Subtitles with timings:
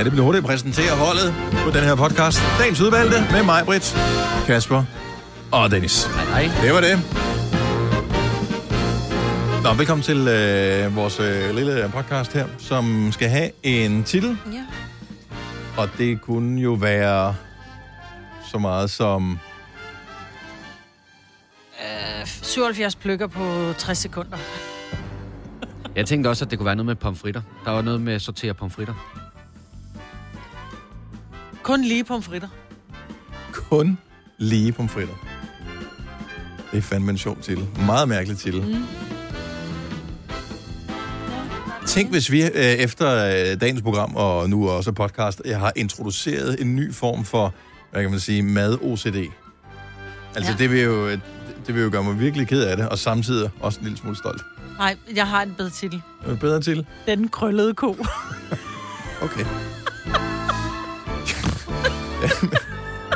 [0.00, 2.38] Ja, det bliver hurtigt at præsentere holdet på den her podcast.
[2.58, 3.96] Dagens udvalgte med mig, Britt,
[4.46, 4.84] Kasper
[5.52, 6.04] og Dennis.
[6.04, 6.62] Hej, hej.
[6.62, 6.96] Det var det.
[9.62, 14.38] Nå, velkommen til øh, vores øh, lille podcast her, som skal have en titel.
[14.52, 14.64] Ja.
[15.82, 17.34] Og det kunne jo være
[18.50, 19.38] så meget som...
[21.80, 24.38] Øh, 77 pløkker på 60 sekunder.
[25.96, 27.42] Jeg tænkte også, at det kunne være noget med pomfritter.
[27.64, 29.19] Der var noget med at sortere pomfritter.
[31.70, 32.48] Kun lige pomfritter.
[33.52, 33.98] kun
[34.38, 35.14] lige pomfritter.
[36.72, 37.68] Det er fandme en sjov til.
[37.86, 38.62] Meget mærkelig til.
[38.62, 38.84] Mm.
[41.86, 46.60] Tænk, hvis vi øh, efter øh, dagens program, og nu også podcast, jeg har introduceret
[46.60, 47.54] en ny form for,
[47.90, 49.16] hvad kan man sige, mad-OCD.
[50.36, 50.56] Altså, ja.
[50.58, 51.20] Det, vil jo, det,
[51.66, 54.16] det vil jo gøre mig virkelig ked af det, og samtidig også en lille smule
[54.16, 54.42] stolt.
[54.78, 56.02] Nej, jeg har en bedre titel.
[56.26, 56.86] Det bedre til?
[57.06, 57.96] Den krøllede ko.
[59.22, 59.44] Okay.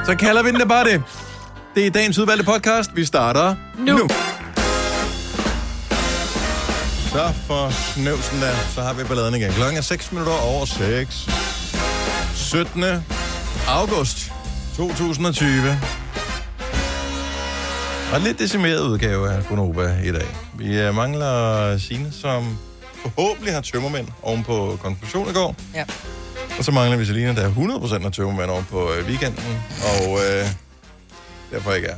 [0.07, 1.03] Så kalder vi den da bare det.
[1.75, 2.91] Det er dagens udvalgte podcast.
[2.95, 3.97] Vi starter Nu.
[3.97, 4.09] nu.
[7.13, 9.53] Så for snøvsen der, så har vi balladen igen.
[9.53, 11.29] Klokken er 6 minutter over 6.
[12.35, 12.85] 17.
[13.69, 14.33] august
[14.77, 15.79] 2020.
[18.13, 20.27] Og lidt decimeret udgave af Konoba i dag.
[20.59, 22.59] Vi øh, mangler Signe, som
[23.03, 25.57] forhåbentlig har tømmermænd oven på konklusion i går.
[25.75, 25.85] Ja.
[26.59, 27.51] Og så mangler vi Selina, der er
[28.01, 29.45] 100% af tømmermænd over på øh, weekenden.
[29.83, 30.47] Og øh,
[31.53, 31.97] derfor ikke er.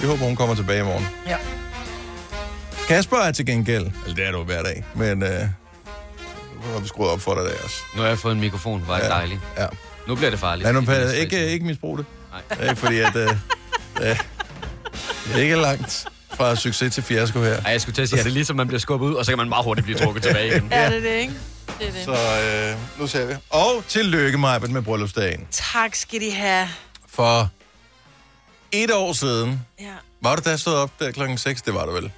[0.00, 1.06] Vi håber, hun kommer tilbage i morgen.
[1.26, 1.36] Ja.
[2.88, 5.40] Kasper er til gengæld, eller det er du hver dag, men øh,
[6.66, 7.76] nu har vi skruet op for dig der også.
[7.96, 8.84] Nu har jeg fået en mikrofon.
[8.86, 9.08] Var det Ja.
[9.08, 9.40] dejligt.
[9.58, 9.66] Ja.
[10.08, 10.64] Nu bliver det farligt.
[10.64, 11.22] Lad nu Det bliver pa- stressende.
[11.38, 12.06] ikke, ikke misbrug det.
[12.58, 12.68] Nej.
[12.70, 13.28] Ikke fordi, at øh,
[14.02, 14.18] øh,
[15.26, 17.56] det er ikke langt fra succes til fiasko her.
[17.64, 19.24] Ej, jeg skulle til at sige, at det er ligesom, man bliver skubbet ud, og
[19.24, 20.68] så kan man meget hurtigt blive trukket tilbage igen.
[20.72, 21.32] Ja, det er det, ikke?
[21.78, 22.04] Det er det.
[22.04, 23.34] Så øh, nu ser vi.
[23.50, 25.46] Og tillykke, Majbet, med bryllupsdagen.
[25.50, 26.68] Tak skal de have.
[27.08, 27.48] For
[28.72, 29.92] et år siden, Ja.
[30.20, 31.62] var du da stået op der klokken 6?
[31.62, 32.10] Det var du vel?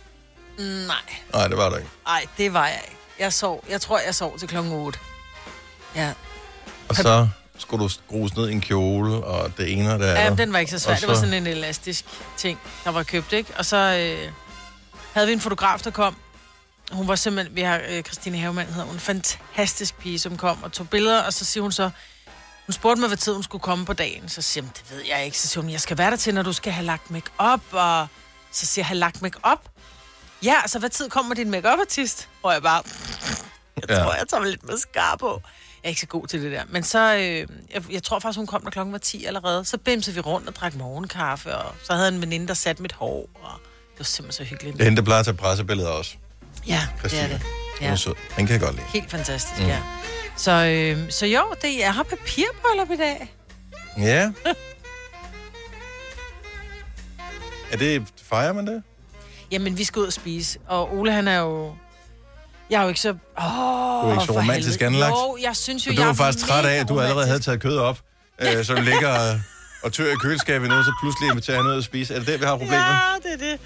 [0.58, 0.96] Nej.
[1.32, 1.88] Nej, det var du ikke.
[2.06, 2.96] Nej, det var jeg ikke.
[3.18, 3.64] Jeg sov.
[3.70, 4.98] Jeg tror, jeg sov til klokken 8.
[5.96, 6.12] Ja.
[6.88, 7.28] Og så
[7.58, 10.38] skulle du skrues ned i en kjole, og det ene og det andet.
[10.38, 10.94] ja den var ikke så svær.
[10.94, 12.04] Og Det var så- sådan en elastisk
[12.36, 13.52] ting, der var købt, ikke?
[13.58, 14.32] Og så øh,
[15.12, 16.16] havde vi en fotograf, der kom.
[16.92, 20.62] Hun var simpelthen, vi har øh, Christine Havemann, hedder hun, en fantastisk pige, som kom
[20.62, 21.90] og tog billeder, og så siger hun så,
[22.66, 24.28] hun spurgte mig, hvad tid hun skulle komme på dagen.
[24.28, 25.38] Så siger hun, det ved jeg ikke.
[25.38, 27.60] Så siger hun, jeg skal være der til, når du skal have lagt make op
[27.72, 28.06] og
[28.52, 29.68] så siger jeg, have lagt make op
[30.44, 32.82] Ja, så hvad tid kommer din make artist Og jeg bare,
[33.76, 34.02] jeg Ja.
[34.04, 35.42] tror, jeg tager mig lidt mascara på.
[35.82, 36.62] Jeg er ikke så god til det der.
[36.68, 39.64] Men så, øh, jeg, jeg tror faktisk, hun kom, når klokken var 10 allerede.
[39.64, 42.92] Så bimsede vi rundt og drak morgenkaffe, og så havde en veninde, der satte mit
[42.92, 43.28] hår.
[43.34, 43.50] Og
[43.92, 44.72] det var simpelthen så hyggeligt.
[44.74, 46.16] Det er hende, der plejer at tage pressebilleder også.
[46.68, 47.22] Ja, det Christine.
[47.22, 47.40] er det.
[47.78, 47.96] Hun er Ja.
[47.96, 48.14] sød.
[48.36, 48.86] Den kan jeg godt lide.
[48.92, 49.66] Helt fantastisk, mm.
[49.66, 49.78] ja.
[50.36, 53.34] Så, øh, så jo, det, jeg har papirbryllup i dag.
[53.98, 54.30] Ja.
[57.72, 58.82] er det, fejrer man det?
[59.50, 60.58] Jamen, vi skal ud og spise.
[60.68, 61.74] Og Ole, han er jo...
[62.70, 63.08] Jeg er jo ikke så...
[63.08, 63.14] Åh,
[64.02, 64.96] Du er ikke så romantisk helvede.
[64.96, 65.12] anlagt.
[65.12, 67.40] Jo, jeg synes jo, jeg du var er faktisk træt af, at du allerede havde
[67.40, 67.98] taget kød op,
[68.42, 69.40] øh, så du ligger og,
[69.82, 72.14] og tør i køleskabet nu, så pludselig inviterer han ud og spise.
[72.14, 72.76] Er det der, vi har problemet?
[72.84, 73.60] Ja, det er det.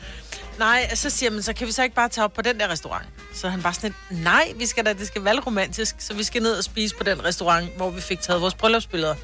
[0.60, 2.69] Nej, så siger man, så kan vi så ikke bare tage op på den der
[2.69, 3.06] restaurant?
[3.34, 6.43] Så han bare sådan nej, vi skal da, det skal være romantisk, så vi skal
[6.43, 9.15] ned og spise på den restaurant, hvor vi fik taget vores bryllupsbilleder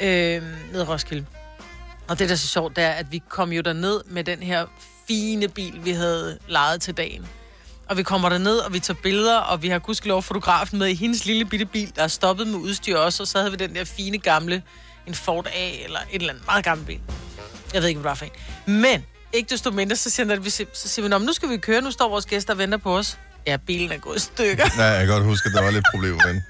[0.00, 0.42] øh,
[0.72, 1.26] ned i Roskilde.
[2.08, 4.42] Og det, der er så sjovt, det er, at vi kom jo derned med den
[4.42, 4.66] her
[5.08, 7.26] fine bil, vi havde lejet til dagen.
[7.88, 10.94] Og vi kommer derned, og vi tager billeder, og vi har gudskelov fotografen med i
[10.94, 13.74] hendes lille bitte bil, der er stoppet med udstyr også, og så havde vi den
[13.74, 14.62] der fine gamle,
[15.06, 17.00] en Ford A, eller et eller andet meget gammel bil.
[17.74, 18.34] Jeg ved ikke, hvad det var for
[18.66, 18.80] en.
[18.80, 21.80] Men, ikke desto mindre, så siger, vi, så siger vi, "Nå, nu skal vi køre,
[21.80, 23.18] nu står vores gæster og venter på os.
[23.46, 24.64] Ja, bilen er gået i stykker.
[24.76, 26.42] Nej, jeg kan godt huske, at der var lidt problemer med den.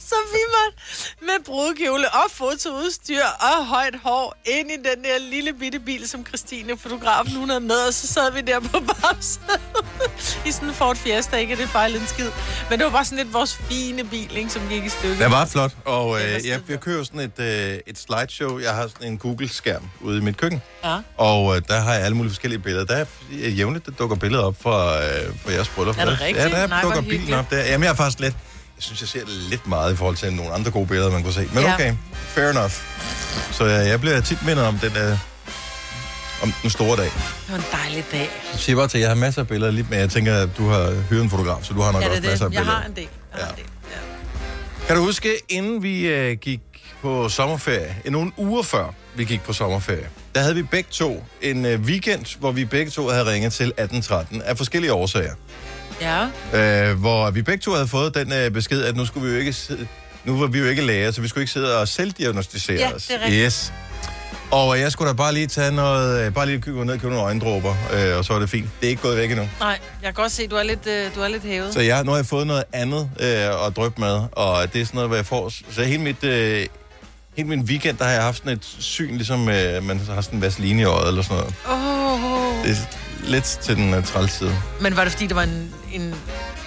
[0.00, 0.78] Så vi måtte
[1.20, 6.26] med brudkjole og fotoudstyr og højt hår ind i den der lille bitte bil, som
[6.26, 9.60] Christine, fotografen, hun havde med, og så sad vi der på bagsædet
[10.46, 12.30] i sådan en Ford Fiesta, ikke det fejlede en skid.
[12.70, 15.16] Men det var bare sådan lidt vores fine bil, ikke, som gik i stykker.
[15.24, 18.58] Det var flot, og øh, jeg, jeg kører sådan et, øh, et slideshow.
[18.58, 20.98] Jeg har sådan en Google-skærm ude i mit køkken, Ja.
[21.16, 22.84] og øh, der har jeg alle mulige forskellige billeder.
[22.84, 25.98] Der er øh, jævnligt, der dukker billeder op fra, øh, fra jeres bryllup.
[25.98, 26.38] Er det rigtigt?
[26.50, 27.64] Ja, der Nej, dukker bilen op der.
[27.64, 28.34] Jamen, jeg er faktisk lidt...
[28.80, 31.32] Jeg synes, jeg ser lidt meget i forhold til nogle andre gode billeder, man kunne
[31.32, 31.48] se.
[31.54, 31.74] Men Ja.
[31.74, 31.94] okay,
[32.26, 32.72] fair enough.
[33.52, 35.18] Så jeg, jeg bliver tit mindet om den, øh,
[36.42, 37.04] om den store dag.
[37.04, 37.12] Det
[37.48, 38.30] var en dejlig dag.
[38.52, 40.48] Jeg siger bare til, at jeg har masser af billeder, lige, men jeg tænker, at
[40.56, 42.50] du har hyret en fotograf, så du har nok Ja, også det er masser af
[42.50, 42.56] det.
[42.56, 42.78] Jeg billeder.
[42.80, 43.08] har en del.
[43.32, 43.50] Jeg har Ja.
[43.50, 43.64] en del.
[44.80, 44.86] Ja.
[44.86, 46.60] Kan du huske, inden vi øh, gik
[47.02, 51.24] på sommerferie, øh, nogle uger før vi gik på sommerferie, der havde vi begge to
[51.42, 55.34] en øh, weekend, hvor vi begge to havde ringet til 1813 af forskellige årsager.
[56.00, 56.26] Ja.
[56.90, 59.38] Øh, hvor vi begge to havde fået den øh, besked, at nu skulle vi jo
[59.40, 59.86] ikke sidde,
[60.24, 63.06] Nu var vi jo ikke læger, så vi skulle ikke sidde og selvdiagnostisere Ja, os.
[63.06, 63.44] det er rigtigt.
[63.46, 63.72] Yes.
[64.50, 67.00] Og øh, jeg skulle da bare lige tage noget, øh, bare lige gå ned og
[67.00, 68.68] købe nogle øjendråber, øh, og så var det fint.
[68.80, 69.48] Det er ikke gået væk endnu.
[69.60, 71.72] Nej, jeg kan godt se, du er lidt, øh, du er lidt hævet.
[71.72, 74.84] Så jeg, nu har jeg fået noget andet øh, at drøbe med, og det er
[74.84, 75.52] sådan noget, hvor jeg får...
[75.70, 76.66] Så hele mit, øh,
[77.36, 80.36] hele min weekend, der har jeg haft sådan et syn, ligesom øh, man har sådan
[80.38, 81.54] en vaseline i øjet eller sådan noget.
[81.68, 82.64] Oh.
[82.68, 82.88] Det
[83.24, 84.56] lidt til den uh, træls side.
[84.80, 86.14] Men var det fordi, der var en, en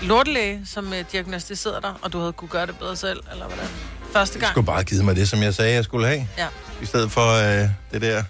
[0.01, 3.65] lortelæge, som øh, diagnostiserede dig, og du havde kunne gøre det bedre selv, eller hvordan?
[4.13, 4.51] Første Jeg gang?
[4.53, 6.27] skulle bare have givet mig det, som jeg sagde, jeg skulle have.
[6.38, 6.47] Ja.
[6.81, 7.33] I stedet for
[7.63, 8.23] øh, det der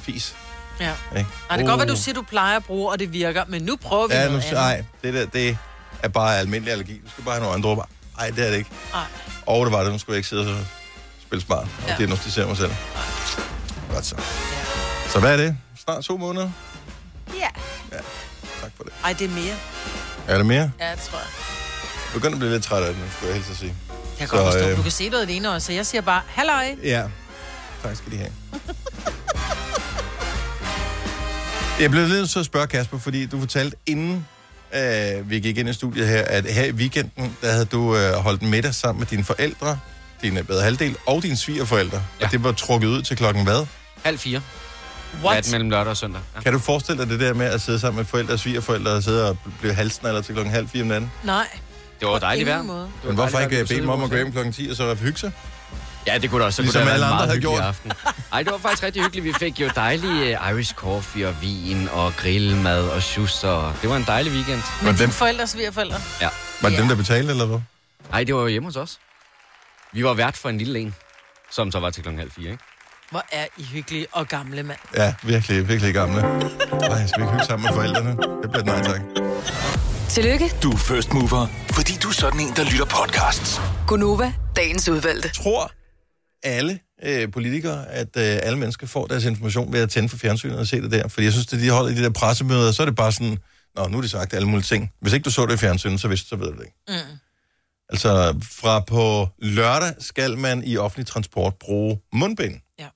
[0.00, 0.34] fis.
[0.80, 0.92] ja.
[1.16, 1.30] Ikke?
[1.50, 1.98] Ej, det kan godt være, du Uh.
[1.98, 4.42] siger, du plejer at bruge, og det virker, men nu prøver vi Ja, nu, noget
[4.44, 4.54] andet.
[4.54, 5.58] nej, det der, det
[6.02, 7.00] er bare almindelig allergi.
[7.04, 7.84] Du skal bare have nogle andre dråber.
[8.18, 8.70] Nej, det er det ikke.
[8.92, 9.02] Nej.
[9.46, 10.64] Og det var det, nu skulle jeg ikke sidde og
[11.26, 11.94] spille smart og Ja.
[11.98, 12.72] diagnostisere mig selv.
[13.92, 14.14] Godt så.
[14.18, 15.10] Ja.
[15.10, 15.56] Så hvad er det?
[15.84, 16.50] Snart to måneder?
[17.28, 17.48] Ja.
[18.60, 18.92] Tak for det.
[19.04, 19.54] Ej, det er mere.
[20.28, 20.70] Er det mere?
[20.80, 21.26] Ja, det tror jeg.
[22.04, 23.74] Jeg begynder at blive lidt træt af det, nu, skulle jeg helst at sige.
[23.98, 25.86] Jeg kan Så, godt forstå, øh, du kan se noget det ene øje, så jeg
[25.86, 26.74] siger bare, halløj.
[26.82, 27.02] Ja.
[27.82, 28.32] Tak skal de have.
[31.80, 34.26] jeg blev lidt til at spørge Kasper, fordi du fortalte inden
[34.74, 38.12] øh, vi gik ind i studiet her, at her i weekenden, der havde du øh,
[38.12, 39.78] holdt middag sammen med dine forældre,
[40.22, 41.96] din bedre halvdel og dine svigerforældre.
[41.96, 42.02] Ja.
[42.20, 42.26] Ja.
[42.26, 43.66] Og det var trukket ud til klokken hvad?
[44.02, 44.40] Halv fire.
[45.22, 45.34] What?
[45.34, 46.20] Nat mellem lørdag og søndag.
[46.36, 46.40] Ja.
[46.40, 49.02] Kan du forestille dig det der med at sidde sammen med forældre og svigerforældre og
[49.02, 51.12] sidde og blive halsen eller til klokken halv fire om natten?
[51.24, 51.46] Nej.
[52.00, 52.62] Det var dejligt vejr.
[52.62, 54.94] var Men hvorfor ikke øh, bede dem om at gå hjem klokken 10 og så
[54.94, 55.32] hygge sig?
[56.06, 56.56] Ja, det kunne da også.
[56.56, 57.92] Så Ligesom kunne det alle andre meget hyggelig aften.
[58.32, 59.24] Ej, det var faktisk rigtig hyggeligt.
[59.24, 63.90] Vi fik jo dejlig uh, Irish coffee og vin og grillmad og shoes, og det
[63.90, 64.62] var en dejlig weekend.
[64.82, 65.96] Men dem- dine forældre, svigerforældre?
[66.20, 66.28] Ja.
[66.62, 66.80] Var det Ja.
[66.80, 67.58] dem, der betalte, eller hvad?
[68.12, 68.98] Ej, det var jo hjemme hos os.
[69.92, 70.94] Vi var vært for en lille en,
[71.50, 72.64] som så var til klokken halv fire, ikke?
[73.14, 74.78] Hvor er I hyggelige og gamle, mand.
[74.96, 76.20] Ja, virkelig, virkelig gamle.
[76.20, 78.10] Ej, skal vi ikke hygge sammen med forældrene?
[78.10, 79.00] Det bliver et nej, tak.
[80.08, 83.60] Tillykke, Du er first mover, fordi du er sådan en, der lytter podcasts.
[83.86, 85.28] Gunova, dagens udvalgte.
[85.28, 85.72] Tror
[86.42, 90.58] alle øh, politikere, at øh, alle mennesker får deres information ved at tænde for fjernsynet
[90.58, 91.08] og se det der?
[91.08, 93.38] Fordi jeg synes, at de holder i de der pressemøder, så er det bare sådan,
[93.76, 94.92] Nå, nu er det sagt alle mulige ting.
[95.00, 96.76] Hvis ikke du så det i fjernsynet, så vidste så ved du det ikke.
[96.88, 97.18] Mm.
[97.88, 102.54] Altså, fra på lørdag skal man i offentlig transport bruge mundbind.
[102.78, 102.88] Ja.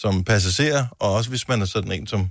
[0.00, 2.30] Som passager, og også hvis man er sådan en, som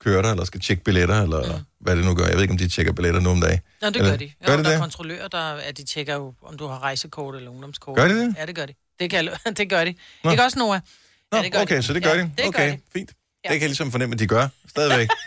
[0.00, 1.64] kører der, eller skal tjekke billetter, eller mm.
[1.80, 2.26] hvad det nu gør.
[2.26, 3.60] Jeg ved ikke, om de tjekker billetter nu om dagen.
[3.82, 4.24] Nå, det Eller- gør de.
[4.24, 4.80] Jo, gør de der er det?
[4.80, 7.96] kontrollører, der, at de tjekker jo, om du har rejsekort eller ungdomskort.
[7.96, 8.34] Gør de det?
[8.38, 8.74] Ja, det gør de.
[9.00, 9.94] Det, kan, det gør de.
[10.24, 10.30] Nå.
[10.30, 10.80] Ikke også, Noah?
[11.32, 11.82] Nå, Ja, det gør okay, de.
[11.82, 12.22] så det gør Ja, de.
[12.22, 12.78] det gør okay, de.
[12.92, 13.10] fint.
[13.44, 13.48] Ja.
[13.48, 14.48] Det kan jeg ligesom fornemme, at de gør.
[14.68, 15.08] Stadigvæk.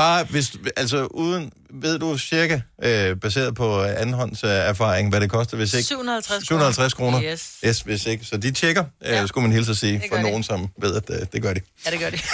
[0.00, 5.30] Bare hvis, altså uden, ved du cirka, øh, baseret på andenhånds øh, erfaring, hvad det
[5.30, 5.86] koster, hvis ikke?
[5.86, 7.22] 750 750 kroner.
[7.22, 7.56] Yes.
[7.66, 8.24] Yes, hvis ikke.
[8.24, 9.26] Så de tjekker, øh, Ja.
[9.26, 10.22] skulle man hilse at sige, for de.
[10.22, 11.60] nogen, som ved, at øh, det gør de.
[11.86, 12.18] Ja, det gør de.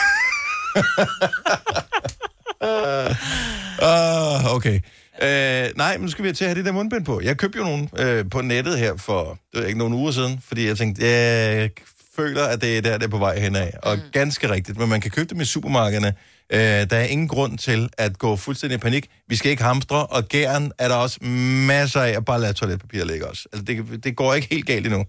[3.82, 4.80] Ah, okay.
[5.22, 7.20] Øh, nej, men nu skal vi til at have det der mundbind på.
[7.20, 10.66] Jeg købte jo nogle øh, på nettet her for det ikke nogle uger siden, fordi
[10.66, 11.70] jeg tænkte, jeg
[12.16, 13.70] føler, at det er der, det er på vej henad.
[13.82, 14.02] Og mm.
[14.12, 16.14] ganske rigtigt, men man kan købe dem i supermarkederne.
[16.52, 19.06] Øh, der er ingen grund til at gå fuldstændig i panik.
[19.28, 21.24] Vi skal ikke hamstre, og gæren er der også
[21.66, 23.48] masser af at bare lade toiletpapir ligge også.
[23.52, 25.04] Altså, det, det går ikke helt galt endnu.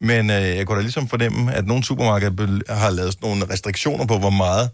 [0.00, 4.06] Men øh, jeg kunne da ligesom fornemme, at nogle supermarkeder har lavet sådan nogle restriktioner
[4.06, 4.70] på, hvor meget,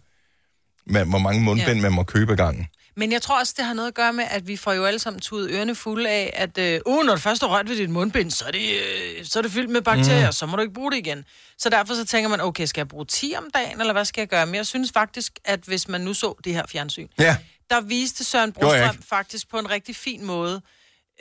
[0.87, 1.83] man, hvor mange mundbind Ja.
[1.83, 2.67] man må købe ad gangen.
[2.97, 4.99] Men jeg tror også, det har noget at gøre med, at vi får jo alle
[4.99, 7.91] sammen tudet ørerne fulde af, at øh, uh, når du først har rørt ved dit
[7.91, 10.33] mundbind, så er det, øh, så er det fyldt med bakterier, mm.
[10.33, 11.25] så må du ikke bruge det igen.
[11.59, 14.21] Så derfor så tænker man, okay, skal jeg bruge 10 om dagen, eller hvad skal
[14.21, 14.47] jeg gøre?
[14.47, 17.37] Men jeg synes faktisk, at hvis man nu så det her fjernsyn, Ja,
[17.71, 20.61] der viste Søren Brostrøm faktisk på en rigtig fin måde,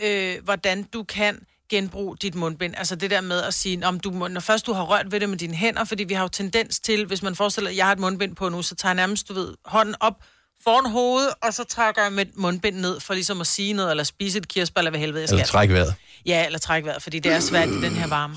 [0.01, 2.73] øh, hvordan du kan genbruge dit mundbind.
[2.77, 5.19] Altså det der med at sige, om du må, når først du har rørt ved
[5.19, 7.85] det med dine hænder, fordi vi har jo tendens til, hvis man forestiller, at jeg
[7.85, 10.23] har et mundbind på nu, så tager jeg nærmest, du ved, hånden op
[10.67, 14.03] foran hovedet, og så trækker jeg mit mundbind ned, for ligesom at sige noget, eller
[14.03, 15.35] spise et kirsebær, eller hvad helvede jeg skal.
[15.35, 15.95] eller træk vejret.
[16.25, 18.35] Ja, eller træk vejret, fordi det er svært i den her varme.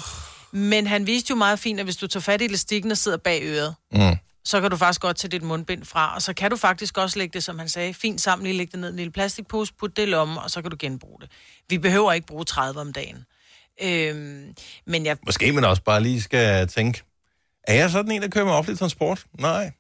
[0.53, 3.19] Men han viste jo meget fint, at hvis du tager fat i elastikken og sidder
[3.19, 4.17] bag øret, Mm.
[4.45, 7.19] så kan du faktisk godt tage dit mundbind fra, og så kan du faktisk også
[7.19, 9.73] lægge det, som han sagde, fint sammen, lige lægge det ned i en lille plastikpose,
[9.81, 11.29] putte det i lommen, og så kan du genbruge det.
[11.69, 13.25] Vi behøver ikke bruge 30 om dagen.
[13.83, 14.55] Øhm,
[14.87, 17.03] men jeg, Måske man også bare lige skal tænke,
[17.65, 19.25] er jeg sådan en, der kører med offentlig transport?
[19.41, 19.73] Nej.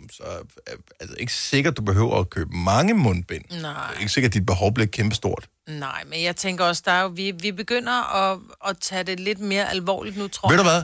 [0.00, 0.22] Men så
[0.66, 3.44] er altså, ikke sikkert, du behøver at købe mange mundbind.
[3.50, 5.48] nej, Det er ikke sikkert, at dit behov bliver kæmpestort.
[5.68, 8.38] nej, men jeg tænker også, der er jo, vi, vi begynder at,
[8.68, 10.64] at tage det lidt mere alvorligt nu, tror Ved jeg.
[10.64, 10.82] du hvad?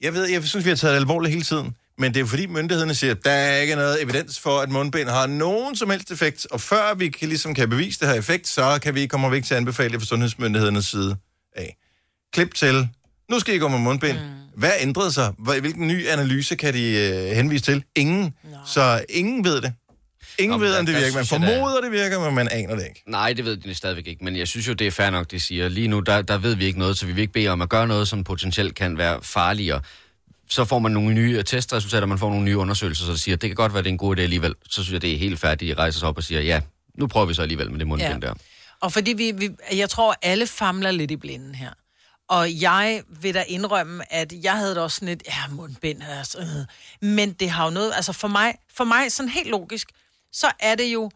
[0.00, 1.76] Jeg ved, jeg synes, vi har taget det alvorligt hele tiden.
[1.98, 5.08] Men det er fordi myndighederne siger, at der er ikke noget evidens for, at mundbind
[5.08, 6.46] har nogen som helst effekt.
[6.50, 9.44] Og før vi kan, ligesom kan bevise det her effekt, så kan vi komme væk
[9.44, 11.16] til at anbefale det fra sundhedsmyndighedernes side
[11.56, 11.76] af.
[12.32, 12.88] Klip til.
[13.30, 14.18] Nu skal I gå med mundbind.
[14.18, 14.49] Mm.
[14.60, 15.32] Hvad ændrede sig?
[15.38, 17.84] Hvad- Hvilken ny analyse kan de øh, henvise til?
[17.96, 18.34] Ingen.
[18.66, 19.72] Så ingen ved det.
[20.38, 21.14] Ingen Nå, ved, om det virker.
[21.14, 23.02] Man synes jeg formoder, det virker, men man aner det ikke.
[23.06, 25.40] Nej, det ved de stadigvæk ikke, men jeg synes jo, det er fair nok, de
[25.40, 25.68] siger.
[25.68, 27.68] Lige nu, der, der ved vi ikke noget, så vi vil ikke bede om at
[27.68, 29.80] gøre noget, som potentielt kan være farligere.
[30.48, 33.48] Så får man nogle nye testresultater, man får nogle nye undersøgelser, så det siger, det
[33.50, 34.54] kan godt være, det er en god idé alligevel.
[34.68, 36.60] Så synes jeg, det er helt færdigt, de rejser sig op og siger, ja,
[36.98, 38.28] nu prøver vi så alligevel med det mundbind Ja.
[38.28, 38.34] der.
[38.80, 41.70] Og fordi vi, vi, jeg tror, alle famler lidt i blinden her.
[42.30, 46.38] Og jeg vil da indrømme, at jeg havde da også sådan et, ja, mundbind, altså,
[46.38, 47.08] øh.
[47.08, 49.90] men det har jo noget, altså for mig, for mig sådan helt logisk,
[50.32, 51.10] så er det jo,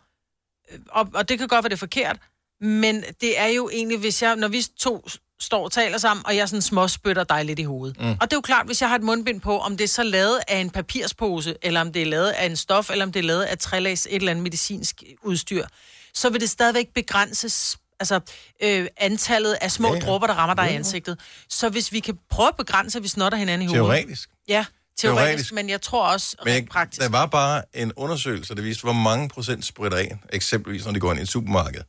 [0.73, 2.19] øh, og, og det kan godt være det er forkert,
[2.61, 5.09] men det er jo egentlig, hvis jeg, når vi to
[5.41, 8.01] står og taler sammen, og jeg sådan småspytter dig lidt i hovedet.
[8.01, 8.11] Mm.
[8.11, 10.03] Og det er jo klart, hvis jeg har et mundbind på, om det er så
[10.03, 13.21] lavet af en papirspose, eller om det er lavet af en stof, eller om det
[13.21, 15.67] er lavet af trælags, et eller andet medicinsk udstyr,
[16.15, 17.79] så vil det stadigvæk begrænses
[18.13, 18.21] altså
[18.63, 20.05] øh, antallet af små Ja, ja, ja.
[20.05, 20.11] ja.
[20.11, 21.21] dråber, der rammer dig i ansigtet.
[21.49, 23.85] Så hvis vi kan prøve at begrænse, at vi snotter hinanden i hovedet.
[23.85, 24.29] Teoretisk.
[24.49, 24.65] Ja,
[24.99, 25.53] teoretisk, Teoretisk.
[25.53, 27.03] men jeg tror også Men jeg, praktisk.
[27.03, 31.01] der var bare en undersøgelse, der viste, hvor mange procent spritter af, eksempelvis når de
[31.01, 31.81] går ind i et supermarked.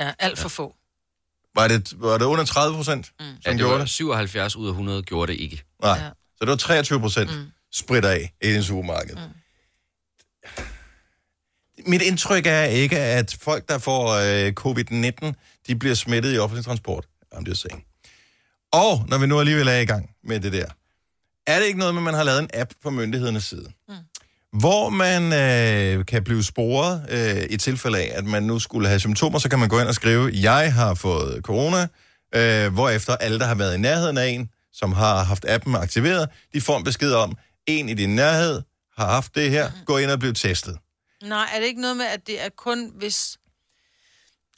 [0.00, 0.74] Ja, alt for få.
[1.54, 3.26] Var det, var det under 30 procent, mm.
[3.26, 3.88] som Ja, det gjorde var det?
[3.88, 5.62] 77 ud af 100 gjorde det ikke.
[5.82, 5.98] Nej.
[5.98, 6.08] Ja.
[6.08, 7.46] Så det var 23 procent mm.
[7.72, 9.14] spritter af i en supermarked.
[9.16, 9.22] Mm.
[11.86, 15.32] Mit indtryk er ikke, at folk, der får øh, covid-19,
[15.66, 17.06] de bliver smittet i offentlig transport.
[17.34, 17.84] I'm just saying.
[18.72, 20.66] Og når vi nu alligevel er i gang med det der,
[21.46, 23.66] er det ikke noget med, at man har lavet en app på myndighedernes side?
[23.88, 23.94] Mm.
[24.60, 29.00] Hvor man øh, kan blive sporet øh, i tilfælde af, at man nu skulle have
[29.00, 31.88] symptomer, så kan man gå ind og skrive, jeg har fået corona,
[32.34, 36.28] øh, hvorefter alle, der har været i nærheden af en, som har haft appen aktiveret,
[36.54, 38.62] de får en besked om, en i din nærhed
[38.96, 40.78] har haft det her, gå ind og bliv testet.
[41.22, 43.36] Nej, er det ikke noget med, at det er kun hvis...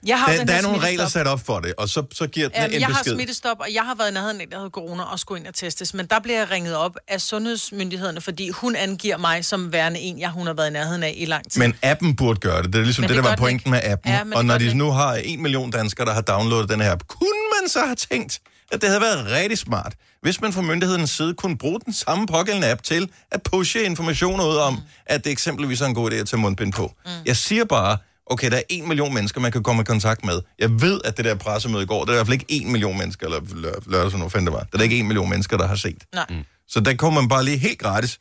[0.06, 2.26] Jeg har Der, den der er nogle regler sat op for det, og så, så
[2.26, 3.14] giver den Jamen, en jeg har besked.
[3.16, 5.54] smittestop, og jeg har været i nærheden af, der hedder corona, og skulle ind og
[5.54, 5.94] testes.
[5.94, 10.20] Men der bliver jeg ringet op af sundhedsmyndighederne, fordi hun angiver mig som værende en,
[10.20, 11.60] jeg hun har været i nærheden af i lang tid.
[11.60, 12.72] Men appen burde gøre det.
[12.72, 13.88] Det er ligesom Men det, det der var pointen ikke.
[13.88, 14.12] med appen.
[14.12, 16.92] Ja, og når de den nu har en million danskere, der har downloadet den her
[16.92, 18.40] app, kunne man så have tænkt,
[18.72, 22.26] at det havde været rigtig smart, hvis man fra myndighedens side kunne bruge den samme
[22.26, 24.80] pågældende app til at pushe informationer ud om, mm.
[25.06, 26.92] at det eksempelvis er en god idé at tage mundbind på.
[27.04, 27.10] Mm.
[27.26, 30.40] Jeg siger bare, okay, der er en million mennesker, man kan komme i kontakt med.
[30.58, 32.72] Jeg ved, at det der pressemøde i går, der er i hvert fald ikke en
[32.72, 34.66] million mennesker, eller lør- lørdag, som nu fandt det var.
[34.72, 36.04] Der er ikke en million mennesker, der har set.
[36.14, 36.26] Nej.
[36.30, 36.44] Mm.
[36.68, 38.18] Så der kommer man bare lige helt gratis.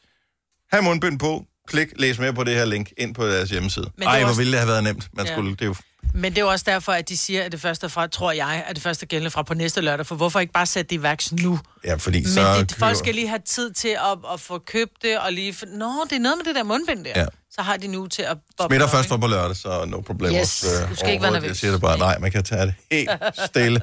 [0.72, 3.86] Ha' mundbind på, klik, læs mere på det her link ind på deres hjemmeside.
[4.02, 5.08] er Ej, hvor også- ville det have været nemt.
[5.14, 5.32] Man Ja.
[5.34, 5.76] skulle, det er jo
[6.14, 8.32] Men det er jo også derfor, at de siger, at det første er fra, tror
[8.32, 10.06] jeg, at det første er gældende fra på næste lørdag.
[10.06, 11.60] For hvorfor ikke bare sætte det i værks nu?
[11.86, 12.58] Ja, fordi Men så...
[12.60, 15.56] det, folk skal lige have tid til at, at få købt det, og lige...
[15.68, 17.12] Nå, det er noget med det der mundbind der.
[17.16, 17.26] Ja.
[17.52, 18.38] Så har de nu til at...
[18.58, 20.34] boble Smitter op, først var på lørdag, så no problem.
[20.36, 21.48] Yes, du skal ikke være nervøs.
[21.48, 23.10] Jeg siger det bare, nej, man kan tage det helt
[23.50, 23.82] stille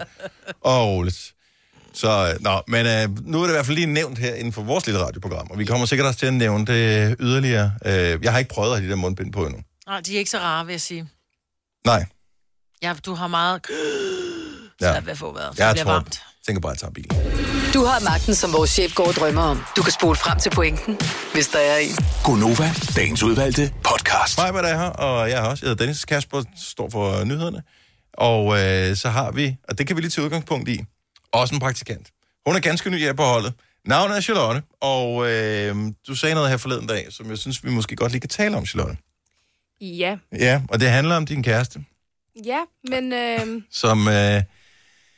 [0.61, 1.35] og roligt.
[1.95, 4.53] Så, øh, nå, men øh, nu er det i hvert fald lige nævnt her inden
[4.53, 7.73] for vores lille radioprogram, og vi kommer sikkert også til at nævne det yderligere.
[7.87, 9.61] Øh, jeg har ikke prøvet at have de der mundbind på endnu.
[9.87, 11.09] Nej, de er ikke så rare, vil jeg sige.
[11.87, 12.05] Nej,
[12.83, 13.61] Ja, du har meget...
[14.81, 14.87] Ja.
[14.95, 15.01] Ja.
[15.01, 15.53] ved at få vejret.
[15.53, 16.23] Det jeg bliver tror, varmt.
[16.47, 17.73] tænker bare, at jeg tager bilen.
[17.75, 19.63] Du har magten, som vores chef går og drømmer om.
[19.77, 20.99] Du kan spole frem til pointen,
[21.33, 21.97] hvis der er en.
[22.25, 24.39] Gonova, dagens udvalgte podcast.
[24.39, 25.67] Mig, hvad der er her, og jeg har også.
[25.67, 27.63] Jeg hedder Dennis Kasper, står for nyhederne.
[28.15, 30.85] Og øh, så har vi, og det kan vi lige tage udgangspunkt i,
[31.33, 32.09] også en praktikant.
[32.47, 33.53] Hun er ganske ny her på holdet.
[33.85, 35.77] Navnet er Charlotte, og øh,
[36.09, 38.57] du sagde noget her forleden dag, som jeg synes, vi måske godt lige kan tale
[38.57, 38.97] om, Charlotte.
[39.81, 41.85] Ja, Ja, og det handler om din kæreste,
[42.45, 44.09] ja, men øh, som...
[44.09, 44.43] Øh,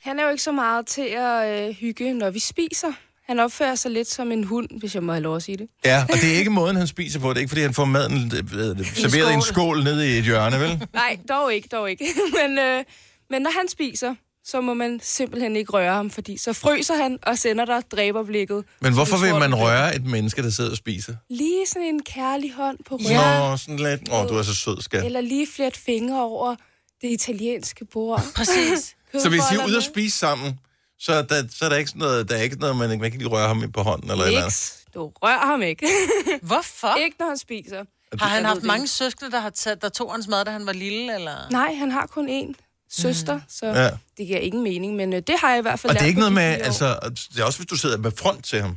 [0.03, 2.93] han er jo ikke så meget til at øh, hygge, når vi spiser.
[3.27, 5.69] Han opfører sig lidt som en hund, hvis jeg må have lov at sige det.
[5.85, 7.29] ja, og det er ikke måden, han spiser på.
[7.29, 9.55] Det er ikke, fordi han får maden øh, det, serveret i en skål.
[9.55, 10.87] skål nede i et hjørne, vel?
[10.93, 12.05] Nej, dog ikke, dog ikke.
[12.43, 12.85] men, øh,
[13.31, 17.19] men når han spiser, så må man simpelthen ikke røre ham, fordi så fryser han
[17.23, 18.65] og sender dig dræberblikket.
[18.81, 21.15] Men hvorfor vil man røre et menneske, der sidder og spiser?
[21.29, 22.99] Lige sådan en kærlig hånd på.
[23.09, 23.39] Ja.
[23.51, 24.13] Nå, sådan lidt.
[24.13, 25.05] Åh, du er så sød, skat.
[25.05, 26.57] Eller lige flet fingre over
[27.03, 28.23] det italienske bord.
[28.37, 28.97] Præcis.
[29.19, 30.61] Så hvis I er ude at spise sammen,
[30.99, 33.11] så er der, så er der ikke sådan noget, der er ikke noget, man, man
[33.11, 34.47] kan lige røre ham på hånden eller et eller andet.
[34.47, 34.85] Niks.
[34.95, 35.87] Du rører ham ikke.
[36.43, 36.97] Hvorfor?
[36.97, 37.85] ikke når han spiser.
[38.19, 40.73] Har han haft mange søskende, der, har taget, der tog hans mad, da han var
[40.73, 41.15] lille?
[41.15, 41.51] Eller?
[41.51, 43.43] Nej, han har kun én søster, mm.
[43.49, 43.91] så ja.
[44.19, 46.07] det giver ingen mening, men øh, det har jeg i hvert fald Og det er
[46.07, 46.99] ikke noget med, altså,
[47.35, 48.77] det er også hvis du sidder med front til ham.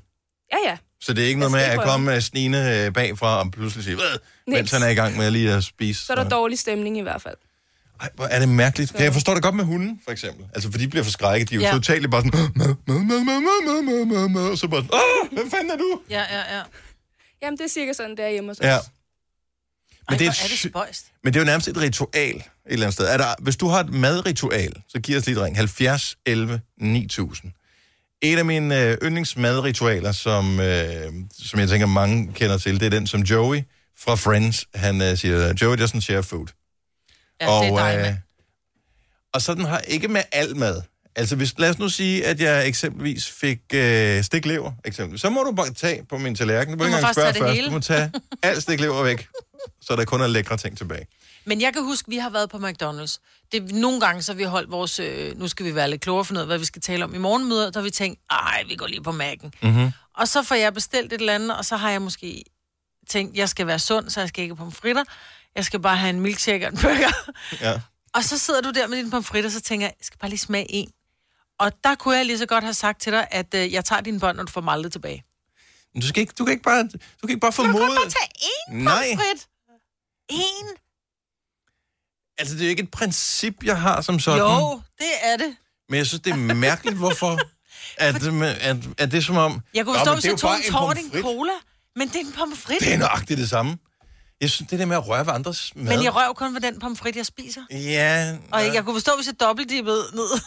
[0.53, 0.77] Ja, ja.
[1.01, 3.97] Så det er ikke noget med at komme snine øh, bagfra og pludselig sige,
[4.47, 6.05] mens han er i gang med lige at spise.
[6.05, 7.35] Så er der dårlig stemning i hvert fald.
[8.01, 8.89] Ej, hvor er det mærkeligt.
[8.89, 9.03] Så...
[9.03, 10.45] Jeg forstår det godt med hunden, for eksempel.
[10.53, 11.49] Altså, for de bliver forskrækket.
[11.49, 12.77] De er jo totalt bare sådan...
[14.51, 14.79] Og så bare...
[14.79, 15.99] Åh, hvem fanden er du?
[16.09, 16.61] Ja, ja, ja.
[17.41, 18.65] Jamen, det er cirka sådan, der hjemme hos os.
[18.65, 18.77] Ja.
[20.09, 21.05] Ej, Men det, er er det spøjst.
[21.23, 23.05] men det er jo nærmest et ritual et eller andet sted.
[23.07, 25.55] Er der, hvis du har et madritual, så giv os lige et ring.
[25.55, 27.51] 70 11 9000.
[28.21, 32.89] Et af mine øh, yndlingsmadritualer, som, øh, som jeg tænker mange kender til, det er
[32.89, 33.61] den, som Joey
[33.99, 34.65] fra Friends.
[34.75, 36.47] Han øh, siger, Joey doesn't share food.
[37.41, 38.15] Ja, det er dig, øh,
[39.33, 40.81] og sådan har ikke med al mad.
[41.15, 45.21] Altså, hvis, lad os nu sige, at jeg eksempelvis fik øh, stiklever, eksempelvis.
[45.21, 46.73] Så må du bare tage på min tallerken.
[46.73, 47.55] Du må Du ikke må engang spørge tage det først.
[47.55, 47.67] hele.
[47.67, 48.11] Du må tage
[48.43, 49.27] alt stiklever væk,
[49.87, 51.07] så der kun er lækre ting tilbage.
[51.45, 53.17] Men jeg kan huske, vi har været på McDonald's.
[53.51, 54.99] Det, nogle gange så har vi holdt vores...
[54.99, 57.17] Øh, nu skal vi være lidt klogere for noget, hvad vi skal tale om i
[57.17, 57.69] morgenmøder.
[57.71, 59.49] Der har vi tænkt, ej, vi går lige på Mac'en.
[59.61, 59.91] Mm-hmm.
[60.17, 62.43] Og så får jeg bestilt et eller andet, og så har jeg måske
[63.09, 65.03] tænkt, jeg skal være sund, så jeg skal ikke på fritter.
[65.55, 67.31] Jeg skal bare have en milkshake og en burger.
[67.61, 67.81] Ja.
[68.15, 70.29] Og så sidder du der med din pomfritter, og så tænker jeg, jeg skal bare
[70.29, 70.89] lige smage en.
[71.59, 74.01] Og der kunne jeg lige så godt have sagt til dig, at øh, jeg tager
[74.01, 75.23] dine bånd, og du får dem aldrig tilbage.
[75.93, 77.95] Men Du, skal ikke, du, kan ikke bare, du kan ikke bare Du kan formode...
[77.95, 79.15] bare tage én Nej.
[80.29, 80.67] En?
[82.37, 84.39] Altså, det er jo ikke et princip, jeg har som sådan.
[84.39, 85.55] Jo, det er det.
[85.89, 87.39] Men jeg synes, det er mærkeligt, hvorfor...
[87.97, 88.15] At,
[88.61, 89.61] at, at det er som om...
[89.73, 91.51] Jeg kunne forstå, hvis er jeg tog en tårt en cola.
[91.95, 92.79] Men det er en pomfrit.
[92.79, 93.77] Det er nøjagtigt det samme.
[94.41, 95.83] Jeg synes, det der med at røre ved andres mad...
[95.95, 97.61] Men jeg rører kun ved den pomfrit, jeg spiser.
[97.71, 98.73] Ja, Og ja.
[98.73, 100.41] jeg kunne forstå, hvis jeg dobbeltdippede ned.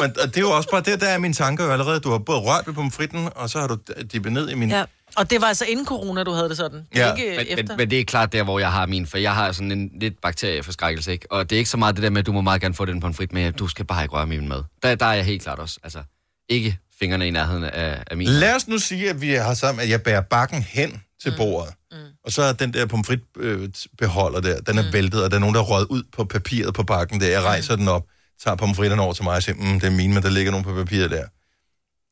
[0.00, 2.00] Men, og det er jo også bare det, der er mine tanker jo allerede.
[2.00, 3.78] Du har både rørt ved pomfritten, og så har du
[4.12, 4.70] dippet ned i min...
[4.70, 4.84] ja.
[5.16, 6.86] Og det var altså inden corona, du havde det sådan.
[6.94, 7.14] Ja.
[7.14, 7.56] ikke Men, efter.
[7.56, 9.90] men, men det er klart der, hvor jeg har min, for jeg har sådan en
[10.00, 11.32] lidt bakterieforskrækkelse, ikke?
[11.32, 12.84] Og det er ikke så meget det der med, at du må meget gerne få
[12.84, 14.62] den på en frit, men du skal bare ikke røre min mad.
[14.82, 15.78] Der, der er jeg helt klart også.
[15.82, 16.02] Altså,
[16.48, 18.28] ikke fingrene i nærheden af, af min.
[18.28, 21.74] Lad os nu sige, at vi har sammen, at jeg bærer bakken hen til bordet.
[21.92, 21.96] Mm.
[22.24, 24.92] Og så er den der pomfritbeholder der, den er mm.
[24.92, 27.26] væltet, og der er nogen, der er røget ud på papiret på bakken der.
[27.26, 28.04] Jeg rejser den op,
[28.44, 30.64] tager pomfritterne over til mig og siger, mm, det er mine, men der ligger nogen
[30.64, 31.24] på papiret der.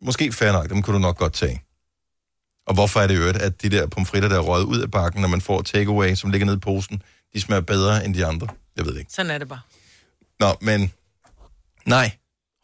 [0.05, 1.63] Måske fair nok, dem kunne du nok godt tage.
[2.69, 4.91] Og hvorfor er det i øvrigt, at de der pomfritter, der er røget ud af
[4.91, 7.03] bakken, når man får takeaway, som ligger nede i posen,
[7.35, 8.49] de smager bedre end de andre?
[8.77, 9.13] Jeg ved det ikke.
[9.13, 9.61] Sådan er det bare.
[10.41, 10.93] Nå, men
[11.87, 12.11] nej.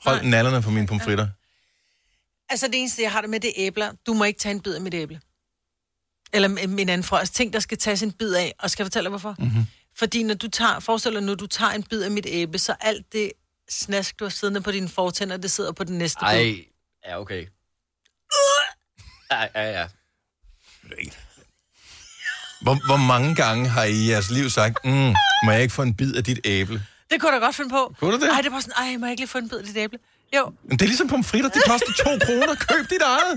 [0.05, 0.31] Hold Nej.
[0.31, 1.29] nallerne på mine pomfritter.
[2.49, 3.93] Altså det eneste, jeg har det med, det er æbler.
[4.07, 5.21] Du må ikke tage en bid af mit æble.
[6.33, 7.31] Eller min anden frøs.
[7.31, 8.55] Ting, der skal tages en bid af.
[8.59, 9.37] Og skal jeg fortælle dig, hvorfor?
[9.39, 9.65] Mm-hmm.
[9.97, 12.75] Fordi når du tager, forestil dig, når du tager en bid af mit æble, så
[12.81, 13.33] alt det
[13.71, 16.39] snask, du har siddende på dine fortænder, det sidder på den næste bid.
[16.39, 16.65] Ej,
[17.07, 17.47] ja, okay.
[19.35, 19.87] Ja, ja, ja.
[22.65, 25.13] Hvor, hvor mange gange har I i jeres liv sagt, mm,
[25.45, 26.79] må jeg ikke få en bid af dit æble?
[27.11, 27.83] Det kunne jeg da godt finde på.
[27.99, 28.29] Kunne du det?
[28.37, 29.99] Ej, det var sådan, ej, må jeg ikke lige få en bid af dit æble?
[30.37, 30.43] Jo.
[30.69, 32.55] Men det er ligesom pomfritter, det koster to kroner.
[32.69, 33.35] Køb dit eget.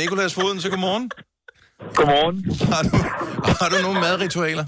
[0.00, 1.06] Nikolas Foden, så godmorgen.
[1.98, 2.36] Godmorgen.
[2.72, 2.96] Har du,
[3.60, 4.64] har du nogle madritualer?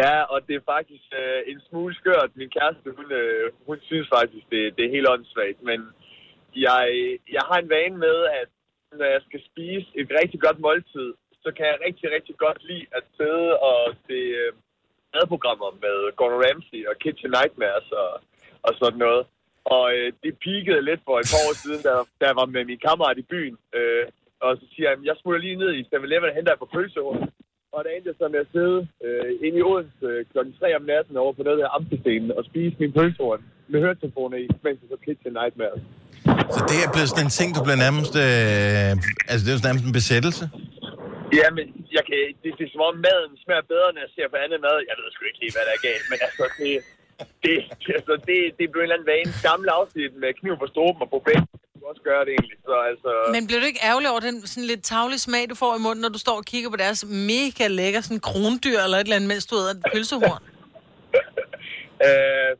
[0.00, 2.30] Ja, og det er faktisk øh, en smule skørt.
[2.40, 5.60] Min kæreste, hun, øh, hun synes faktisk, det, det er helt åndssvagt.
[5.70, 5.78] Men
[6.66, 6.82] jeg,
[7.36, 8.50] jeg har en vane med, at
[9.00, 11.08] når jeg skal spise et rigtig godt måltid,
[11.44, 14.52] så kan jeg rigtig, rigtig godt lide at sidde og se øh,
[15.14, 18.10] madprogrammer med Gordon Ramsay og Kitchen Nightmares og,
[18.66, 19.22] og sådan noget.
[19.64, 22.64] Og øh, det peakede lidt for et par år siden, da, da jeg var med
[22.64, 23.56] min kammerat i byen.
[23.78, 24.04] Øh,
[24.44, 27.16] og så siger jeg, jeg smutter lige ned i 7-Eleven og henter et par pølseord.
[27.74, 30.76] Og der endte jeg så med at sidde øh, inde i Odense øh, klokken 3
[30.76, 34.80] om natten over på noget af amfiscenen og spise min pølseord med høretelefoner i, mens
[34.82, 35.82] jeg så Kitchen Nightmares.
[36.54, 38.14] Så det er blevet sådan en ting, du bliver nærmest...
[38.24, 38.90] Øh,
[39.30, 40.44] altså, det er jo nærmest en besættelse.
[41.38, 44.26] Ja, men jeg kan, det, det er som om maden smager bedre, når jeg ser
[44.32, 44.76] på andet mad.
[44.88, 46.70] Jeg ved sgu ikke lige, hvad der er galt, men altså, det,
[47.44, 47.54] det,
[47.98, 49.30] altså, det, det blev en eller anden vane.
[49.48, 51.42] Gamle afsnit med kniv på stroben og på bæk.
[51.72, 52.58] Kunne også gøre det egentlig.
[52.68, 55.72] Så altså, Men bliver du ikke ærgerlig over den sådan lidt tavlige smag, du får
[55.78, 59.06] i munden, når du står og kigger på deres mega lækker sådan krondyr eller et
[59.06, 60.42] eller andet, mens du æder et pølsehorn?
[62.06, 62.52] øh,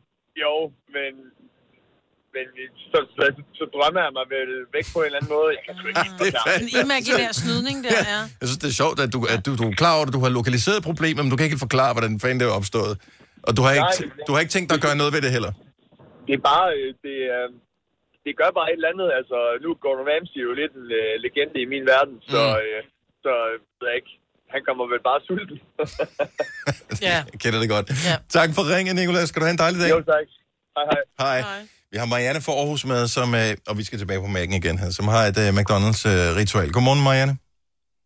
[0.42, 0.52] jo,
[0.96, 1.12] men,
[2.34, 2.46] men
[2.92, 3.24] så, så,
[3.58, 5.48] så, drømmer jeg mig vel væk på en eller anden måde.
[5.56, 6.62] Jeg kan sgu ikke helt Det er forklare.
[6.64, 8.20] En imaginær snydning der, ja.
[8.40, 10.22] Jeg synes, det er sjovt, at du, at du, du er klar over, at du
[10.24, 12.92] har lokaliseret problemet, men du kan ikke forklare, hvordan fanden det er opstået.
[13.48, 14.24] Og du har, ikke, Nej.
[14.26, 15.52] du har ikke tænkt dig at gøre noget ved det heller.
[16.26, 17.46] Det er bare, øh, det, øh,
[18.24, 19.08] det gør bare et eller andet.
[19.18, 22.60] Altså, nu er Gordon Ramsay jo lidt en øh, legende i min verden, så, Mm.
[22.62, 22.78] øh,
[23.24, 24.12] så øh, ved jeg ikke.
[24.54, 25.58] Han kommer vel bare sulten.
[27.08, 27.18] Ja.
[27.32, 27.86] Jeg kender det godt.
[28.08, 28.16] Ja.
[28.38, 29.28] Tak for ringen, Nicolas.
[29.28, 29.90] Skal du have en dejlig dag?
[29.90, 30.26] jo, tak.
[30.76, 31.02] Hej, hej.
[31.24, 31.38] Hej.
[31.40, 31.60] Hej.
[31.92, 34.76] Vi har Marianne fra Aarhus med, som, øh, og vi skal tilbage på mærken igen
[34.82, 36.68] her, som har et øh, McDonald's-ritual.
[36.76, 37.34] Godmorgen, Marianne.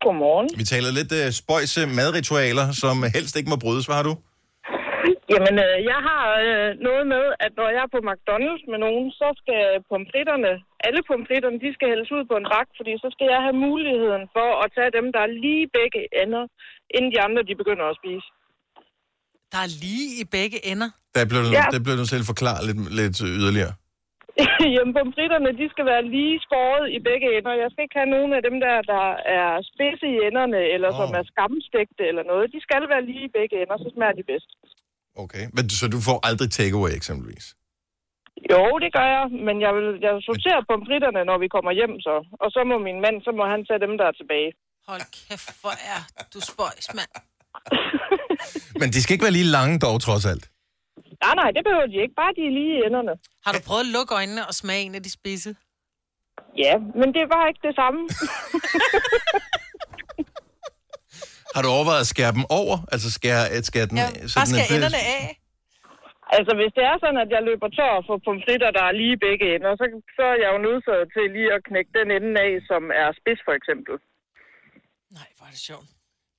[0.03, 0.47] Godmorgen.
[0.61, 3.85] Vi taler lidt øh, spøjse madritualer, som helst ikke må brydes.
[3.87, 4.15] Hvad har du?
[5.33, 9.05] Jamen, øh, jeg har øh, noget med, at når jeg er på McDonald's med nogen,
[9.19, 10.51] så skal pomfritterne,
[10.87, 14.23] alle pomfritterne, de skal hældes ud på en bak, fordi så skal jeg have muligheden
[14.35, 16.43] for at tage dem, der er lige begge ender,
[16.95, 18.27] inden de andre, de begynder at spise.
[19.51, 20.89] Der er lige i begge ender.
[21.15, 21.65] Der blev, du, Ja.
[21.75, 23.73] der blev du selv forklaret lidt, lidt yderligere.
[24.75, 27.53] Jamen, pomfritterne, de skal være lige skåret i begge ender.
[27.63, 29.05] Jeg skal ikke have nogen af dem der, der
[29.39, 30.97] er spidse i enderne, eller oh.
[30.99, 32.45] som er skamstegte eller noget.
[32.55, 34.49] De skal være lige i begge ender, så smager de bedst.
[35.23, 35.43] Okay.
[35.55, 37.45] Men, så du får aldrig takeaway eksempelvis?
[38.53, 42.15] Jo, det gør jeg, men jeg vil jeg sorterer pomfritterne, når vi kommer hjem så.
[42.43, 44.49] Og så må min mand, så må han tage dem, der er tilbage.
[44.89, 45.99] Hold kæft, hvor er
[46.33, 47.13] du spøjs, mand.
[48.79, 50.45] Men de skal ikke være lige lange dog, trods alt.
[51.23, 52.15] Nej, nej, det behøver de ikke.
[52.21, 53.13] Bare de er lige i enderne.
[53.45, 55.51] Har du prøvet at lukke øjnene og smage en af de spidse?
[56.63, 57.99] Ja, men det var ikke det samme.
[61.55, 62.75] Har du overvejet at skære dem over?
[62.93, 63.97] Altså skære, at skære den...
[64.03, 64.75] Ja, så bare bedst?
[64.75, 65.23] enderne af.
[66.37, 69.45] altså, hvis det er sådan, at jeg løber tør for pomfritter, der er lige begge
[69.55, 69.85] ender, så,
[70.17, 73.41] så er jeg jo nødsaget til lige at knække den ende af, som er spids,
[73.47, 73.95] for eksempel.
[75.17, 75.89] Nej, hvor er det sjovt.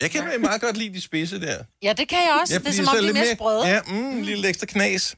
[0.02, 1.56] Jeg kan meget godt lide de spidse der.
[1.82, 2.54] Ja, det kan jeg også.
[2.54, 3.66] Ja, det er som om, så de er lidt mere sprøde.
[3.66, 5.16] Ja, mm, en lille ekstra knas.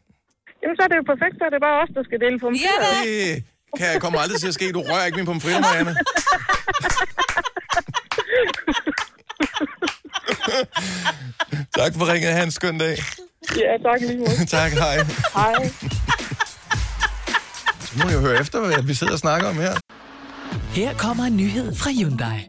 [0.63, 2.91] Jamen, så er det jo perfekt, så er det bare os, der skal dele pomfritter.
[3.05, 3.45] Ja, Det
[3.79, 4.73] kan jeg kommer aldrig til at ske.
[4.73, 5.95] Du rører ikke min pomfritter, Marianne.
[11.79, 12.33] tak for ringet.
[12.33, 12.97] Ha' en skøn dag.
[13.57, 14.47] Ja, tak lige måde.
[14.59, 14.97] tak, hej.
[15.35, 15.71] Hej.
[17.81, 19.75] Så må jeg jo høre efter, hvad vi sidder og snakker om her.
[20.75, 22.49] Her kommer en nyhed fra Hyundai.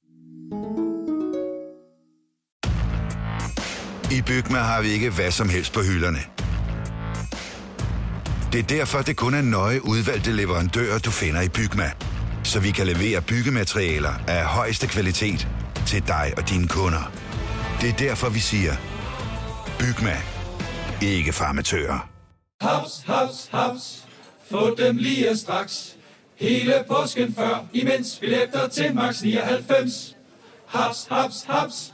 [4.11, 6.19] I Bygma har vi ikke hvad som helst på hylderne.
[8.53, 11.91] Det er derfor, det kun er nøje udvalgte leverandører, du finder i Bygma.
[12.43, 15.47] Så vi kan levere byggematerialer af højeste kvalitet
[15.87, 17.11] til dig og dine kunder.
[17.81, 18.73] Det er derfor, vi siger,
[19.79, 20.17] Bygma.
[21.01, 22.09] Ikke farmatører.
[22.61, 24.05] Haps, haps, haps.
[24.51, 25.95] Få dem lige straks.
[26.39, 30.15] Hele påsken før, imens billetter til max 99.
[30.67, 31.93] Haps, haps, haps.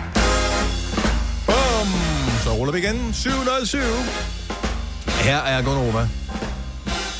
[2.71, 3.13] Vi igen.
[3.13, 3.79] 707.
[5.07, 6.07] Her er Gonova.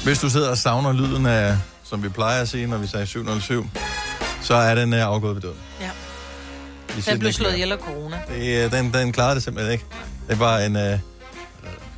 [0.04, 3.06] Hvis du sidder og savner lyden af, som vi plejer at sige, når vi siger
[3.06, 3.70] 707,
[4.42, 5.58] så er den uh, afgået ved døden.
[5.82, 5.90] Ja.
[7.12, 8.22] Den blev slået ihjel af corona.
[8.28, 9.86] Det, øh, den, den klarede det simpelthen ikke.
[10.30, 10.76] Det var en...
[10.76, 11.00] Øh, ja,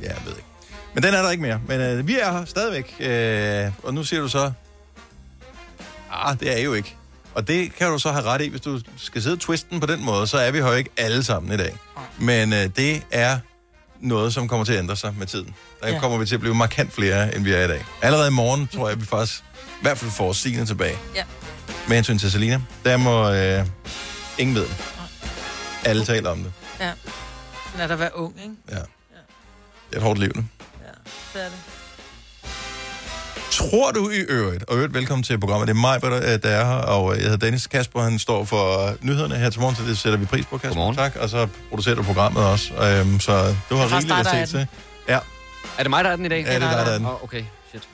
[0.00, 0.48] jeg ved ikke.
[0.94, 1.60] Men den er der ikke mere.
[1.68, 2.96] Men øh, vi er her stadigvæk.
[3.00, 4.52] Øh, og nu siger du så...
[6.12, 6.96] Ah, det er jo ikke.
[7.34, 9.80] Og det kan du så have ret i, hvis du skal sidde og twiste den
[9.80, 11.76] på den måde, så er vi her jo ikke alle sammen i dag.
[12.18, 13.38] Men øh, det er
[14.00, 15.54] noget, som kommer til at ændre sig med tiden.
[15.80, 15.94] Der Ja.
[15.94, 16.00] ja.
[16.00, 17.84] kommer vi til at blive markant flere, end vi er i dag.
[18.02, 20.98] Allerede i morgen tror jeg, vi faktisk i hvert fald får Signe tilbage.
[21.14, 21.24] Ja.
[21.88, 23.66] Med hensyn til Selina, der må øh,
[24.38, 24.66] ingen ved.
[25.84, 26.52] Alle taler om det.
[26.80, 26.92] Ja.
[27.72, 28.54] Den er der være ung, ikke?
[28.70, 28.74] Ja.
[28.74, 28.82] Det
[29.92, 30.44] er et hårdt liv nu.
[31.34, 31.52] Det er det.
[33.70, 36.64] Tror du i øvrigt, og øvrigt velkommen til programmet, det er mig, der der er
[36.64, 39.98] her, og jeg hedder Dennis Kasper, han står for nyhederne her til morgen, så det
[39.98, 40.68] sætter vi pris på, Kasper.
[40.68, 40.96] Godmorgen.
[40.96, 44.66] Tak, og så producerer du programmet også, øhm, så du har rigeligt at se til.
[45.08, 45.18] Ja.
[45.78, 46.44] Er det mig, der er den i dag?
[46.44, 47.06] Ja, det er dig, der er den.
[47.06, 47.88] Oh, okay, shit.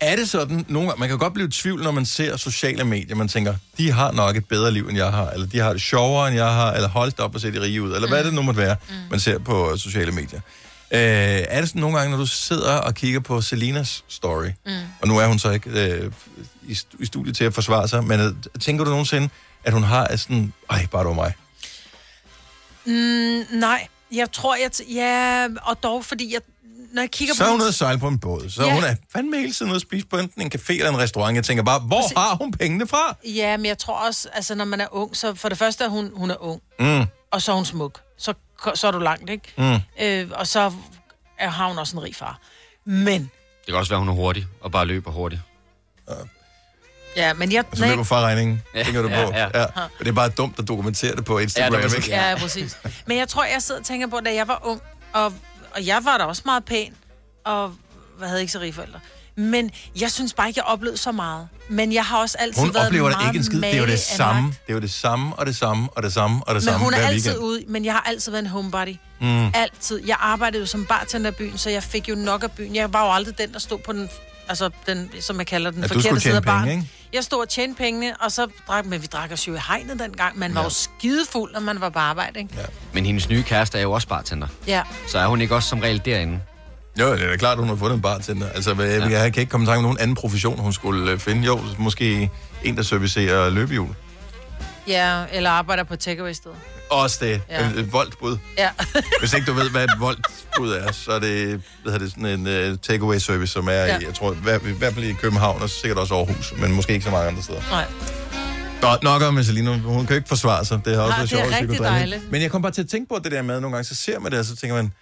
[0.00, 2.84] Er det sådan, nogle gange, man kan godt blive i tvivl, når man ser sociale
[2.84, 5.72] medier, man tænker, de har nok et bedre liv, end jeg har, eller de har
[5.72, 8.08] det sjovere, end jeg har, eller hold da op og se de rige ud, eller
[8.08, 8.94] hvad det nu måtte være, mm.
[9.10, 10.40] man ser på sociale medier.
[10.94, 10.98] Øh,
[11.48, 14.72] er det sådan nogle gange, når du sidder og kigger på Selinas story, Mm.
[15.02, 16.12] og nu er hun så ikke øh,
[16.68, 19.28] i, i studiet til at forsvare sig, men øh, tænker du nogensinde,
[19.64, 21.32] at hun har sådan, ej, bare var mig.
[22.84, 24.70] Mm, nej, jeg tror, jeg...
[24.74, 26.40] T- ja, og dog, fordi jeg...
[26.92, 27.50] Når jeg kigger Så er på...
[27.52, 28.74] hun ude at sejle på en båd, så Ja.
[28.74, 31.34] hun er fandme hele tiden ude at spise på enten en café eller en restaurant.
[31.36, 33.16] Jeg tænker bare, hvor har hun pengene fra?
[33.24, 35.88] Ja, men jeg tror også, altså når man er ung, så for det første er
[35.88, 37.04] hun, hun er ung, Mm.
[37.30, 38.00] og så er hun smuk.
[38.18, 38.34] Så,
[38.74, 39.52] så er du langt, ikke?
[39.58, 40.04] Mm.
[40.04, 40.72] Øh, og så
[41.38, 42.38] er, har hun også en rig far.
[42.84, 45.40] Men, Det kan også være, hun er hurtig, og bare løber hurtigt.
[47.16, 47.64] ja, men jeg...
[47.70, 49.14] Og så løber fra regningen, Ja, tænker du på.
[49.14, 49.60] ja, Ja, ja.
[49.60, 49.66] ja.
[49.76, 52.08] Men det er bare dumt at dokumentere det på Instagram, Ja, det ikke?
[52.10, 52.76] Ja, præcis.
[53.06, 54.80] Men jeg tror, jeg sidder og tænker på, da jeg var ung,
[55.12, 55.24] og,
[55.74, 56.94] og jeg var da også meget pæn,
[57.44, 57.74] og
[58.20, 59.00] jeg havde ikke så rige forældre.
[59.36, 61.48] Men jeg synes bare ikke, jeg oplevede så meget.
[61.68, 63.60] Men jeg har også altid Hun været oplever det meget ikke en skid.
[63.60, 64.48] Det er jo det samme.
[64.48, 66.84] Det er jo det samme, og det samme, og det samme, og det Men samme
[66.84, 67.44] hun er altid weekend.
[67.44, 68.96] ude, men jeg har altid været en homebody.
[69.20, 69.46] Mm.
[69.54, 70.00] Altid.
[70.06, 72.74] Jeg arbejdede jo som bartender i byen, så jeg fik jo nok af byen.
[72.76, 74.08] Jeg var jo aldrig den, der stod på den,
[74.48, 76.64] altså den, som jeg kalder den Ja, forkerte side af tjene baren.
[76.68, 76.92] penge, ikke?
[77.12, 79.98] Jeg stod og tjente pengene, og så drak, men vi drak os jo i hegnet
[79.98, 80.38] dengang.
[80.38, 80.64] Man var Ja.
[80.64, 82.54] jo skidefuld, når man var på arbejde, ikke?
[82.56, 82.62] Ja.
[82.92, 84.48] Men hendes nye kæreste er jo også bartender.
[84.66, 84.82] Ja.
[85.08, 86.40] Så er hun ikke også som regel derinde?
[87.00, 88.48] Jo, det er da klart, hun har fundet en bartender.
[88.48, 89.20] Altså, jeg, ja.
[89.20, 91.42] jeg kan ikke komme i tanke om nogen anden profession, hun skulle øh, finde.
[91.46, 92.30] Jo, måske
[92.64, 93.94] en, der servicerer løbehjul.
[94.88, 96.56] Ja, eller arbejder på takeaway-stedet.
[96.90, 97.42] Også det.
[97.48, 97.68] Ja.
[97.68, 97.80] Ja.
[97.80, 98.36] Et, voldbud.
[98.58, 98.70] Ja.
[99.20, 102.26] Hvis ikke du ved, hvad et voldbud er, så er det, hvad hedder det sådan
[102.26, 103.98] en uh, takeaway-service, som er ja.
[103.98, 106.72] I, jeg tror, i hvert, i hvert fald i København, og sikkert også Aarhus, men
[106.72, 107.60] måske ikke så mange andre steder.
[107.70, 107.84] Nej.
[108.82, 109.78] Nå, nok om Selina.
[109.78, 110.80] Hun kan ikke forsvare sig.
[110.84, 112.30] Det har også Nej, været det er sjovt at rigtig dejligt.
[112.30, 113.94] Men jeg kom bare til at tænke på det der med, at nogle gange så
[113.94, 114.92] ser man det, og så tænker man,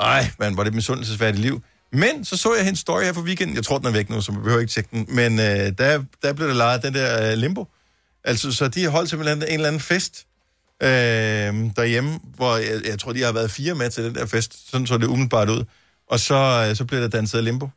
[0.00, 1.62] ej, man, var det et misundelsesværdigt liv.
[1.92, 3.56] Men så så jeg hendes story her for weekenden.
[3.56, 5.06] Jeg tror, den er væk nu, så vi behøver ikke tjekke den.
[5.08, 5.46] Men øh,
[5.78, 7.66] der, der blev der lejet den der øh, limbo.
[8.24, 10.26] Altså, så de har holdt simpelthen en eller anden fest
[10.82, 10.88] øh,
[11.76, 14.70] derhjemme, hvor jeg, jeg tror, de har været fire med til den der fest.
[14.70, 15.64] Sådan så det umiddelbart ud.
[16.06, 17.68] Og så, øh, så blev der danset limbo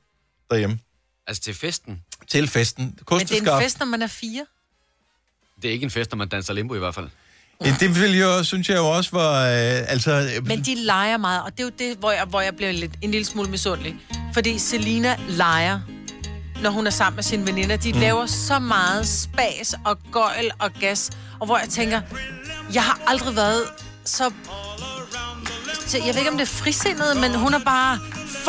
[0.49, 0.79] derhjemme.
[1.27, 2.01] Altså til festen?
[2.27, 2.99] Til festen.
[3.09, 4.45] Men det er en fest, når man er fire.
[5.62, 7.09] Det er ikke en fest, når man danser limbo i hvert fald.
[7.66, 9.42] Ja, det vil jeg, synes jeg jo også var...
[9.42, 12.42] Øh, altså, øh, Men de leger meget, og det er jo det, hvor jeg, hvor
[12.42, 13.96] jeg bliver lidt, en lille smule misundelig.
[14.34, 15.80] Fordi Selina leger,
[16.62, 17.78] når hun er sammen med sine veninder.
[17.78, 18.00] De mm.
[18.00, 22.02] laver så meget spas og gøjl og gas, og hvor jeg tænker,
[22.74, 23.63] jeg har aldrig været
[24.06, 24.32] så...
[25.94, 28.00] Jeg ved ikke, om det er frisindet, men hun er bare...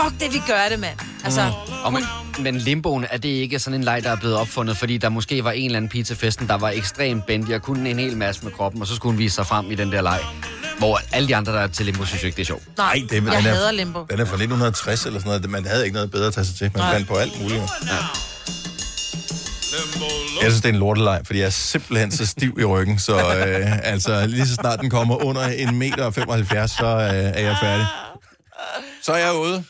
[0.03, 0.99] Fuck det, vi gør det, mand.
[1.25, 1.53] Altså,
[1.85, 2.03] Og men,
[2.39, 5.45] men limboen, er det ikke sådan en leg, der er blevet opfundet, fordi der måske
[5.45, 8.17] var en eller anden pige til festen, der var ekstremt bendy og kunne en hel
[8.17, 10.21] masse med kroppen, og så skulle hun vise sig frem i den der leg.
[10.79, 12.63] Hvor alle de andre, der er til limbo, synes jo ikke, det er sjovt.
[12.79, 13.99] nej, det, jeg den er, hader limbo.
[14.11, 15.51] Den er fra 1960 eller sådan noget.
[15.51, 16.71] Man havde ikke noget bedre at tage sig til.
[16.75, 16.93] Man Nej.
[16.93, 17.61] fandt på alt muligt.
[17.61, 17.97] Ja.
[20.43, 23.17] Jeg synes, det er en lorteleg, fordi jeg er simpelthen så stiv i ryggen, så
[23.17, 27.41] øh, altså, lige så snart den kommer under en meter og 75, så øh, er
[27.41, 27.87] jeg færdig.
[29.05, 29.65] Så er jeg ude.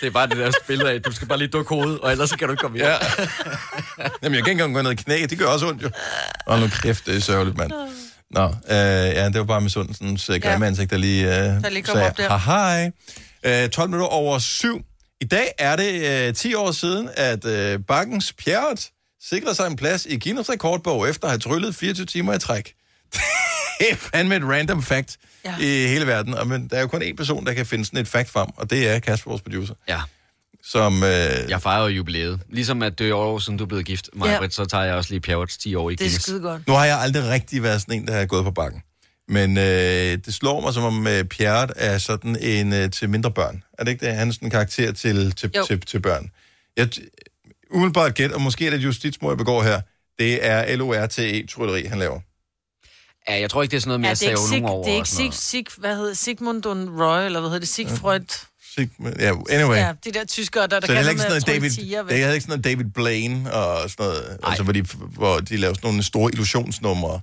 [0.00, 2.30] Det er bare det der billede af, du skal bare lige dukke hovedet, og ellers
[2.30, 2.86] så kan du ikke komme hjem.
[2.86, 2.96] Ja.
[4.22, 5.26] Jamen, jeg kan ikke engang gå ned i knæ.
[5.30, 5.90] Det gør også ondt, jo.
[6.46, 7.72] Og nu kæft, det er sørgeligt, mand.
[8.30, 10.66] Nå, øh, ja, det var bare med øh, grimme Ja.
[10.66, 11.32] ansigt, der lige, øh,
[11.62, 12.38] Der lige kom op der.
[12.38, 12.90] hej.
[13.64, 14.80] Øh, 12 minutter over syv.
[15.20, 18.90] I dag er det øh, 10 år siden, at øh, Bakkens Pjerret
[19.28, 22.74] sikrede sig en plads i Guinness rekordbog, efter at have tryllet 24 timer i træk.
[23.80, 25.54] er fandme et random fact ja.
[25.58, 26.34] i hele verden.
[26.34, 28.48] Og, men der er jo kun én person, der kan finde sådan et fact frem,
[28.56, 29.74] og det er Kasper, vores producer.
[29.88, 30.00] Ja.
[30.62, 31.10] Som, øh,
[31.48, 32.40] Jeg fejrer jo jubilæet.
[32.50, 34.48] Ligesom at det er år siden, du er blevet gift, Maja, Ja.
[34.48, 36.22] så tager jeg også lige Pjerrets 10 år i Det er Guinness.
[36.22, 36.66] skide godt.
[36.66, 38.82] Nu har jeg aldrig rigtig været sådan en, der har gået på bakken.
[39.28, 39.64] Men øh,
[40.26, 43.62] det slår mig, som om øh, Pierre er sådan en øh, til mindre børn.
[43.78, 44.14] Er det ikke det?
[44.14, 45.64] Han er sådan en karakter til, til, Jo.
[45.66, 46.30] til, til børn.
[46.76, 46.88] Jeg,
[47.70, 49.80] umiddelbart gæt, og måske er det et justitsmord, jeg begår her,
[50.18, 52.20] det er LORTE-trylleri, han laver.
[53.28, 54.48] Ja, jeg tror ikke, det er sådan noget med Ja, at det er save ikke,
[54.48, 54.84] Sig, nogen over.
[54.84, 55.34] det er ikke Sig.
[55.34, 56.64] Sig, hvad hedder Sigmund
[57.00, 57.68] Roy, eller hvad hedder det?
[57.68, 58.20] Sigfrid.
[58.74, 59.76] Sig- Ja, anyway.
[59.76, 62.32] Ja, de der tyskere, der, der er kan ikke sådan noget David, tiger, det heller
[62.32, 65.88] ikke sådan noget David Blaine og sådan noget, altså, hvor, de, hvor de laver sådan
[65.88, 67.20] nogle store illusionsnumre.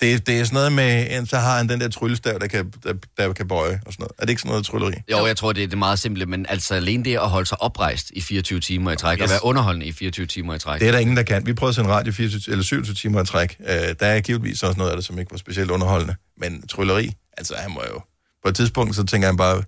[0.00, 2.72] Det, det er sådan noget med, en- så har han den der tryllestav, der kan,
[2.84, 4.12] der, der kan bøje og sådan noget.
[4.18, 4.92] Er det ikke sådan noget trylleri?
[5.10, 7.62] Jo, jeg tror, det er det meget simple, men altså alene det at holde sig
[7.62, 9.22] oprejst i 24 timer i træk, yes.
[9.24, 10.80] Og være underholdende i 24 timer i træk.
[10.80, 11.46] Det er der ingen, der kan.
[11.46, 13.56] Vi prøvede at sende radio 24, eller 27 timer i træk.
[13.60, 16.14] Uh, der er givetvis også noget af det, som ikke var specielt underholdende.
[16.40, 18.00] Men trylleri, altså han må jo...
[18.42, 19.62] På et tidspunkt, så tænker han bare,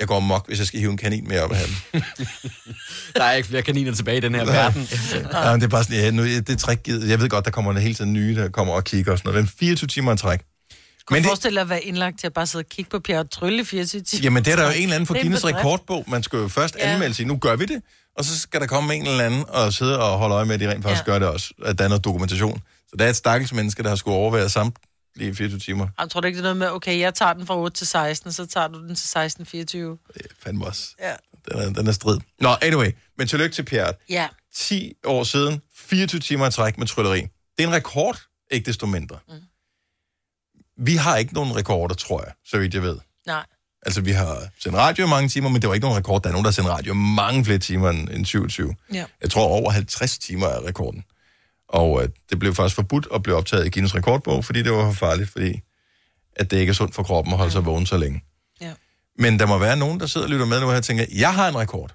[0.00, 2.02] jeg går mok, hvis jeg skal hive en kanin med op af ham.
[3.16, 4.88] Der er ikke flere kaniner tilbage i den her verden.
[5.32, 7.08] ja, men det er bare sådan, ja, nu, det er trickgivet.
[7.08, 9.44] Jeg ved godt, der kommer hele tiden nye, der kommer og kigger og sådan noget.
[9.44, 10.40] Men 24 timer i træk.
[11.06, 12.98] Kunne Men du forestille dig at være indlagt til at bare sidde og kigge på
[12.98, 14.22] Pierre og trylle i 24 timer?
[14.22, 16.04] jamen, det er der jo en eller anden for en Guinness rekordbog.
[16.08, 16.92] Man skal jo først Ja.
[16.92, 17.26] anmelde sig.
[17.26, 17.82] Nu gør vi det.
[18.18, 20.60] Og så skal der komme en eller anden og sidde og holde øje med, at
[20.60, 21.12] de rent faktisk Ja.
[21.12, 21.50] gør det også.
[21.64, 22.60] At der er noget dokumentation.
[22.88, 24.48] Så der er et stakkels menneske, der har skulle overvære
[25.16, 25.88] samtlige 24 timer.
[25.98, 27.86] Jeg tror du ikke, det er noget med, okay, jeg tager den fra 8 til
[27.86, 29.98] 16, så tager du den til 16, 24.
[30.38, 30.82] Fandme også.
[31.00, 31.14] Ja.
[31.48, 32.18] Den er, den er strid.
[32.40, 32.90] Nå, anyway.
[33.18, 33.92] Men tillykke til Pierre.
[34.08, 34.28] Ja.
[34.54, 37.20] 10 år siden, 24 timer i træk med trylleri.
[37.20, 39.18] Det er en rekord, ikke desto mindre.
[39.28, 39.34] Mm.
[40.76, 42.98] Vi har ikke nogen rekorder, tror jeg, så vidt jeg ved.
[43.26, 43.44] Nej.
[43.82, 46.22] Altså, vi har sendt radio i mange timer, men det var ikke nogen rekord.
[46.22, 48.74] Der er nogen, der har sendt radio mange flere timer end, end 27.
[48.92, 49.04] Ja.
[49.20, 51.04] Jeg tror, over 50 timer er rekorden.
[51.68, 54.84] Og øh, det blev faktisk forbudt at blive optaget i Guinness rekordbog, fordi det var
[54.84, 55.60] for farligt, fordi
[56.36, 58.24] at det ikke er sundt for kroppen at holde sig vågen så længe.
[58.60, 58.72] Ja.
[59.18, 61.34] Men der må være nogen, der sidder og lytter med nu her og tænker, jeg
[61.34, 61.94] har en rekord.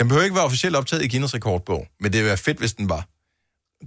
[0.00, 2.72] Den behøver ikke være officielt optaget i Guinness rekordbog, men det ville være fedt, hvis
[2.74, 3.08] den var.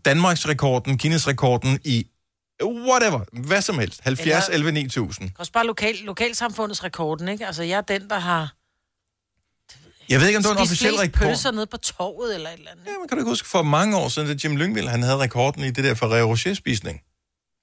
[0.05, 2.07] Danmarks rekorden, Guinness rekorden i
[2.63, 4.01] whatever, hvad som helst.
[4.03, 5.31] 70, Eller- 11, 9000.
[5.39, 7.45] Også bare lokal, lokalsamfundets rekorden, ikke?
[7.47, 8.53] Altså, jeg er den, der har
[10.11, 11.21] Jeg ved ikke, om det var en officiel rekord.
[11.27, 12.85] pølser nede på torvet eller et eller andet.
[12.85, 15.17] Ja, man kan du ikke huske, for mange år siden, at Jim Lyngvild, han havde
[15.17, 17.01] rekorden i det der Ferrero Rocher-spisning.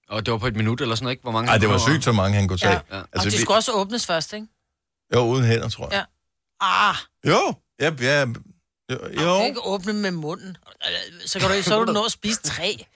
[0.08, 1.22] Og det var på et minut eller sådan noget, ikke?
[1.22, 2.72] Hvor mange Nej, det var sygt, så mange han kunne tage.
[2.90, 2.96] Ja.
[2.96, 3.02] Ja.
[3.12, 4.46] Altså, og de skulle også åbnes først, ikke?
[5.14, 5.92] Jo, uden hænder, tror jeg.
[5.98, 6.04] Ja.
[6.66, 6.94] Ah,
[7.26, 8.26] Jo, ja, ja, jo.
[9.34, 10.56] du kan ikke åbne med munden.
[11.26, 12.86] Så kan du, så du nå at spise tre.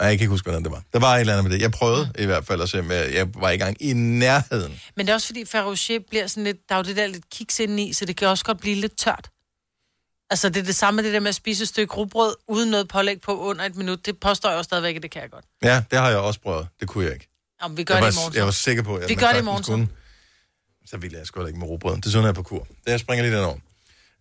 [0.00, 0.82] Nej, jeg kan ikke huske, hvordan det var.
[0.92, 1.62] Der var et eller andet med det.
[1.62, 4.80] Jeg prøvede i hvert fald at se, men jeg var i gang i nærheden.
[4.96, 6.68] Men det er også fordi, Ferrero Rocher bliver sådan lidt...
[6.68, 8.96] Der er jo det der lidt kiks indeni, så det kan også godt blive lidt
[8.98, 9.30] tørt.
[10.30, 12.70] Altså, det er det samme med det der med at spise et stykke rugbrød uden
[12.70, 14.06] noget pålæg på under et minut.
[14.06, 15.44] Det påstår jeg jo stadigvæk, at det kan jeg godt.
[15.62, 16.68] Ja, det har jeg også prøvet.
[16.80, 17.28] Det kunne jeg ikke.
[17.60, 18.32] Om vi gør jeg det i morgen.
[18.32, 18.38] så.
[18.38, 19.72] Jeg var sikker på, at Vi gør det i morgen, så.
[19.72, 19.88] kunne.
[20.86, 21.96] Så ville jeg sgu ikke med rugbrød.
[21.96, 22.66] Det sådan er jeg på kur.
[22.84, 23.56] Det jeg springer lige den over.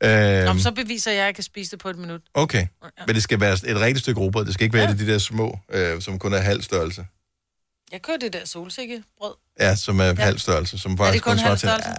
[0.02, 2.22] Nå, Øhm, men så beviser jeg, at jeg kan spise det på et minut.
[2.34, 2.68] okay,
[3.08, 4.46] men det skal være et rigtigt stykke rugbrød.
[4.46, 4.94] Det skal ikke være ja.
[4.96, 7.06] de der små, øh, som kun er halv størrelse.
[7.92, 9.34] Jeg kører det der solsikkebrød.
[9.60, 10.14] Ja, som er ja.
[10.14, 10.78] halv størrelse.
[10.80, 11.90] Som Er det faktisk kun svarer halv til- størrelse?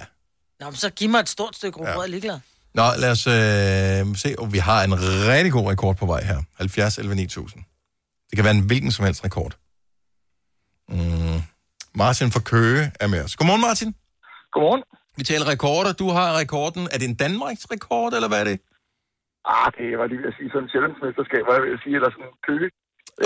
[0.60, 2.40] Nå, men så giv mig et stort stykke rugbrød, jeg er ligeglad.
[2.74, 4.34] Nå, lad os øh, se.
[4.38, 4.94] Oh, vi har en
[5.28, 6.42] rigtig god rekord på vej her.
[6.56, 7.64] 70 11 9000.
[8.30, 9.56] Det kan være en hvilken som helst rekord.
[10.88, 11.42] Mm.
[11.94, 13.36] Martin fra Køge er med os.
[13.36, 13.94] Godmorgen, Martin.
[14.52, 14.82] Godmorgen.
[15.20, 15.92] Vi taler rekorder.
[16.02, 16.82] Du har rekorden.
[16.92, 18.58] Er det en Danmarks rekord, eller hvad er det?
[19.54, 22.10] Ah, det var lige ved at sige sådan en sjældensmesterskab, hvad jeg vil sige, eller
[22.14, 22.68] sådan en køge.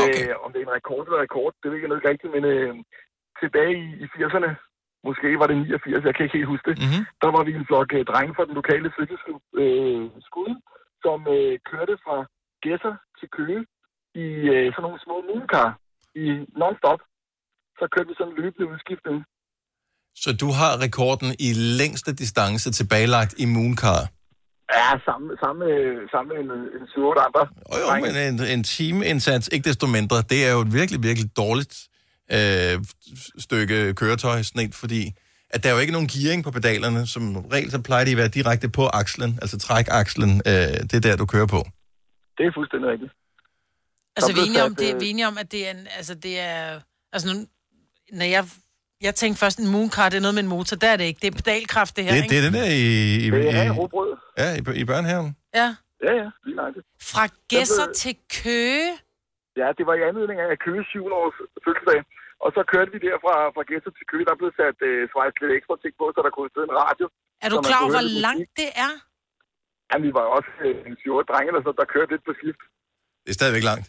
[0.05, 0.27] Okay.
[0.29, 2.71] Øh, om det er en rekord eller rekord, det ved jeg ikke rigtigt, men øh,
[3.41, 4.51] tilbage i, i 80'erne,
[5.07, 7.05] måske var det 89, jeg kan ikke helt huske det, mm-hmm.
[7.23, 10.53] der var vi en flok øh, drenge fra den lokale cykelklub øh, skud,
[11.05, 12.17] som øh, kørte fra
[12.65, 13.61] Gæsser til Køge
[14.25, 15.69] i øh, sådan nogle små mooncar
[16.25, 16.27] i
[16.61, 17.01] non-stop.
[17.79, 19.19] Så kørte vi sådan en løbende udskiftning.
[20.15, 24.09] Så du har rekorden i længste distance tilbagelagt i Mooncar.
[24.73, 25.65] Ja, samme, samme,
[26.11, 27.43] samme en, en 7-8 andre.
[27.73, 31.37] Jo, jo, men en, en timeindsats, ikke desto mindre, det er jo et virkelig, virkelig
[31.37, 31.75] dårligt
[32.33, 32.85] øh,
[33.39, 35.13] stykke køretøj, sådan et, fordi
[35.55, 37.07] at der er jo ikke nogen gearing på pedalerne.
[37.07, 40.43] Som regel, så plejer de at være direkte på akslen, altså trækakslen.
[40.47, 40.53] Øh,
[40.89, 41.61] det er der, du kører på.
[42.39, 43.13] Det er fuldstændig rigtigt.
[44.17, 45.87] Altså, vi er, enige om, det, øh, vi er enige om, at det er, en,
[45.97, 46.81] altså, det er...
[47.13, 47.47] Altså, nu,
[48.19, 48.45] når jeg,
[49.07, 50.77] jeg tænkte først, en mooncar, det er noget med en motor.
[50.77, 51.21] Der er det ikke.
[51.23, 52.31] Det er pedalkraft, det her, Det, ikke?
[52.33, 52.85] det er det der i,
[53.27, 54.11] i, Det er i, rugbrød.
[54.43, 55.31] ja, i, i børnehaven.
[55.61, 55.69] Ja.
[56.07, 56.75] Ja, ja, lige nok.
[57.13, 58.91] Fra Gæsser blev- til Køge.
[59.61, 61.05] Ja, det var i anledning af Køge 7.
[61.21, 62.01] års fødselsdag.
[62.45, 64.25] Og så kørte vi der fra, fra Gæsser til Køge.
[64.31, 65.03] Der blev sat øh,
[65.43, 67.05] lidt ekstra ting på, så der kunne sidde en radio.
[67.45, 68.93] Er du klar over, hvor langt det er?
[69.91, 72.63] Ja, vi var også øh, en 7 drenge, eller så, der kørte lidt på skift.
[73.25, 73.87] Det er stadigvæk langt.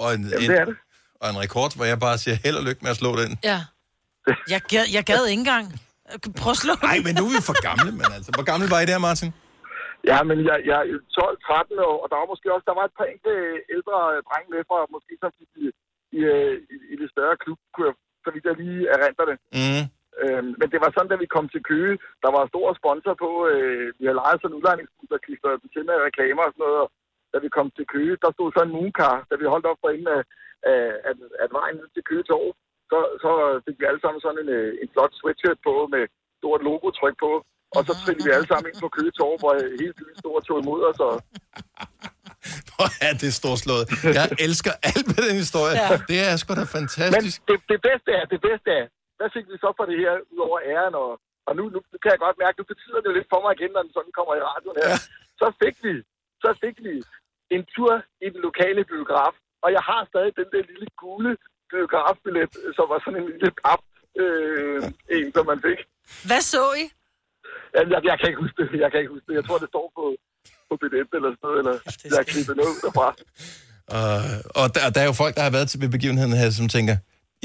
[0.00, 0.76] Og en, Jamen, en, det er det.
[1.24, 3.30] Og en rekord, hvor jeg bare siger held og lykke med at slå den.
[3.50, 3.58] Ja.
[4.52, 5.66] Jeg gad, jeg gad ikke engang.
[6.40, 8.30] Prøv at slå Nej, men nu er vi for gamle, men altså.
[8.36, 9.30] Hvor gammel var I der, Martin?
[10.10, 10.86] Ja, men jeg, jeg er
[11.18, 13.34] 12-13 år, og der var måske også, der var et par enkelte
[13.74, 13.96] ældre
[14.28, 15.64] drenge med fra, måske som i,
[16.18, 16.20] i,
[16.74, 19.36] i, i, det større klub, kunne jeg, så vidt jeg lige erindrer det.
[19.58, 19.84] Mm.
[20.22, 23.30] Øhm, men det var sådan, da vi kom til Køge, der var stor sponsor på,
[23.52, 26.78] øh, vi havde lejet sådan en udlejningsbus, der klistret til med reklamer og sådan noget,
[26.84, 26.88] og
[27.32, 29.90] da vi kom til Køge, der stod så en mooncar, da vi holdt op for
[29.90, 30.22] enden af,
[30.72, 32.48] af, af, af vejen ned til Køge Torv,
[32.90, 33.30] så, så
[33.66, 36.02] fik vi alle sammen sådan en, øh, en flot sweatshirt på med
[36.40, 37.32] stort logotryk på,
[37.76, 40.34] og så trillede vi alle sammen ind på Køge Torv, hvor øh, hele byen stod
[40.38, 41.14] og tog imod os, og
[42.70, 43.84] Hvor er det storslået.
[44.18, 45.76] Jeg elsker alt med den historie.
[45.82, 45.96] Ja.
[46.10, 47.38] Det er sgu da Men fantastisk.
[47.50, 48.84] det, det bedste er, det bedste er,
[49.18, 50.94] hvad fik vi så for det her, ud over æren?
[51.02, 51.10] Og,
[51.48, 53.82] og nu, nu kan jeg godt mærke, nu betyder det lidt for mig igen, når
[53.86, 54.90] den sådan kommer i radioen her.
[54.92, 54.98] Ja.
[55.40, 55.94] Så fik vi,
[56.44, 56.94] så fik vi
[57.54, 57.92] en tur
[58.26, 59.34] i den lokale biograf.
[59.64, 61.32] Og jeg har stadig den der lille gule
[61.72, 63.82] biografbillet, som var sådan en lille pap,
[64.22, 64.78] øh,
[65.14, 65.78] en, som man fik.
[66.28, 66.84] Hvad så I?
[67.74, 68.80] Jamen, jeg, jeg, kan ikke huske det.
[68.84, 69.34] Jeg kan ikke huske det.
[69.40, 70.04] Jeg tror, det står på,
[70.68, 71.74] på billet eller sådan noget, eller
[72.12, 73.08] jeg har klippet noget derfra.
[73.96, 76.68] Uh, og der, der er jo folk, der har været til ved begivenheden her, som
[76.76, 76.96] tænker,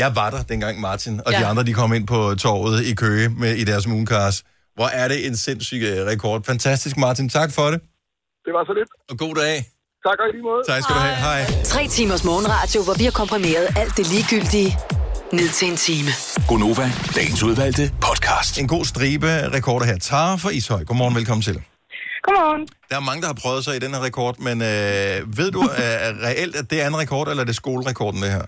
[0.03, 1.39] jeg var der dengang Martin, og ja.
[1.39, 4.38] de andre, de kom ind på torvet i Køge med, i deres mooncars.
[4.77, 6.43] Hvor er det en sindssyg øh, rekord.
[6.51, 7.29] Fantastisk, Martin.
[7.29, 7.79] Tak for det.
[8.45, 8.89] Det var så lidt.
[9.12, 9.55] Og god dag.
[10.07, 10.62] Tak og i lige måde.
[10.71, 11.17] Tak skal du have.
[11.27, 11.41] Hej.
[11.73, 14.69] Tre timers morgenradio, hvor vi har komprimeret alt det ligegyldige
[15.39, 16.12] ned til en time.
[16.49, 18.53] Gonova, dagens udvalgte podcast.
[18.62, 19.97] En god stribe rekorder her.
[20.09, 20.81] Tara fra Ishøj.
[20.89, 21.57] Godmorgen, velkommen til.
[22.25, 22.63] Godmorgen.
[22.89, 25.62] Der er mange, der har prøvet sig i den her rekord, men øh, ved du
[25.81, 28.45] øh, reelt, at det er en rekord, eller er det skolerekorden, det her?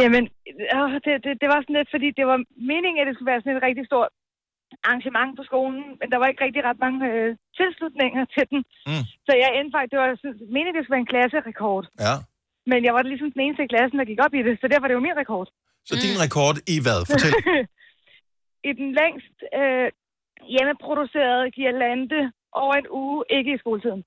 [0.00, 0.24] Jamen,
[0.74, 2.38] øh, det, det, det var sådan lidt, fordi det var
[2.72, 4.10] meningen, at det skulle være sådan et rigtig stort
[4.86, 8.60] arrangement på skolen, men der var ikke rigtig ret mange øh, tilslutninger til den.
[8.90, 9.04] Mm.
[9.26, 11.84] Så jeg endte faktisk, det var sådan, meningen, det skulle være en klasserekord.
[12.06, 12.14] Ja.
[12.70, 14.84] Men jeg var ligesom den eneste i klassen, der gik op i det, så derfor
[14.86, 15.48] er det jo min rekord.
[15.88, 17.00] Så din rekord i hvad?
[17.10, 17.32] Fortæl.
[18.68, 19.88] I den længst øh,
[20.54, 22.20] hjemmeproducerede girlande
[22.62, 24.02] over en uge, ikke i skoletiden.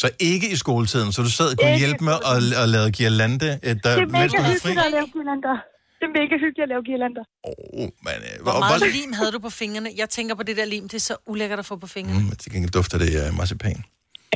[0.00, 2.88] Så ikke i skoletiden, så du sad og kunne Ikke hjælpe med at, at lave
[2.98, 4.68] girlande, øh, der, Det er mens mega du havde fri?
[4.70, 5.56] hyggeligt at lave girlander.
[6.00, 7.24] Det er mega hyggeligt at lave girlander.
[7.48, 9.88] Oh, men, øh, Hvor hvor, meget hvor, lim havde du på fingrene?
[10.02, 12.20] Jeg tænker på det der lim, det er så ulækkert at få på fingrene.
[12.20, 13.78] mm, til gengæld dufter det uh, marcipan.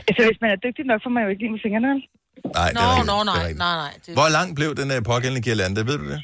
[0.09, 1.93] Altså, hvis man er dygtig nok, får man jo ikke lige med fingrene.
[2.59, 3.09] Nej, det Nå, er rigtigt.
[3.11, 3.95] nå, det er nej, nej, nej.
[4.05, 4.11] Det...
[4.19, 6.21] Hvor lang blev den uh, pågældende girlande, ved du det?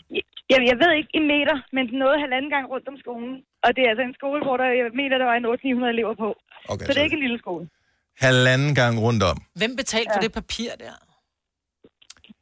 [0.53, 3.33] Jeg, jeg ved ikke i meter, men den nåede halvanden gang rundt om skolen.
[3.65, 6.15] Og det er altså en skole, hvor der, jeg mener, der var en 800-900 elever
[6.25, 6.29] på.
[6.73, 7.65] Okay, så det er ikke en lille skole.
[8.27, 9.37] Halvanden gang rundt om.
[9.61, 10.95] Hvem betalte for det papir der?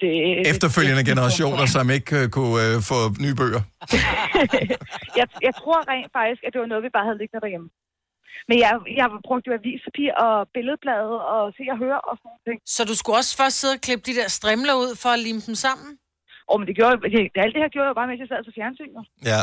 [0.03, 0.13] Det...
[0.53, 3.63] Efterfølgende generationer, som ikke øh, kunne øh, få nye bøger.
[5.21, 7.69] jeg, jeg tror rent faktisk, at det var noget, vi bare havde liggende derhjemme.
[8.49, 12.61] Men jeg, jeg brugte jo avispapir og billedblade og se og høre og sådan noget.
[12.75, 15.43] Så du skulle også først sidde og klippe de der strimler ud for at lime
[15.49, 15.91] dem sammen?
[16.51, 18.55] Åh, men det gjorde det, alt det her gjorde jeg bare, mens jeg sad til
[18.59, 18.93] fjernsyn.
[18.99, 19.03] jo.
[19.33, 19.41] Ja.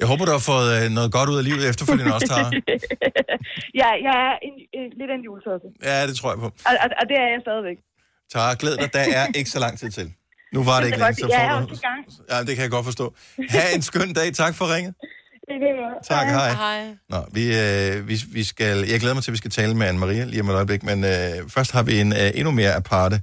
[0.00, 2.50] Jeg håber, du har fået øh, noget godt ud af livet efterfølgende også, Tara.
[3.80, 5.68] ja, jeg er en, en, lidt af en julesosse.
[5.88, 6.48] Ja, det tror jeg på.
[6.68, 7.78] Og, og, og det er jeg stadigvæk.
[8.32, 10.12] Tara, glæd dig, der er ikke så lang tid til.
[10.52, 11.28] Nu var det ikke Det er længe, så.
[11.30, 11.82] Jeg er får også
[12.28, 12.34] du...
[12.34, 13.14] Ja, det kan jeg godt forstå.
[13.48, 14.32] Ha' en skøn dag.
[14.34, 14.94] Tak for ringet.
[16.04, 16.50] Tak, hej.
[16.50, 16.96] Hej.
[17.08, 19.86] Nå, vi, øh, vi, vi skal, jeg glæder mig til, at vi skal tale med
[19.88, 21.10] Anne-Maria lige om et øjeblik, men øh,
[21.48, 23.16] først har vi en øh, endnu mere aparte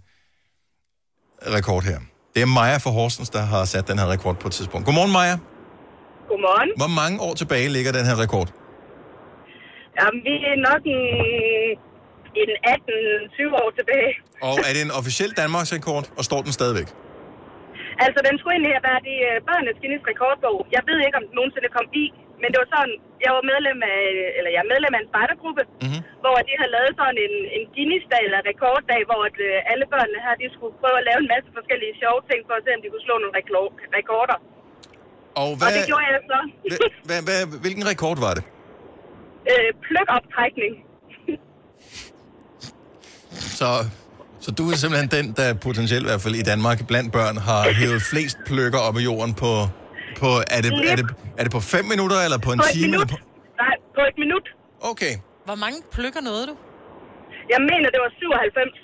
[1.57, 1.99] rekord her.
[2.35, 4.85] Det er Maja fra Horsens, der har sat den her rekord på et tidspunkt.
[4.85, 5.37] Godmorgen, Maja.
[6.29, 6.69] Godmorgen.
[6.77, 8.49] Hvor mange år tilbage ligger den her rekord?
[9.99, 11.77] Jamen, vi er nok en,
[12.41, 14.11] en 18-20 år tilbage.
[14.47, 16.89] Og er det en officiel Danmarks rekord, og står den stadigvæk?
[18.05, 20.57] Altså, den skulle egentlig have været i uh, børnenes Guinness rekordbog.
[20.75, 22.05] Jeg ved ikke, om den nogensinde kom i,
[22.41, 22.93] men det var sådan,
[23.25, 24.01] jeg var medlem af,
[24.37, 26.01] eller jeg er medlem af en spejdergruppe, mm-hmm.
[26.23, 30.19] hvor de havde lavet sådan en, en Guinness-dag eller rekorddag, hvor at, uh, alle børnene
[30.25, 32.81] her, de skulle prøve at lave en masse forskellige sjove ting, for at se, om
[32.83, 34.37] de kunne slå nogle reklo- rekorder.
[35.39, 36.39] Og, Og hvad, det gjorde jeg så.
[37.09, 38.43] hvad, hvad, hvilken rekord var det?
[39.51, 40.73] øh, pløkoptrækning.
[43.31, 43.85] Så,
[44.39, 47.73] så du er simpelthen den, der potentielt i hvert fald i Danmark blandt børn har
[47.73, 49.51] hævet flest pløkker op af jorden på...
[50.17, 51.05] på er, det, er, det,
[51.37, 52.87] er det på 5 minutter, eller på en På time?
[52.87, 53.01] minut.
[53.01, 53.17] Eller på...
[53.63, 54.45] Nej, på et minut.
[54.91, 55.13] Okay.
[55.45, 56.55] Hvor mange pløkker nåede du?
[57.53, 58.75] Jeg mener, det var 97.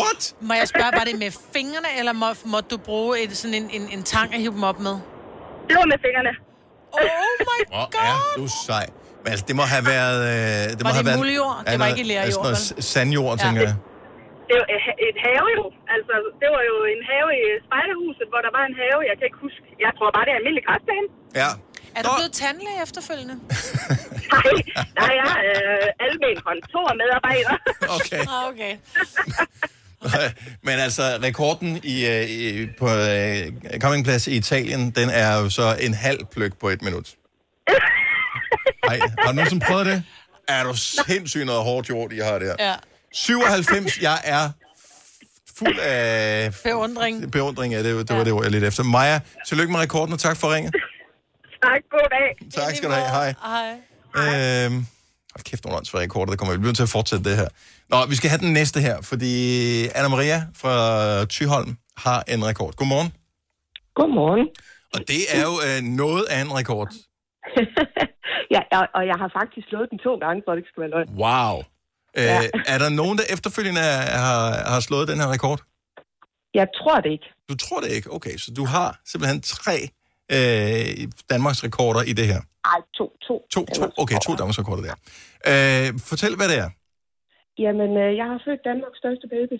[0.00, 0.34] What?
[0.48, 3.70] Må jeg spørge, var det med fingrene, eller må, måtte du bruge et, sådan en,
[3.70, 4.96] en, en tang at hive dem op med?
[5.68, 6.32] Det var med fingrene.
[6.92, 7.00] Oh
[7.50, 8.86] my Hvor er du sej.
[9.30, 10.18] Altså, det må have været...
[10.32, 10.34] Øh,
[10.78, 11.56] det må det have været, muldjord?
[11.70, 12.82] Det var ikke noget vel?
[12.92, 13.44] sandjord, Ja.
[13.44, 13.74] tænker jeg.
[14.48, 14.66] Det var
[15.06, 15.64] et- have jo.
[15.94, 18.98] Altså, det var jo en have i spejderhuset, hvor der var en have.
[19.10, 19.64] Jeg kan ikke huske.
[19.86, 21.08] Jeg tror bare, det er almindelig græsplæne.
[21.42, 21.50] Ja.
[21.96, 23.34] Er du blevet tandlæge efterfølgende?
[24.34, 24.52] Nej,
[25.00, 27.54] nej, jeg er øh, almen kontormedarbejder.
[27.98, 28.22] Okay.
[28.34, 28.72] Ah, okay.
[30.66, 35.76] Men altså, rekorden i, øh, i, på øh, campingplads i Italien, den er jo så
[35.80, 37.08] en halv pløk på et minut.
[38.82, 40.02] Ej, har du nogensinde prøvet det?
[40.48, 42.54] Er du sindssygt noget hårdt jord, I har der?
[42.58, 42.74] Ja.
[43.12, 44.50] 97, jeg er
[45.58, 47.32] fuld af Beundring.
[47.32, 48.08] beundring af det.
[48.08, 48.82] Det var det ord, jeg lidt efter.
[48.82, 50.74] Maja, tillykke med rekorden, og tak for ringet.
[51.62, 52.62] Tak, god dag.
[52.64, 53.08] Tak skal du have.
[53.08, 53.34] Hej.
[53.42, 54.64] Hej.
[54.64, 54.74] Øhm,
[55.34, 56.52] hold kæft, nogle åndsvære rekorder, der kommer.
[56.54, 57.48] Vi bliver nødt til at fortsætte det her.
[57.88, 62.74] Nå, vi skal have den næste her, fordi Anna-Maria fra Tyholm har en rekord.
[62.74, 63.12] Godmorgen.
[63.94, 64.46] Godmorgen.
[64.94, 66.88] Og det er jo øh, noget af en rekord.
[68.54, 70.90] Ja, og, og jeg har faktisk slået den to gange, for det ikke skal være
[70.96, 71.08] løgn.
[71.24, 71.54] Wow.
[72.18, 72.36] Øh, Ja.
[72.74, 74.42] Er der nogen, der efterfølgende er- har,
[74.72, 75.60] har slået den her rekord?
[76.60, 77.28] Jeg tror det ikke.
[77.50, 78.08] Du tror det ikke?
[78.16, 79.76] Okay, så du har simpelthen tre
[80.34, 82.40] øh, Danmarks rekorder i det her.
[82.72, 83.34] Ej, to, to.
[83.54, 84.94] To, to, okay, to Danmarks rekorder der.
[85.50, 86.70] Øh, fortæl, hvad det er.
[87.64, 89.56] Jamen, øh, jeg har født Danmarks største baby.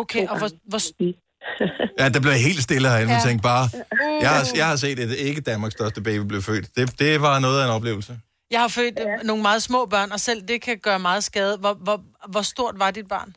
[0.00, 0.82] Okay, og hvor, hvor,
[2.00, 3.12] Ja, der blev helt stille herinde.
[3.12, 3.18] Ja.
[3.18, 3.64] Jeg tænkte bare,
[4.24, 6.66] jeg har, jeg har set et ikke Danmarks største baby blive født.
[6.76, 8.12] Det, det var noget af en oplevelse.
[8.50, 9.16] Jeg har født ja.
[9.28, 11.56] nogle meget små børn, og selv det kan gøre meget skade.
[11.62, 13.34] Hvor, hvor, hvor stort var dit barn?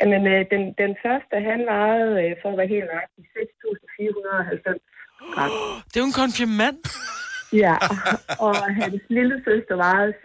[0.00, 5.50] Jamen, øh, den, den første, han vejede, øh, for at være helt nøjagtig, 6.490 gram.
[5.88, 6.78] Det er jo en konfirmand.
[7.52, 7.76] Ja,
[8.38, 10.18] og hans lille søster vejede 6.585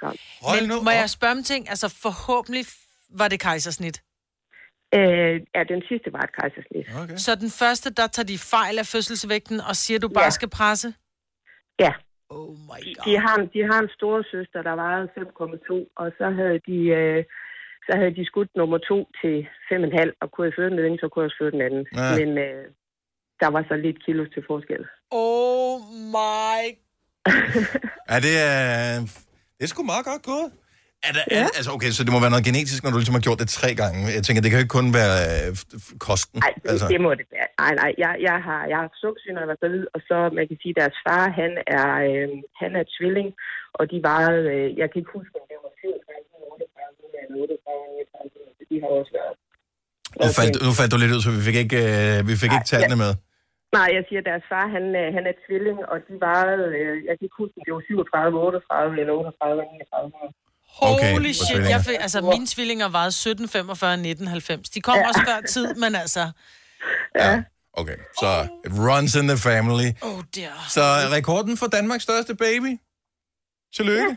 [0.00, 0.16] gram.
[0.54, 1.68] Men må jeg spørge om ting?
[1.68, 2.64] Altså forhåbentlig
[3.10, 4.02] var det kejsersnit.
[4.94, 6.86] Øh, ja, den sidste var et kejsersnit.
[7.02, 7.16] Okay.
[7.16, 10.30] Så den første, der tager de fejl af fødselsvægten og siger, du bare Ja.
[10.38, 10.88] skal presse?
[11.84, 11.92] Ja.
[12.30, 13.04] Oh my God.
[13.06, 16.78] De har, de har en store søster, der vejede 5,2, og så havde de...
[17.00, 17.24] Øh,
[17.90, 19.36] så havde de skudt nummer to til
[19.72, 21.86] 5,5, og kunne jeg føde den ene, så kunne jeg også føde den anden.
[21.96, 22.08] Ja.
[22.18, 22.64] Men øh,
[23.40, 24.82] der var så lidt kilos til forskel.
[25.10, 25.80] Oh
[26.16, 26.60] my...
[28.10, 29.00] Ja, det er,
[29.56, 30.52] det er sgu meget godt gået.
[31.06, 31.42] Er der, ja.
[31.44, 33.48] er, altså, okay, så det må være noget genetisk, når du ligesom har gjort det
[33.58, 33.98] tre gange.
[34.16, 35.48] Jeg tænker, det kan jo ikke kun være øh,
[36.08, 36.38] kosten.
[36.44, 36.86] Nej, det, altså.
[36.92, 37.48] det må det være.
[37.62, 38.90] Nej, nej, jeg, jeg har, jeg har
[39.34, 42.28] når jeg var gravid, og så, man kan sige, deres far, han er, øh,
[42.62, 43.28] han er tvilling,
[43.78, 47.88] og de vejede, øh, jeg kan ikke huske, om det var 37, 38 eller 38,
[47.98, 49.34] 39, så de har også været.
[50.22, 52.70] Nu faldt, nu faldt du lidt ud, så vi fik ikke, øh, vi fik ikke
[52.72, 53.12] tallene med.
[53.76, 56.94] Nej, jeg siger, at deres far, han, øh, han er tvilling, og de vejede, øh,
[57.08, 60.47] jeg kan ikke huske, det var 37, 38 eller 38, 39.
[60.80, 61.68] Okay, Holy for shit.
[61.70, 64.70] Jeg fik, altså, mine tvillinger vejede 17, 45 19, 90.
[64.70, 65.08] De kom ja.
[65.08, 66.30] også før tid, men altså...
[67.18, 67.42] Ja.
[67.72, 69.88] Okay, så it runs in the family.
[70.02, 70.66] Oh dear.
[70.68, 70.80] Så
[71.12, 72.78] rekorden for Danmarks største baby.
[73.76, 74.16] Tillykke.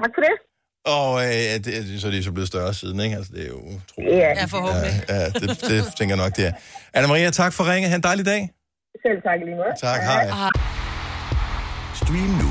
[0.00, 0.34] Tak for det.
[0.84, 3.16] Og øh, ja, det, så er de så blevet større siden, ikke?
[3.16, 4.16] Altså, det er jo utroligt.
[4.16, 4.28] Ja.
[4.28, 4.92] Ja, forhåbentlig.
[5.08, 6.52] Ja, ja det, det tænker jeg nok, det er.
[6.96, 7.90] Anna-Maria, tak for ringet.
[7.90, 8.50] Ha' en dejlig dag.
[9.02, 9.74] Selv tak lige måde.
[9.80, 10.24] Tak, hej.
[11.94, 12.50] Stream nu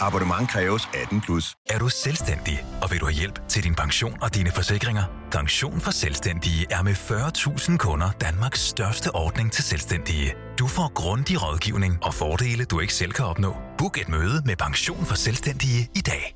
[0.00, 1.54] Abonnement kræves 18 plus.
[1.70, 5.04] Er du selvstændig, og vil du have hjælp til din pension og dine forsikringer?
[5.32, 10.34] Pension for Selvstændige er med 40.000 kunder Danmarks største ordning til selvstændige.
[10.58, 13.56] Du får grundig rådgivning og fordele, du ikke selv kan opnå.
[13.78, 16.35] Book et møde med Pension for Selvstændige i dag.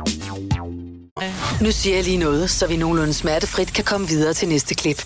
[1.65, 4.99] Nu siger jeg lige noget, så vi nogenlunde smertefrit kan komme videre til næste klip.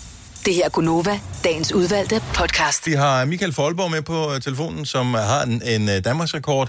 [0.46, 2.80] Det her er Gunova, dagens udvalgte podcast.
[2.90, 6.68] Vi har Michael Folborg med på øh, telefonen, som har en, en øh, Danmarks rekord.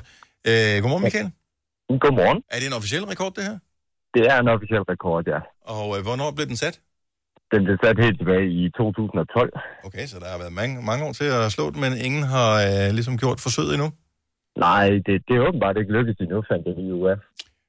[0.50, 1.30] Øh, godmorgen, Michael.
[2.04, 2.40] Godmorgen.
[2.54, 3.58] Er det en officiel rekord, det her?
[4.16, 5.40] Det er en officiel rekord, ja.
[5.76, 6.76] Og øh, hvornår blev den sat?
[7.54, 9.54] Den blev sat helt tilbage i 2012.
[9.88, 12.50] Okay, så der har været mange, mange år til at slå den, men ingen har
[12.68, 13.90] øh, ligesom gjort forsøget endnu.
[14.68, 17.18] Nej, det, det er åbenbart ikke lykkedes endnu, fandt jeg lige ud af.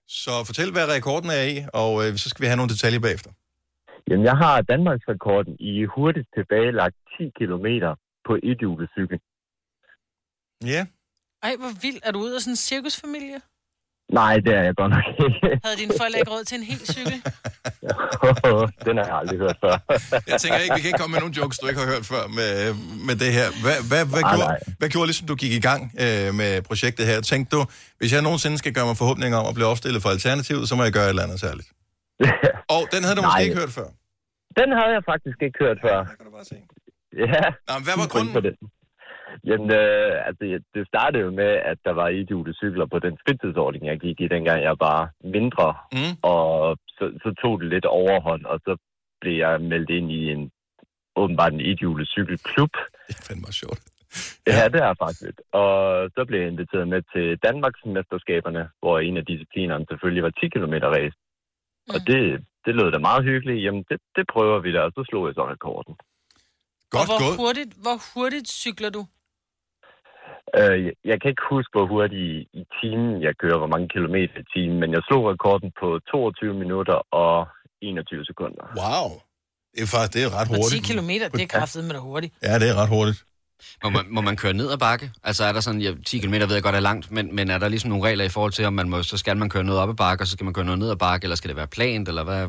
[0.08, 3.30] Så fortæl, hvad rekorden er i, og øh, så skal vi have nogle detaljer bagefter.
[4.08, 7.66] Jamen, jeg har Danmarks rekorden i hurtigt tilbagelagt 10 km
[8.26, 8.60] på et
[8.96, 9.18] cykel.
[10.74, 10.86] Ja.
[11.42, 12.02] Ej, hvor vildt.
[12.06, 13.40] Er du ude af sådan en cirkusfamilie?
[14.12, 15.60] Nej, det er jeg godt nok ikke.
[15.64, 17.16] Havde dine forældre ikke råd til en hel cykel?
[18.86, 19.74] Den har jeg aldrig hørt før.
[20.32, 22.22] Jeg tænker ikke, vi kan ikke komme med nogle jokes, du ikke har hørt før
[22.38, 22.50] med,
[23.08, 23.46] med det her.
[23.64, 24.58] Hvad, hvad, hvad, Nej, gjorde, nej.
[24.80, 27.16] hvad gjorde ligesom du gik i gang øh, med projektet her?
[27.32, 27.60] Tænkte du,
[27.98, 30.82] hvis jeg nogensinde skal gøre mig forhåbninger om at blive opstillet for Alternativet, så må
[30.88, 31.68] jeg gøre et eller andet særligt.
[32.76, 33.46] Og den havde du måske Nej.
[33.48, 33.88] ikke hørt før.
[34.60, 35.96] Den havde jeg faktisk ikke hørt før.
[36.18, 36.56] kan du bare se.
[37.32, 37.44] Ja.
[37.68, 38.34] Nå, hvad var grunden?
[39.44, 43.86] Jamen, øh, altså, det startede jo med, at der var idiote cykler på den fritidsordning,
[43.86, 45.74] jeg gik i, dengang jeg var mindre.
[45.92, 46.14] Mm.
[46.22, 48.76] Og så, så tog det lidt overhånd, og så
[49.20, 50.50] blev jeg meldt ind i en
[51.16, 52.72] åbenbart en idiote cykelklub.
[53.08, 53.82] Det er fandme sjovt.
[54.46, 55.36] Ja, det er faktisk.
[55.52, 55.74] Og
[56.14, 60.48] så blev jeg inviteret med til Danmarks mesterskaberne, hvor en af disciplinerne selvfølgelig var 10
[60.48, 61.16] km race.
[61.16, 61.94] Mm.
[61.94, 62.20] Og det,
[62.64, 63.64] det lød da meget hyggeligt.
[63.64, 65.94] Jamen, det, det prøver vi da, og så slog jeg så rekorden.
[66.98, 69.02] og hvor hurtigt, hvor hurtigt cykler du?
[70.60, 70.78] Øh,
[71.10, 72.30] jeg, kan ikke huske, hvor hurtigt i,
[72.60, 76.54] i timen jeg kører, hvor mange kilometer i timen, men jeg slog rekorden på 22
[76.62, 77.36] minutter og
[77.82, 78.64] 21 sekunder.
[78.80, 79.08] Wow.
[79.74, 80.84] Det er faktisk det er ret På 10 hurtigt.
[80.90, 82.32] kilometer, det er kraftet med det hurtigt.
[82.42, 83.24] Ja, det er ret hurtigt.
[83.84, 85.10] Må man, må man køre ned ad bakke?
[85.24, 87.58] Altså er der sådan, ja, 10 km ved jeg godt er langt, men, men er
[87.58, 89.80] der ligesom nogle regler i forhold til, om man må, så skal man køre noget
[89.80, 91.56] op ad bakke, og så skal man køre noget ned ad bakke, eller skal det
[91.56, 92.48] være plant, eller hvad?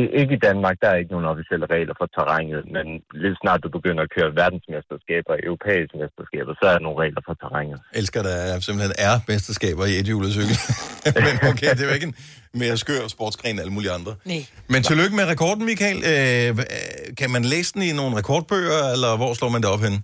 [0.00, 2.86] I- Ikke i Danmark, der er ikke nogen officielle regler for terrænet, men
[3.22, 7.22] lige snart du begynder at køre verdensmesterskaber og europæiske mesterskaber, så er der nogle regler
[7.28, 7.78] for terrænet.
[7.92, 10.08] Jeg elsker, der simpelthen er mesterskaber i et
[10.38, 10.56] cykel.
[11.26, 12.16] Men okay, det er jo ikke en
[12.62, 14.12] mere skør sportsgren end alle mulige andre.
[14.32, 14.42] Nej.
[14.72, 15.98] Men tillykke med rekorden, Michael.
[16.12, 19.82] Øh, øh, kan man læse den i nogle rekordbøger, eller hvor slår man det op
[19.86, 19.98] henne?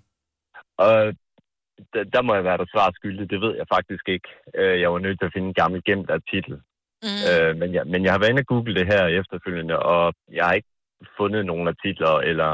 [0.87, 0.95] Og
[1.95, 4.29] der, der må jeg være der svar skyldig, det ved jeg faktisk ikke.
[4.61, 6.55] Øh, Jeg var nødt til at finde en gammel gemt artikel.
[7.07, 7.20] Mm.
[7.28, 10.03] Øh, men, jeg, men jeg har været inde og google det her efterfølgende, og
[10.36, 10.70] jeg har ikke
[11.18, 12.51] fundet nogen artikler, eller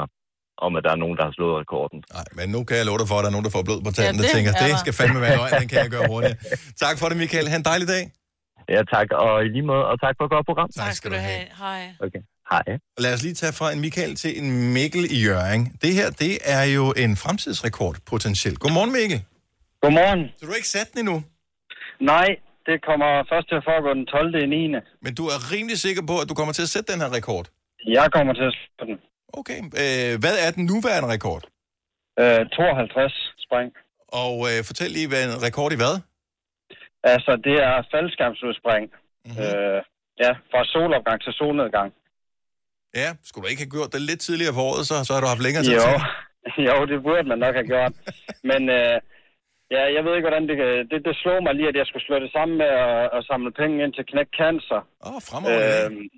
[0.66, 1.98] om at der er nogen, der har slået rekorden.
[2.16, 3.80] Nej, men nu kan jeg love dig for, at der er nogen, der får blod
[3.86, 5.90] på tanden, Ja, der det tænker, er det skal fandme være løgn, den kan jeg
[5.96, 6.36] gøre hurtigt.
[6.84, 7.46] Tak for det, Michael.
[7.52, 8.04] Ha' en dejlig dag.
[8.74, 9.06] Ja, tak.
[9.12, 10.68] Og i lige måde, og tak for et godt program.
[10.82, 11.42] Tak skal du have.
[11.58, 11.80] Hej.
[12.06, 12.20] Okay.
[12.50, 12.62] Hej.
[12.98, 15.78] Lad os lige tage fra en Michael til en Mikkel i Jøring.
[15.82, 18.58] Det her, det er jo en fremtidsrekord potentielt.
[18.58, 19.22] Godmorgen, Mikkel.
[19.82, 20.20] Godmorgen.
[20.38, 21.22] Så du har ikke sat den endnu?
[22.00, 22.28] Nej,
[22.68, 24.34] det kommer først til at foregå den 12.
[24.44, 24.68] i 9.
[25.04, 27.46] Men du er rimelig sikker på, at du kommer til at sætte den her rekord?
[27.98, 28.96] Jeg kommer til at sætte den.
[29.40, 29.58] Okay.
[29.82, 31.42] Øh, hvad er den nuværende rekord?
[32.22, 33.14] Øh, 52
[33.46, 33.68] spring.
[34.22, 35.94] Og øh, fortæl lige, hvad en rekord i hvad?
[37.12, 38.84] Altså, det er faldskærmsudspring.
[38.90, 38.98] Mhm.
[39.26, 39.44] Mm-hmm.
[39.44, 39.78] Øh,
[40.22, 41.90] ja, fra solopgang til solnedgang.
[43.02, 45.28] Ja, skulle du ikke have gjort det lidt tidligere på året, så, så har du
[45.32, 45.84] haft længere tid Jo.
[45.86, 45.98] til.
[46.68, 47.92] jo, det burde man nok have gjort.
[48.50, 48.96] Men øh,
[49.70, 50.56] ja, jeg ved ikke, hvordan det,
[50.90, 51.04] det...
[51.04, 53.84] Det slog mig lige, at jeg skulle slå det sammen med at, at samle penge
[53.84, 54.80] ind til knæk cancer.
[55.06, 55.60] Åh, oh, fremover.
[55.86, 56.08] Øhm,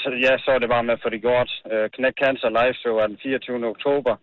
[0.00, 1.50] så, ja, så er det bare med at få det gjort.
[1.72, 3.66] Øh, Knæk Cancer Live Show er den 24.
[3.74, 4.14] oktober.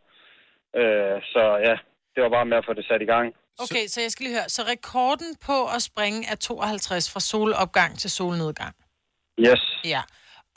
[0.75, 1.75] Øh, så ja,
[2.13, 3.27] det var bare med at få det sat i gang.
[3.63, 4.49] Okay, så jeg skal lige høre.
[4.49, 8.75] Så rekorden på at springe er 52 fra solopgang til solnedgang.
[9.39, 9.63] Yes.
[9.93, 10.01] Ja.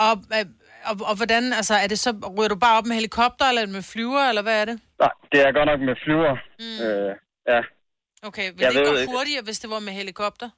[0.06, 0.46] Og, øh,
[0.90, 3.82] og, og hvordan, altså, er det så, ryger du bare op med helikopter, eller med
[3.92, 4.80] flyver, eller hvad er det?
[4.98, 6.34] Nej, det er godt nok med flyver.
[6.62, 6.78] Mm.
[6.86, 7.12] Øh,
[7.52, 7.60] ja.
[8.28, 10.48] Okay, vil Jeg det ikke gå hurtigere, hvis det var med helikopter?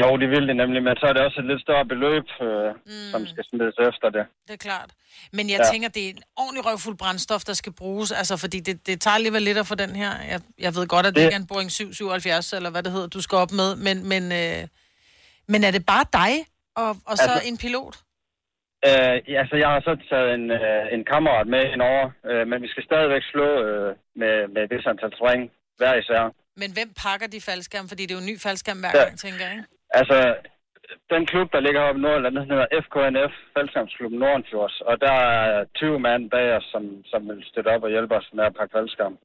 [0.00, 2.70] Jo, det vil det nemlig, men så er det også et lidt større beløb, øh,
[2.86, 3.10] mm.
[3.12, 4.24] som skal smides efter det.
[4.46, 4.90] Det er klart.
[5.32, 5.70] Men jeg Ja.
[5.72, 8.12] tænker, det er en ordentlig røvfuld brændstof, der skal bruges.
[8.20, 10.12] Altså, fordi det, det tager alligevel lidt at få den her.
[10.32, 12.92] Jeg, jeg ved godt, at det, Det- ikke er en Boeing 777, eller hvad det
[12.92, 13.70] hedder, du skal op med.
[13.86, 14.62] Men, men, øh,
[15.52, 16.32] men er det bare dig
[16.82, 17.94] og, og så Altså- en pilot?
[18.88, 22.68] Øh, altså, jeg har så taget en, øh, en kammerat med indover, øh, men vi
[22.72, 23.90] skal stadigvæk slå øh,
[24.20, 25.40] med, med det antal spring
[25.80, 26.22] hver især.
[26.62, 27.86] Men hvem pakker de faldskærm?
[27.90, 29.02] Fordi det er jo en ny faldskærm hver Ja.
[29.04, 29.68] gang, tænker jeg, ikke?
[30.00, 30.18] Altså,
[31.14, 35.64] den klub, der ligger oppe i Nordjylland, den hedder FKNF, Faldskærmsklubben Nordenfjords, og der er
[35.76, 36.82] 20 mand bag os, som,
[37.12, 39.16] som vil støtte op og hjælpe os med at pakke faldskærm.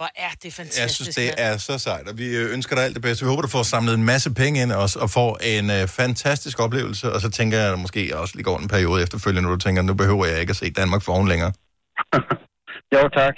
[0.00, 0.82] Hvor er det fantastisk.
[0.84, 3.20] Jeg synes, det er så sejt, og vi øh, ønsker dig alt det bedste.
[3.24, 6.56] Vi håber, du får samlet en masse penge ind også, og får en øh, fantastisk
[6.66, 9.62] oplevelse, og så tænker jeg at måske også lige går en periode efterfølgende, når du
[9.66, 11.52] tænker, nu behøver jeg ikke at se Danmark for oven længere.
[12.94, 13.34] Jo, tak.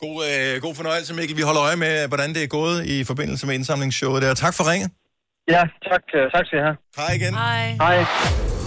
[0.00, 1.36] God, øh, god fornøjelse, Mikkel.
[1.36, 4.34] Vi holder øje med, hvordan det er gået i forbindelse med indsamlingsshowet der.
[4.34, 4.90] Tak for ringet.
[5.48, 6.76] Ja, tak, øh, tak skal I have.
[6.96, 7.34] Hej igen.
[7.34, 7.72] Hej.
[7.72, 8.04] Hej.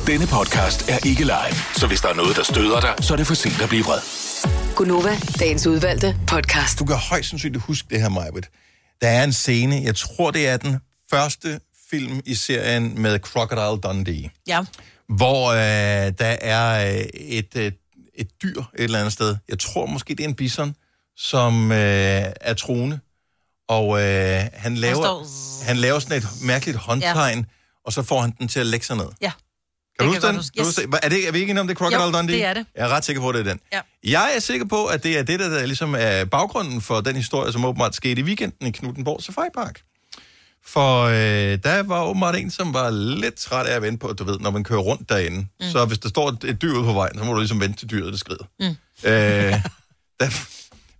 [0.07, 3.17] Denne podcast er ikke live, så hvis der er noget, der støder dig, så er
[3.17, 3.99] det for sent at blive vred.
[4.75, 6.79] Gunova, dagens udvalgte podcast.
[6.79, 8.49] Du kan højst sandsynligt huske det her, Majbet.
[9.01, 10.79] Der er en scene, jeg tror, det er den
[11.09, 11.59] første
[11.89, 14.59] film i serien med Crocodile Dundee, Ja.
[15.07, 17.71] hvor øh, der er øh, et, øh,
[18.15, 19.35] et dyr et eller andet sted.
[19.49, 20.75] Jeg tror måske, det er en bison,
[21.21, 21.77] som øh,
[22.41, 22.99] er troende.
[23.67, 25.25] Og øh, han, laver,
[25.65, 27.45] han laver sådan et mærkeligt håndtegn, ja.
[27.85, 29.05] og så får han den til at lægge sig ned.
[29.21, 29.31] Ja.
[29.99, 30.35] Kan du huske den?
[30.35, 30.87] Kan du huske.
[31.03, 32.35] Er, det, er vi ikke enige om det, Crocodile Jo, Dundee?
[32.35, 32.65] det er det.
[32.75, 33.59] Jeg er ret sikker på, at det er den.
[33.73, 33.81] Ja.
[34.03, 37.15] Jeg er sikker på, at det er det, der, der ligesom er baggrunden for den
[37.15, 39.81] historie, som åbenbart skete i weekenden i Knuttenborg Safari Park.
[40.65, 44.23] For øh, der var åbenbart en, som var lidt træt af at vente på, du
[44.23, 45.37] ved, når man kører rundt derinde.
[45.39, 45.65] Mm.
[45.71, 47.79] Så hvis der står et, et dyr ude på vejen, så må du ligesom vente
[47.79, 48.43] til dyret, det skrider.
[48.59, 48.65] Mm.
[48.65, 49.63] Øh,
[50.19, 50.29] der,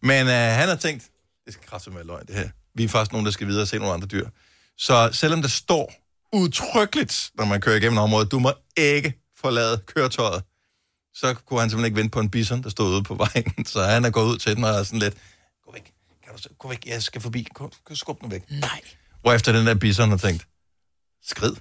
[0.04, 1.04] men øh, han har tænkt,
[1.46, 2.50] det skal kraftigt med løgn, det her.
[2.76, 4.30] Vi er faktisk nogen, der skal videre og se nogle andre dyr.
[4.78, 5.94] Så selvom der står
[6.34, 10.44] udtrykkeligt, når man kører igennem området, du må ikke forlade køretøjet,
[11.14, 13.66] så kunne han simpelthen ikke vente på en bison, der stod ude på vejen.
[13.66, 15.14] Så han er gået ud til den og er sådan lidt,
[15.66, 15.94] gå væk,
[16.24, 18.44] kan du, så- gå væk, jeg skal forbi, gå, skub den væk.
[18.52, 18.82] Nej.
[19.22, 20.48] Hvorefter den der bison har tænkt,
[21.28, 21.56] skrid.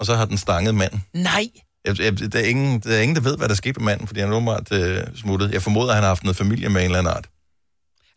[0.00, 1.04] Og så har den stanget manden.
[1.12, 1.48] Nej.
[1.84, 4.06] Jeg, jeg, der, er ingen, der er ingen, der ved, hvad der skete med manden,
[4.06, 5.52] fordi han er åbenbart øh, smuttet.
[5.52, 7.28] Jeg formoder, at han har haft noget familie med en eller anden art.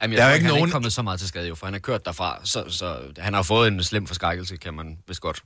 [0.02, 1.48] Jamen, jeg Der er tror ikke, han er nogen- ikke kommet så meget til skade,
[1.48, 4.74] jo, for han har kørt derfra, så, så han har fået en slem forskrækkelse, kan
[4.74, 5.42] man vist godt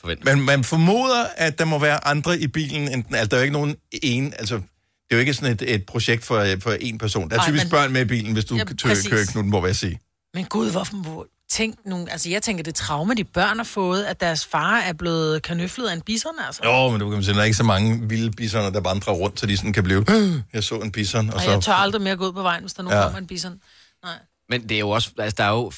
[0.00, 0.24] forvente.
[0.24, 2.88] Men man formoder, at der må være andre i bilen.
[2.92, 4.32] End, altså, der er jo ikke nogen en...
[4.38, 4.62] Altså, det
[5.10, 7.30] er jo ikke sådan et, et projekt for, for en person.
[7.30, 9.26] Der er Nej, typisk men- børn med i bilen, hvis du Ja, tø, kører i
[9.26, 10.00] Knuttenborg, vil jeg sige.
[10.34, 11.26] Men gud, hvorfor må...
[11.50, 12.12] Tænk nogle...
[12.12, 15.88] Altså, jeg tænker, det traume, de børn har fået, at deres far er blevet kanøflet
[15.88, 16.62] af en bison, altså.
[16.64, 19.40] Jo, men du kan sige, der er ikke så mange vilde bisoner, der vandrer rundt,
[19.40, 20.04] så de sådan kan blive...
[20.52, 21.50] Jeg så en bison, og Og så...
[21.50, 23.02] jeg tør aldrig mere gå ud på vejen, hvis der nu ja.
[23.02, 23.60] kommer en bison.
[24.04, 24.14] Nej.
[24.48, 25.68] Men det er jo også, altså, der er jo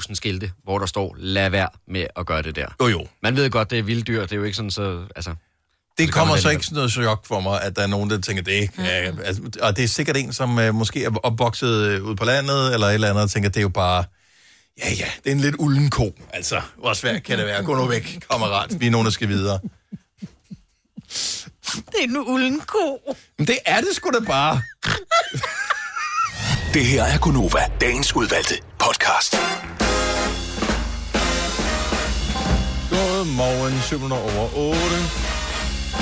[0.00, 2.66] 5.000 skilte, hvor der står, lad være med at gøre det der.
[2.80, 3.06] Jo, jo.
[3.22, 5.04] Man ved godt, det er vilde dyr, det er jo ikke sådan, så...
[5.16, 5.34] Altså,
[5.98, 8.42] Det kommer så ikke sådan noget chok for mig, at der er nogen, der tænker,
[8.42, 8.74] det ikke.
[8.76, 8.84] Mm.
[8.84, 12.24] Ja, altså, og det er sikkert en, som uh, måske er opvokset øh, ude på
[12.24, 14.04] landet, eller et eller andet, og tænker, det er jo bare...
[14.78, 16.14] Ja, ja, det er en lidt ulden ko.
[16.32, 17.64] Altså, hvor svært kan det være?
[17.64, 18.80] Gå nu væk, kammerat.
[18.80, 19.60] Vi er nogen, der skal videre.
[21.74, 23.14] Det er en ulden ko.
[23.38, 24.62] Men det er det sgu da bare.
[26.76, 29.32] Det her er Gunova, dagens udvalgte podcast.
[32.90, 34.78] Godmorgen, 7 over 8.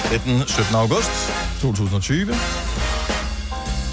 [0.09, 0.75] Det er den 17.
[0.75, 1.11] august
[1.61, 2.35] 2020.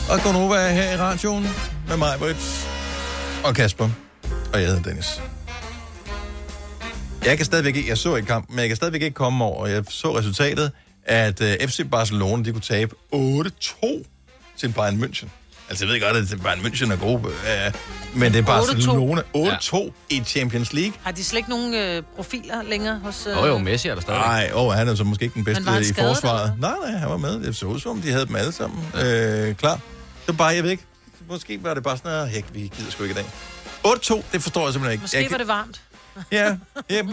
[0.10, 1.48] Og Gonova er her i radioen
[1.88, 2.68] med mig, Brits,
[3.44, 3.90] og Kasper.
[4.54, 5.22] Og jeg hedder Dennis.
[7.26, 9.68] Jeg kan stadigvæk ikke, jeg så ikke kampen, men jeg kan stadigvæk ikke komme over.
[9.68, 10.72] Jeg så resultatet,
[11.04, 14.04] at øh, uh, FC Barcelona, de kunne tabe 8-2
[14.58, 15.41] til Bayern München.
[15.72, 18.46] Altså, jeg ved godt, at Bayern München er gode, uh, men det er 8-2.
[18.46, 20.94] Barcelona 8-2 i Champions League.
[21.04, 23.28] Har de slet ikke nogen øh, profiler længere hos...
[23.28, 23.34] Øh...
[23.34, 24.20] Jo, jo, Messi er der stadig.
[24.20, 26.54] Nej, åh, han er så måske ikke den bedste i forsvaret.
[26.60, 27.40] Nej, nej, han var med.
[27.44, 29.74] Det så ud som, om, de havde dem alle sammen øh, klar.
[29.76, 30.84] Det var bare, jeg ved ikke,
[31.30, 33.26] måske var det bare sådan, at hæk, vi gider sgu ikke i dag.
[33.88, 35.02] 8-2, det forstår jeg simpelthen ikke.
[35.02, 35.82] Måske jeg, var det varmt.
[36.32, 36.44] Ja,
[36.90, 37.04] jeg,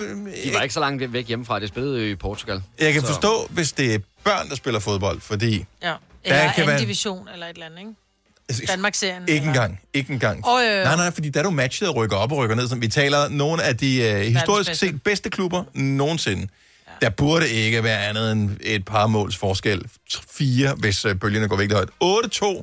[0.44, 2.62] De var ikke så langt væk hjemmefra, det spillede i Portugal.
[2.80, 5.86] jeg kan Så- forstå, hvis det er børn, der spiller fodbold, fordi Ja.
[5.88, 7.90] Der Eller kan anden være- division, eller et eller andet, ikke?
[8.68, 9.22] Danmark-serien.
[9.22, 10.44] ikke eller- engang, ikke engang.
[10.46, 10.82] Jo, jo.
[10.84, 12.68] Nej, nej, fordi der er du matchet og rykker op og rykker ned.
[12.68, 14.86] Så vi taler nogle af de øh, historisk bedste.
[14.86, 16.48] set bedste klubber nogensinde.
[16.86, 16.92] Ja.
[17.06, 19.82] Der burde ikke være andet end et par måls forskel.
[20.38, 22.24] Fire, hvis øh, bølgerne går virkelig højt.
[22.34, 22.60] 8-2.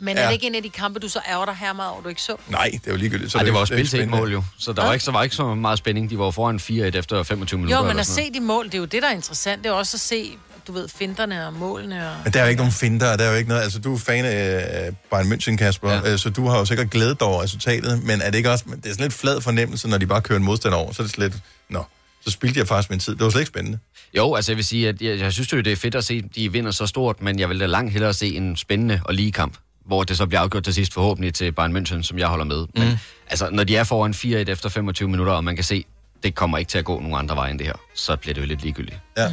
[0.00, 0.26] Men er Ja.
[0.26, 2.22] det ikke en af de kampe, du så ærger dig her meget over, du ikke
[2.22, 2.36] så?
[2.48, 3.34] Nej, det er jo ligegyldigt.
[3.34, 4.18] Ej, det var er også spil til et spændende.
[4.18, 4.42] mål jo.
[4.58, 6.10] Så der var, ikke, så var ikke så meget spænding.
[6.10, 7.76] De var foran 4-1 efter 25 minutter.
[7.78, 9.64] Jo, men at se de mål, det er jo det, der er interessant.
[9.64, 10.36] Det er også at se,
[10.68, 12.08] du ved, finterne og målene.
[12.10, 12.16] Og...
[12.24, 13.62] Men der er jo ikke nogen finder, der er jo ikke noget...
[13.62, 16.16] Altså, du er fan af øh, Bayern München, Kasper, ja.
[16.16, 18.64] så du har jo sikkert glædet dig over resultatet, men er det ikke også...
[18.76, 21.04] Det er sådan lidt flad fornemmelse, når de bare kører en modstander over, så er
[21.06, 21.40] det slet...
[21.70, 21.84] Nå,
[22.24, 23.12] så spildte jeg faktisk min tid.
[23.12, 23.78] Det var slet ikke spændende.
[24.16, 26.22] Jo, altså jeg vil sige, at jeg, jeg synes jo, det er fedt at se,
[26.28, 29.14] at de vinder så stort, men jeg vil da langt hellere se en spændende og
[29.14, 29.56] lige kamp,
[29.86, 32.66] hvor det så bliver afgjort til sidst forhåbentlig til Bayern München, som jeg holder med.
[32.74, 32.98] Men Mm.
[33.30, 35.84] altså, når de er foran 4-1 efter 25 minutter, og man kan se,
[36.22, 38.40] det kommer ikke til at gå nogen andre vej end det her, så bliver det
[38.40, 38.98] jo lidt ligegyldigt.
[39.16, 39.32] Ja.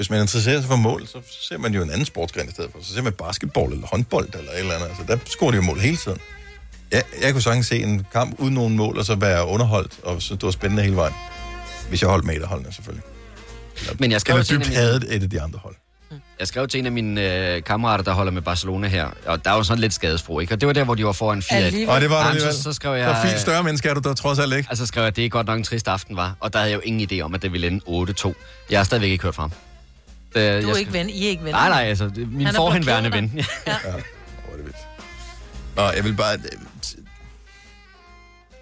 [0.00, 2.70] Hvis man interesserer sig for mål, så ser man jo en anden sportsgren i stedet
[2.72, 2.78] for.
[2.82, 4.86] Så ser man basketball eller håndbold eller et eller andet.
[4.88, 6.18] Altså, der scorer de jo mål hele tiden.
[6.92, 10.22] Jeg, jeg kunne sagtens se en kamp uden nogen mål, og så være underholdt, og
[10.22, 11.14] så det var spændende hele vejen.
[11.88, 13.04] Hvis jeg holdt med et af holdene, selvfølgelig.
[13.98, 15.74] Men jeg skrev Eller til en af dybt mine- hadet et af de andre hold.
[16.38, 19.50] Jeg skrev til en af mine øh, kammerater, der holder med Barcelona her, og der
[19.50, 20.54] var jo sådan lidt skadesfro, ikke?
[20.54, 21.54] Og det var der, hvor de var foran 4-1.
[21.54, 21.88] Alligevel.
[21.94, 22.52] Og det var det Jamen.
[22.54, 23.16] Så, så skrev jeg...
[23.22, 24.66] Så fint større menneske er du der trods alt ikke.
[24.70, 26.36] Altså skrev jeg, at det er godt nok en trist aften, var.
[26.40, 27.80] Og der havde jeg jo ingen idé om, at det ville ende
[28.28, 28.32] 8-2.
[28.70, 29.52] Jeg har stadigvæk ikke hørt fra ham.
[30.34, 31.58] Det, Du jeg er skal- ikke ven, I er ikke venner.
[31.58, 33.32] Nej, nej, altså, det, min er forhenværende ven.
[33.66, 33.76] Ja.
[35.76, 36.34] Nå, jeg vil bare...
[36.34, 36.58] øh,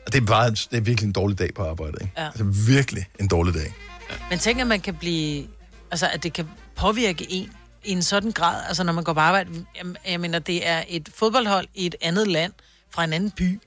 [0.06, 2.12] Det er bare det er virkelig en dårlig dag på arbejdet, ikke?
[2.16, 2.26] Ja.
[2.26, 3.74] Altså virkelig en dårlig dag.
[4.30, 5.46] Men tænk, at man kan blive...
[5.90, 7.50] Altså, at det kan påvirke en
[7.84, 8.62] i en sådan grad.
[8.68, 9.50] Altså, når man går på arbejde...
[9.76, 12.52] Jeg, jeg mener, det er et fodboldhold i et andet land,
[12.90, 13.60] fra en anden by,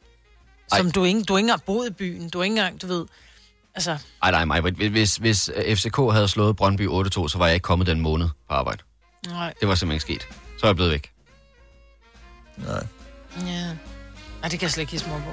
[0.78, 2.30] som du ikke, du ikke engang boet i byen.
[2.30, 3.06] Du er ikke engang, du ved...
[3.76, 4.62] Altså, Ej, nej, mig.
[4.72, 8.30] Hvis, hvis øh, FCK havde slået Brøndby 8-2, så var jeg ikke kommet den måned
[8.50, 8.84] på arbejde.
[9.28, 9.54] nej.
[9.60, 10.38] Det var simpelthen ikke sket.
[10.60, 11.12] Så er jeg blevet væk.
[12.58, 12.84] Nej.
[13.46, 13.68] Ja.
[14.44, 15.32] Ej, det kan jeg slet ikke mig på.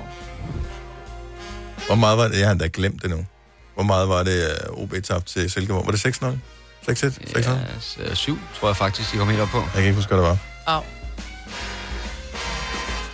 [1.87, 2.39] Hvor meget var det?
[2.39, 3.27] Jeg har endda glemt det nu.
[3.75, 5.87] Hvor meget var det, uh, OB tabte til Silkeborg?
[5.87, 6.27] Var det 6-0?
[6.89, 7.49] 6-1?
[7.99, 8.09] 6-0?
[8.09, 9.59] Ja, 7, tror jeg faktisk, de kom helt op på.
[9.59, 10.39] Jeg kan ikke huske, hvad det var.
[10.67, 10.83] Au.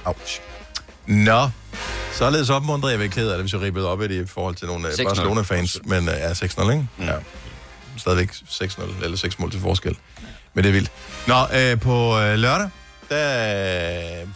[0.05, 0.41] Ouch.
[1.07, 1.51] Nå,
[2.14, 2.90] således opmuntret.
[2.90, 4.88] Jeg vil ked af det, hvis jeg ribbede op i det i forhold til nogle
[4.88, 5.04] uh, 6-0.
[5.04, 5.80] Barcelona-fans.
[5.84, 6.86] Men uh, ja, 6-0, ikke?
[6.98, 7.04] Mm.
[7.04, 7.14] Ja.
[7.96, 9.96] Stadigvæk 6-0, eller 6 mål til forskel.
[10.54, 10.90] Men det er vildt.
[11.26, 12.68] Nå, øh, på øh, lørdag,
[13.10, 14.28] der øh,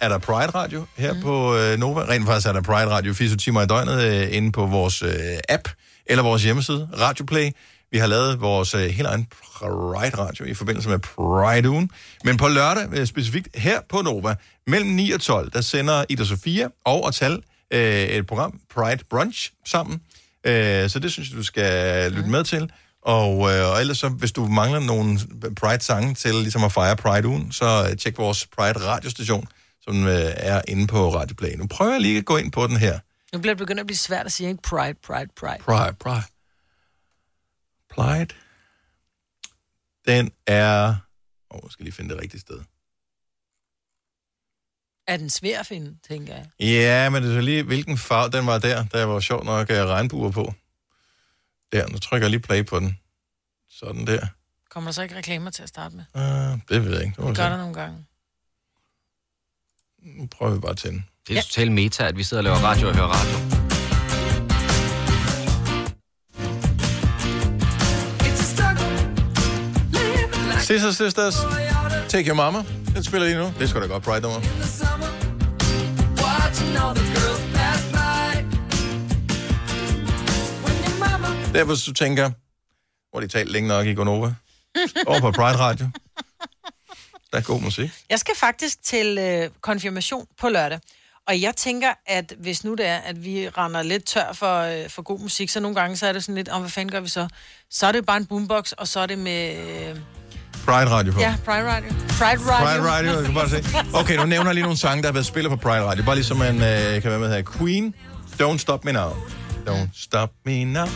[0.00, 1.22] er der Pride Radio her mm.
[1.22, 2.00] på øh, Nova.
[2.00, 5.10] Rent faktisk er der Pride Radio 24 timer i døgnet øh, inde på vores øh,
[5.48, 5.68] app
[6.06, 7.50] eller vores hjemmeside, Radioplay.
[7.92, 11.90] Vi har lavet vores øh, helt egen Pride Radio i forbindelse med Pride-ugen.
[12.24, 14.34] Men på lørdag, øh, specifikt her på Nova,
[14.66, 19.52] mellem 9 og 12, der sender Ida Sofia og Atal øh, et program, Pride Brunch,
[19.66, 20.00] sammen.
[20.46, 22.70] Øh, så det synes jeg, du skal lytte med til.
[23.02, 25.18] Og, øh, og ellers så, hvis du mangler nogle
[25.60, 29.46] Pride-sange til ligesom at fejre Pride-ugen, så øh, tjek vores Pride-radiostation,
[29.82, 31.54] som øh, er inde på Radioplay.
[31.56, 32.98] Nu prøver jeg lige at gå ind på den her.
[33.32, 34.62] Nu bliver det begyndt at blive svært at sige, ikke?
[34.62, 35.58] Pride, pride, pride.
[35.64, 36.22] Pride, Pride.
[37.92, 38.34] Pride.
[40.06, 40.88] Den er...
[41.50, 42.60] Åh, oh, jeg skal lige finde det rigtige sted.
[45.06, 46.46] Er den svær at finde, tænker jeg.
[46.60, 48.84] Ja, men det er så lige, hvilken farve den var der.
[48.84, 50.54] Der var sjovt nok uh, regnbuer på.
[51.72, 52.98] Der, nu trykker jeg lige play på den.
[53.70, 54.26] Sådan der.
[54.70, 56.04] Kommer der så ikke reklamer til at starte med?
[56.14, 57.22] Uh, det ved jeg ikke.
[57.22, 58.06] Det, Det gør der nogle gange.
[60.02, 61.06] Nu prøver vi bare til den.
[61.26, 61.40] Det er ja.
[61.42, 63.61] totalt meta, at vi sidder og laver radio og hører radio.
[70.72, 71.34] Sisters, Sisters.
[72.08, 72.64] Take Your Mama.
[72.94, 73.52] Den spiller lige nu.
[73.58, 74.40] Det skal da godt Pride nummer.
[81.54, 82.30] Der, hvis du tænker,
[83.10, 84.26] hvor de talt længe nok i Gonova.
[85.06, 85.86] Over på Pride Radio.
[87.32, 87.90] Der er god musik.
[88.10, 90.80] Jeg skal faktisk til øh, konfirmation på lørdag.
[91.28, 94.88] Og jeg tænker, at hvis nu det er, at vi render lidt tør for, øh,
[94.88, 97.00] for god musik, så nogle gange så er det sådan lidt, om hvad fanden gør
[97.00, 97.28] vi så?
[97.70, 99.56] Så er det bare en boombox, og så er det med...
[99.90, 99.98] Øh,
[100.66, 101.20] Pride Radio på.
[101.20, 101.88] ja, Pride Radio.
[102.08, 102.66] Pride Radio.
[102.66, 103.64] Pride Radio, jeg kan bare se.
[103.94, 106.04] Okay, nu nævner jeg lige nogle sange, der har været spillet på Pride Radio.
[106.04, 107.42] Bare lige så man øh, kan være med her.
[107.58, 107.94] Queen,
[108.42, 109.10] Don't Stop Me Now.
[109.68, 110.82] Don't Stop Me Now.
[110.84, 110.88] Uh,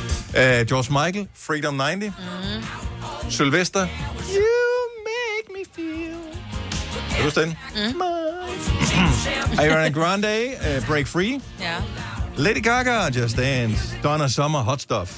[0.66, 2.12] George Michael, Freedom 90.
[2.18, 3.30] Mm.
[3.30, 4.46] Sylvester, You
[5.08, 6.16] Make Me Feel.
[7.10, 7.56] Kan du huske den?
[7.74, 8.00] Mm.
[9.58, 10.46] Ariana Grande,
[10.78, 11.40] uh, Break Free.
[11.60, 11.74] Ja.
[12.36, 13.82] Lady Gaga, Just Dance.
[14.02, 15.10] Donna Summer, Hot Stuff.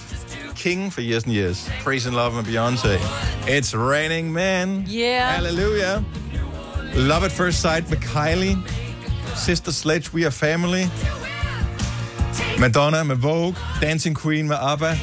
[0.58, 1.70] King for Years and Years.
[1.84, 2.98] Praise and Love med Beyoncé.
[3.48, 4.86] It's Raining Men.
[4.90, 5.34] Yeah.
[5.34, 6.02] Hallelujah.
[6.94, 8.56] Love at First Sight med Kylie.
[9.36, 10.84] Sister Sledge, We Are Family.
[12.58, 13.54] Madonna med Vogue.
[13.82, 14.98] Dancing Queen med ABBA.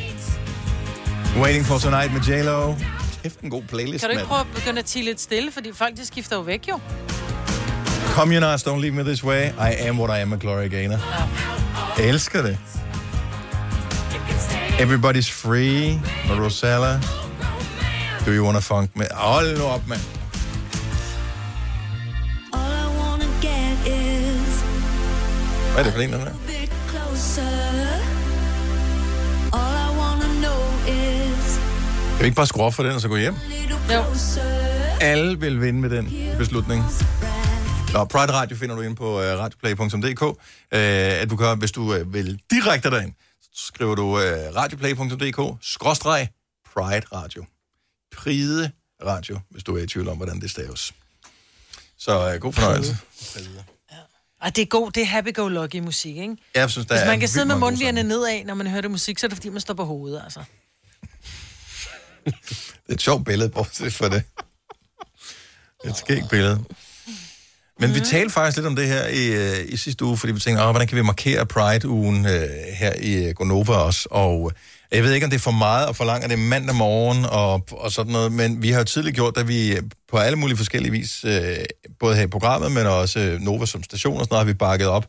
[1.37, 2.75] Waiting for Tonight med J-Lo.
[3.23, 5.71] Kæft en god playlist, Kan du ikke prøve at begynde at tige lidt stille, fordi
[5.73, 6.79] folk de skifter jo væk jo.
[8.13, 9.47] Communards, Don't Leave Me This Way.
[9.47, 10.99] I Am What I Am med Gloria Gaynor.
[11.97, 12.57] Jeg elsker det.
[14.79, 16.99] Everybody's Free med Rosella.
[18.25, 19.07] Do you wanna funk med?
[19.11, 20.01] Hold nu op, mand.
[25.73, 26.31] Hvad er det for en, den der?
[32.15, 33.35] Kan vi ikke bare skrue op for den og så gå hjem?
[33.93, 34.03] Jo.
[35.01, 36.83] Alle vil vinde med den beslutning.
[37.93, 40.21] Nå, Pride Radio finder du ind på uh, radioplay.dk.
[40.21, 40.35] Uh,
[40.71, 43.13] at du kan, hvis du uh, vil direkte derind,
[43.55, 44.19] skriver du uh,
[44.55, 46.27] radioplay.dk, skråstreg,
[46.73, 47.45] Pride Radio.
[48.15, 48.71] Pride
[49.05, 50.93] Radio, hvis du er i tvivl om, hvordan det staves.
[51.97, 52.97] Så uh, god fornøjelse.
[54.41, 56.37] Og det er god, det er happy-go-lucky musik, ikke?
[56.55, 58.81] Jeg synes, der Hvis er man kan vildt sidde med mundvigerne nedad, når man hører
[58.81, 60.43] det musik, så er det fordi, man står på hovedet, altså.
[62.25, 64.23] Det er et sjovt billede, bortset for det.
[65.85, 66.65] Et skægt billede.
[67.79, 67.99] Men Mhm.
[67.99, 70.63] vi talte faktisk lidt om det her i, øh, i sidste uge, fordi vi tænkte,
[70.63, 74.07] hvordan kan vi markere Pride-ugen øh, her i øh, Gonova også?
[74.11, 74.51] Og
[74.91, 76.75] øh, jeg ved ikke, om det er for meget at forlange, at det er mandag
[76.75, 79.77] morgen og, og sådan noget, men vi har jo tidligere gjort, at vi
[80.11, 81.57] på alle mulige forskellige vis, øh,
[81.99, 84.57] både her i programmet, men også øh, Nova som station og sådan noget, har vi
[84.57, 85.05] bakket op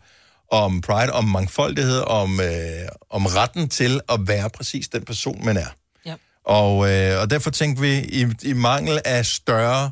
[0.52, 5.56] om Pride, om mangfoldighed, om, øh, om retten til at være præcis den person, man
[5.56, 5.66] er.
[6.06, 6.14] Ja.
[6.44, 9.90] Og, øh, og derfor tænkte vi, i, i mangel af større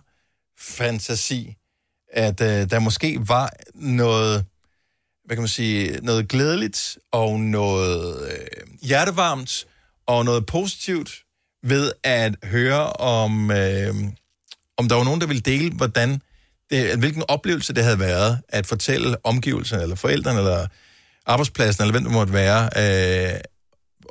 [0.60, 1.56] fantasi,
[2.14, 4.44] at øh, der måske var noget,
[5.24, 9.64] hvad kan man sige, noget glædeligt og noget øh, hjertevarmt
[10.06, 11.10] og noget positivt
[11.62, 13.94] ved at høre om, øh,
[14.76, 16.20] om der var nogen, der ville dele, hvordan
[16.70, 20.66] det, hvilken oplevelse det havde været at fortælle omgivelserne, eller forældrene, eller
[21.26, 23.40] arbejdspladsen, eller hvem det måtte være, øh,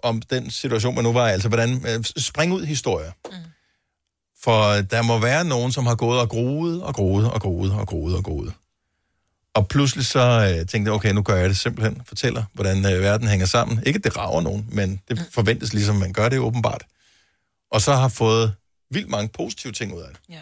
[0.04, 1.32] om den situation, man nu var i.
[1.32, 3.12] Altså, hvordan øh, spring ud historier.
[3.26, 3.38] Mm.
[4.44, 7.88] For der må være nogen, som har gået og groet og groet og groet og
[7.88, 8.54] groet og groet.
[9.54, 12.02] Og pludselig så øh, tænkte jeg, okay, nu gør jeg det simpelthen.
[12.06, 13.84] Fortæller, hvordan øh, verden hænger sammen.
[13.86, 16.84] Ikke, at det rager nogen, men det forventes ligesom, man gør det åbenbart.
[17.72, 18.54] Og så har fået
[18.92, 20.20] vildt mange positive ting ud af det.
[20.30, 20.40] Ja.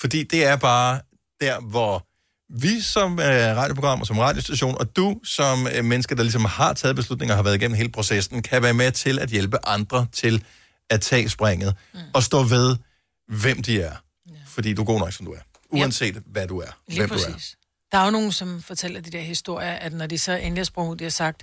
[0.00, 1.00] Fordi det er bare
[1.40, 2.06] der, hvor
[2.50, 6.72] vi som øh, radioprogram og som radiostation, og du som øh, mennesker, der ligesom har
[6.72, 10.06] taget beslutninger og har været igennem hele processen, kan være med til at hjælpe andre
[10.12, 10.44] til
[10.90, 12.00] at tage springet mm.
[12.14, 12.76] og stå ved,
[13.28, 13.96] hvem de er.
[14.28, 14.32] Ja.
[14.46, 15.38] Fordi du er god nok, som du er.
[15.70, 16.22] Uanset yep.
[16.26, 16.80] hvad du er.
[16.88, 17.32] Lige hvem du er.
[17.32, 17.56] præcis.
[17.92, 20.92] Der er jo nogen, som fortæller de der historier, at når de så endelig sprunget
[20.92, 21.42] ud, de har sagt,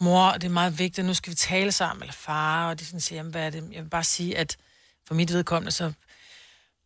[0.00, 3.00] mor, det er meget vigtigt, nu skal vi tale sammen, eller far, og de sådan
[3.00, 3.68] siger, jamen, hvad er det?
[3.72, 4.56] Jeg vil bare sige, at
[5.08, 5.84] for mit vedkommende, så...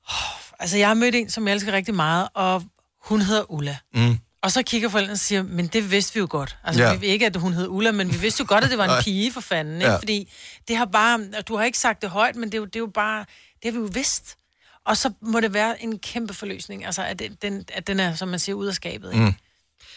[0.09, 2.62] Oh, altså, jeg har mødt en, som jeg elsker rigtig meget, og
[3.05, 3.76] hun hedder Ulla.
[3.95, 4.18] Mm.
[4.43, 6.57] Og så kigger forældrene og siger, men det vidste vi jo godt.
[6.64, 6.95] Altså, Ja.
[6.97, 9.03] vi, ikke at hun hed Ulla, men vi vidste jo godt, at det var en
[9.05, 9.74] pige for fanden.
[9.76, 9.91] Ikke?
[9.91, 9.97] Ja.
[9.97, 10.32] Fordi
[10.68, 12.80] det har bare, du har ikke sagt det højt, men det er, jo, det er
[12.80, 13.24] jo bare,
[13.63, 14.37] det har vi jo vidst.
[14.85, 18.29] Og så må det være en kæmpe forløsning, altså at den, at den er, som
[18.29, 19.13] man siger, ud af skabet.
[19.13, 19.25] Ikke?
[19.25, 19.33] Mm.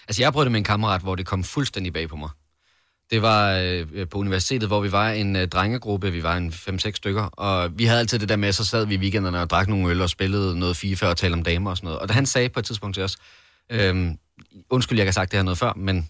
[0.07, 2.29] Altså, jeg prøvede det med en kammerat, hvor det kom fuldstændig bag på mig.
[3.11, 6.91] Det var øh, på universitetet, hvor vi var en øh, drengegruppe, vi var en 5-6
[6.95, 9.67] stykker, og vi havde altid det der med, så sad vi i weekenderne og drak
[9.67, 11.99] nogle øl og spillede noget FIFA og talte om damer og sådan noget.
[11.99, 13.17] Og da han sagde på et tidspunkt til os,
[13.69, 14.11] øh,
[14.69, 16.09] undskyld, jeg ikke har sagt det her noget før, men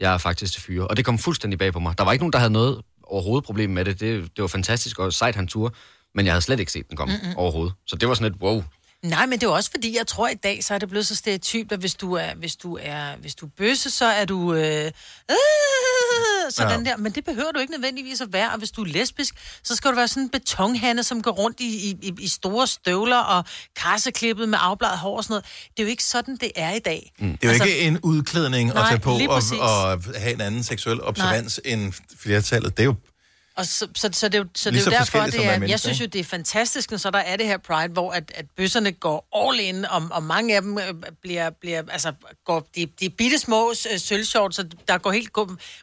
[0.00, 0.86] jeg er faktisk til fyre.
[0.88, 1.98] Og det kom fuldstændig bag på mig.
[1.98, 4.00] Der var ikke nogen, der havde noget overhovedet problem med det.
[4.00, 5.74] Det, det var fantastisk og sejt, han turde.
[6.14, 7.24] Men jeg havde slet ikke set den komme Mm-mm.
[7.26, 7.38] mm-hmm.
[7.38, 7.74] overhovedet.
[7.86, 8.64] Så det var sådan et wow.
[9.02, 11.16] Nej, men det er også fordi, jeg tror i dag, så er det blevet så
[11.16, 14.54] stereotypt, at hvis du er, hvis du er, hvis du er bøsse, så er du...
[14.54, 14.84] Øh,
[15.30, 15.36] øh,
[16.50, 16.90] sådan Ja.
[16.90, 16.96] der.
[16.96, 18.50] Men det behøver du ikke nødvendigvis at være.
[18.52, 19.34] Og hvis du er lesbisk,
[19.64, 23.16] så skal du være sådan en betonhande, som går rundt i, i, i store støvler
[23.16, 23.44] og
[23.76, 25.44] karseklippet med afbladet hår og sådan noget.
[25.76, 27.12] Det er jo ikke sådan, det er i dag.
[27.18, 27.26] Mm.
[27.28, 30.40] Det er jo altså, ikke en udklædning at nej, tage på og, og have en
[30.40, 32.76] anden seksuel observans end flertallet.
[32.76, 32.94] Det er jo
[33.60, 35.50] Og så, så, så, det er jo, så det er så jo derfor, det er
[35.50, 38.10] er, jeg synes jo, det er fantastisk, når så der er det her Pride, hvor
[38.12, 42.12] at, at bøsserne går all in, og, og mange af dem øh, bliver, bliver altså,
[42.44, 45.30] går, de, de er bitte små øh, sølvshorts, så der går helt,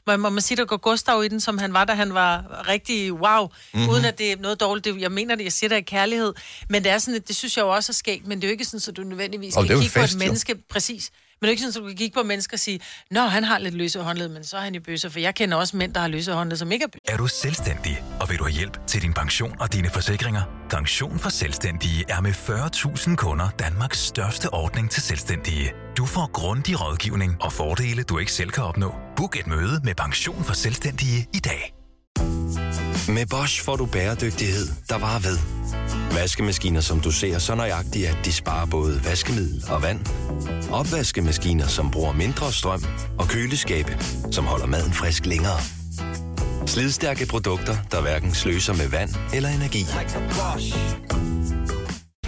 [0.07, 2.65] må, må man sige, der går Gustav i den, som han var, da han var
[2.67, 3.51] rigtig wow, Mhm.
[3.73, 3.89] mm-hmm.
[3.89, 4.86] uden at det er noget dårligt.
[4.86, 6.34] Det, jeg mener det, jeg siger det af kærlighed,
[6.69, 8.51] men det er sådan, det synes jeg jo også er skægt, men det er jo
[8.51, 10.25] ikke sådan, at du nødvendigvis Og jo en kigge på fest, et jo.
[10.25, 11.11] menneske, præcis,
[11.42, 12.80] men det er ikke sådan, at du kan kigge på mennesker og sige,
[13.12, 15.58] nå, han har lidt løse håndled, men så er han i bøsser, for jeg kender
[15.58, 17.14] også mænd, der har løse håndled, som ikke er bøsser.
[17.14, 20.42] Er du selvstændig, og vil du have hjælp til din pension og dine forsikringer?
[20.70, 25.74] Pension for Selvstændige er med 40.000 kunder Danmarks største ordning til selvstændige.
[25.98, 28.96] Du får grundig rådgivning og fordele, du ikke selv kan opnå.
[29.16, 31.74] Book et møde med Pension for Selvstændige i dag.
[33.10, 35.38] Med Bosch får du bæredygtighed, der varer ved.
[36.12, 39.99] Vaskemaskiner, som du ser så nøjagtigt, at de sparer både vaskemiddel og vand.
[40.72, 42.84] Opvaskemaskiner, som bruger mindre strøm.
[43.20, 43.97] Og køleskabe,
[44.32, 45.60] som holder maden frisk længere.
[46.66, 49.86] Slidstærke produkter, der hverken sløser med vand eller energi.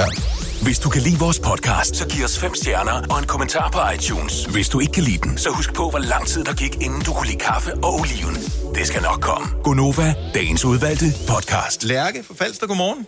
[0.00, 0.06] Ja.
[0.66, 3.80] Hvis du kan lide vores podcast, så giv os fem stjerner og en kommentar på
[3.94, 4.34] iTunes.
[4.54, 7.00] Hvis du ikke kan lide den, så husk på, hvor lang tid der gik, inden
[7.06, 8.36] du kunne lide kaffe og oliven.
[8.76, 9.46] Det skal nok komme.
[9.66, 10.08] Gonova,
[10.38, 11.78] dagens udvalgte podcast.
[11.94, 13.02] Lærke fra Falster, godmorgen.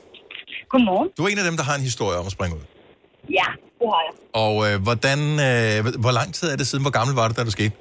[0.72, 1.08] Godmorgen.
[1.16, 2.64] Du er en af dem, der har en historie om at springe ud.
[3.38, 3.48] Ja,
[3.78, 4.14] det har jeg.
[4.44, 6.82] Og øh, hvordan, øh, hvor lang tid er det siden?
[6.86, 7.72] Hvor gammel var det, da det skete?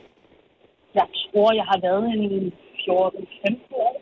[1.00, 2.24] Jeg tror, jeg har været en
[2.84, 3.94] 14-15 år.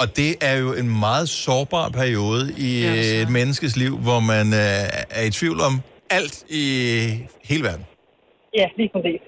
[0.00, 4.46] Og det er jo en meget sårbar periode i ja, et menneskes liv, hvor man
[4.52, 5.74] øh, er i tvivl om
[6.10, 6.64] alt i
[7.44, 7.84] hele verden.
[8.54, 9.20] Ja, lige præcis.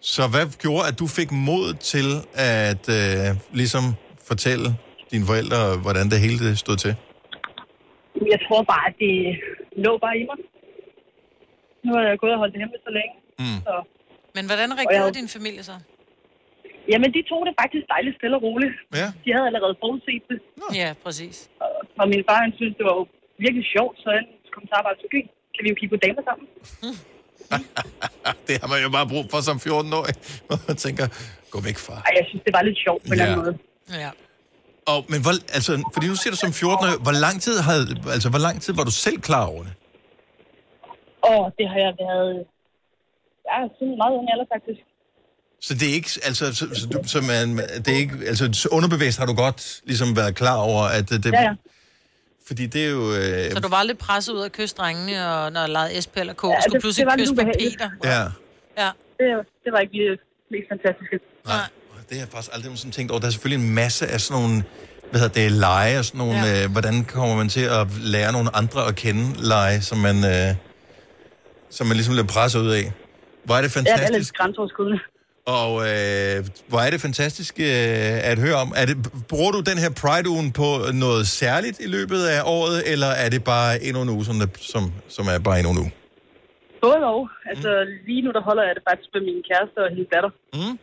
[0.00, 3.84] Så hvad gjorde, at du fik mod til at øh, ligesom
[4.28, 4.68] fortælle
[5.12, 6.94] dine forældre, hvordan det hele det stod til?
[8.32, 9.14] Jeg tror bare, at det
[9.84, 10.38] lå bare i mig.
[11.84, 13.14] Nu har jeg gået og holdt det hemmeligt så længe.
[13.42, 13.58] Mm.
[13.66, 13.74] Så,
[14.36, 15.72] Men hvordan reagerede jeg- din familie så?
[16.92, 18.74] Jamen, de tog det faktisk dejligt stille og roligt.
[19.00, 19.06] Ja.
[19.24, 20.38] De havde allerede forudset det.
[20.80, 21.36] Ja, præcis.
[22.00, 23.04] Og min far, han synes, det var jo
[23.44, 24.24] virkelig sjovt, så han
[24.54, 25.28] kom til arbejde til byen.
[25.54, 26.46] Kan vi jo kigge på damer sammen?
[28.48, 30.14] Det har man jo bare brug for som 14-årig.
[30.68, 31.06] Man tænker,
[31.54, 31.94] gå væk fra.
[32.08, 33.24] Ej, jeg synes, det var lidt sjovt på en Ja.
[33.24, 33.54] anden måde.
[34.04, 34.10] Ja.
[34.92, 37.84] Og, men hvor, altså, fordi nu siger du som 14-årig, hvor lang tid, havde,
[38.16, 39.74] altså, hvor lang tid var du selv klar over det?
[41.32, 42.32] Og det har jeg været...
[43.50, 44.80] Ja, siden meget ung alder, faktisk.
[45.60, 48.68] Så det er ikke, altså, så, så, du, så man, det er ikke, altså, så
[48.72, 51.52] underbevidst har du godt ligesom været klar over, at det, Ja, ja.
[52.46, 55.52] fordi det er jo, øh, Så du var aldrig presset ud af kysse drengene, og
[55.52, 57.54] når jeg legede SP eller K, Ja, skulle det- pludselig det lidt kysse med.
[57.70, 57.90] Peter.
[58.04, 58.22] ja,
[58.84, 58.90] Ja.
[59.18, 61.18] Det, det var ikke lige det mest fantastiske.
[61.46, 61.56] nej,
[62.08, 63.20] det har jeg faktisk aldrig sådan tænkt over.
[63.20, 64.64] Der er selvfølgelig en masse af sådan nogle,
[65.10, 66.64] hvad hedder det, lege og sådan nogle, ja.
[66.64, 70.54] øh, hvordan kommer man til at lære nogle andre at kende lege, som man, øh,
[71.70, 72.92] som man ligesom bliver presset ud af.
[73.44, 74.18] Hvor er det Ja, det er fantastisk.
[74.18, 74.98] lidt grænseoverskridende.
[75.46, 78.72] Og øh, hvor er det fantastisk øh, at høre om.
[78.76, 78.96] Er det,
[79.28, 83.44] bruger du den her Pride-ugen på noget særligt i løbet af året, eller er det
[83.44, 85.92] bare endnu en uge, som, som, som er bare endnu en uge?
[86.82, 87.28] Både og.
[87.50, 87.70] Altså,
[88.06, 90.30] lige nu der holder jeg det faktisk med min kæreste og hendes datter.
[90.54, 90.78] Mm.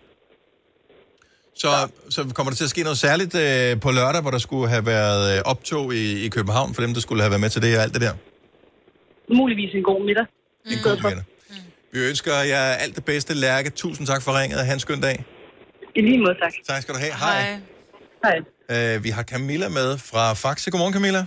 [1.55, 1.67] Så,
[2.09, 4.85] så kommer der til at ske noget særligt øh, på lørdag, hvor der skulle have
[4.85, 7.77] været øh, optog i, i København, for dem, der skulle have været med til det
[7.77, 8.13] og alt det der?
[9.39, 10.25] Muligvis en god middag.
[10.65, 11.23] En god middag.
[11.93, 13.69] Vi ønsker jer alt det bedste, Lærke.
[13.83, 14.59] Tusind tak for ringet.
[14.67, 15.17] Ha' en skøn dag.
[15.95, 16.53] I lige måde, tak.
[16.71, 17.15] Tak skal du have.
[17.25, 17.39] Hej.
[18.25, 18.37] Hej.
[18.73, 20.67] Øh, vi har Camilla med fra Faxe.
[20.71, 21.21] Godmorgen, Camilla.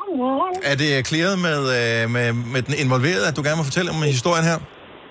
[0.00, 0.54] Godmorgen.
[0.70, 3.98] Er det clearet med, øh, med, med den involverede, at du gerne må fortælle om
[4.16, 4.58] historien her?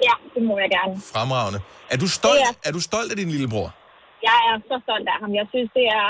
[0.08, 0.94] Ja, det må jeg gerne.
[1.14, 1.60] Fremragende.
[1.94, 3.68] Er du stolt, Det er du stolt af din lillebror?
[4.28, 5.32] Jeg er så stolt af ham.
[5.40, 6.10] Jeg synes, det er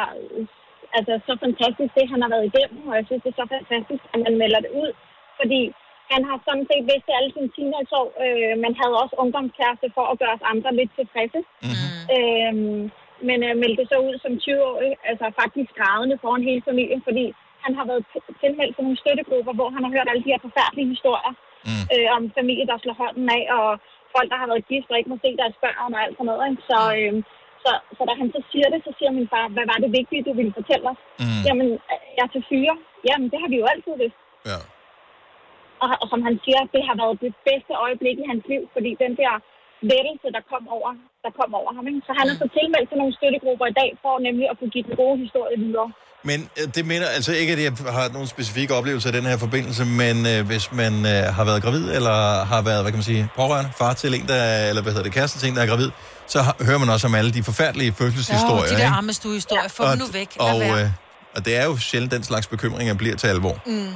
[0.97, 4.03] altså, så fantastisk, det han har været igennem, og jeg synes, det er så fantastisk,
[4.13, 4.91] at man melder det ud.
[5.39, 5.61] Fordi
[6.11, 10.19] han har sådan set vidst alle sine teenageår, øh, men havde også ungdomskæreste for at
[10.21, 11.39] gøre os andre lidt tilfredse.
[11.65, 11.93] Mm-hmm.
[12.15, 12.83] Øhm,
[13.27, 17.25] men øh, meldte så ud som 20-årig, altså faktisk grædende foran hele familien, fordi
[17.63, 18.03] han har været
[18.41, 21.33] tilmeldt til nogle støttegrupper, hvor han har hørt alle de her forfærdelige historier
[21.67, 21.85] mm.
[21.93, 23.67] øh, om familie, der slår hånden af, og
[24.15, 26.43] folk, der har været gift og ikke må se deres børn og alt sådan noget.
[26.49, 26.63] Ikke?
[26.71, 27.13] Så, øh,
[27.63, 30.25] så, så da han så siger det, så siger min far, hvad var det vigtige,
[30.27, 31.01] du ville fortælle os?
[31.23, 31.41] Mm.
[31.47, 32.75] Jamen, øh, jeg er til fyre.
[33.07, 34.19] Jamen, det har vi jo altid vidst.
[34.51, 34.59] Ja.
[35.85, 38.91] Og, og som han siger, det har været det bedste øjeblik i hans liv, fordi
[39.05, 39.33] den der
[39.91, 40.89] lettelse, der kom over,
[41.25, 41.83] der kom over ham.
[41.91, 42.01] Ikke?
[42.07, 44.85] Så han er så tilmeldt til nogle støttegrupper i dag, for nemlig at kunne give
[44.89, 45.89] den gode historie videre.
[46.29, 49.37] Men øh, det mener altså ikke, at jeg har nogen specifikke oplevelser i den her
[49.45, 52.15] forbindelse, men øh, hvis man øh, har været gravid, eller
[52.53, 55.07] har været, hvad kan man sige, pårørende, far til en, der, er- eller hvad hedder
[55.09, 55.89] det, kæreste til en, der er gravid,
[56.33, 58.63] så har, hører man også om alle de forfærdelige fødselshistorier.
[58.71, 60.29] Åh, de der armestuehistorier, få dem nu væk.
[60.39, 60.81] Og, være.
[60.83, 60.89] øh,
[61.35, 63.55] og det er jo sjældent den slags bekymringer bliver til alvor.
[63.65, 63.93] Mm.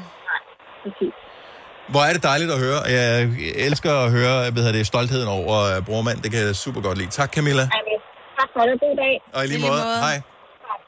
[1.92, 2.80] Hvor er det dejligt at høre.
[2.82, 6.22] Jeg elsker at høre hvad hedder det, stoltheden over uh, brormand.
[6.22, 7.10] Det kan jeg super godt lide.
[7.10, 7.62] Tak, Camilla.
[8.40, 8.80] Tak for det.
[8.80, 9.16] God dag.
[9.34, 9.82] Og i lige måde.
[9.82, 10.22] Hej.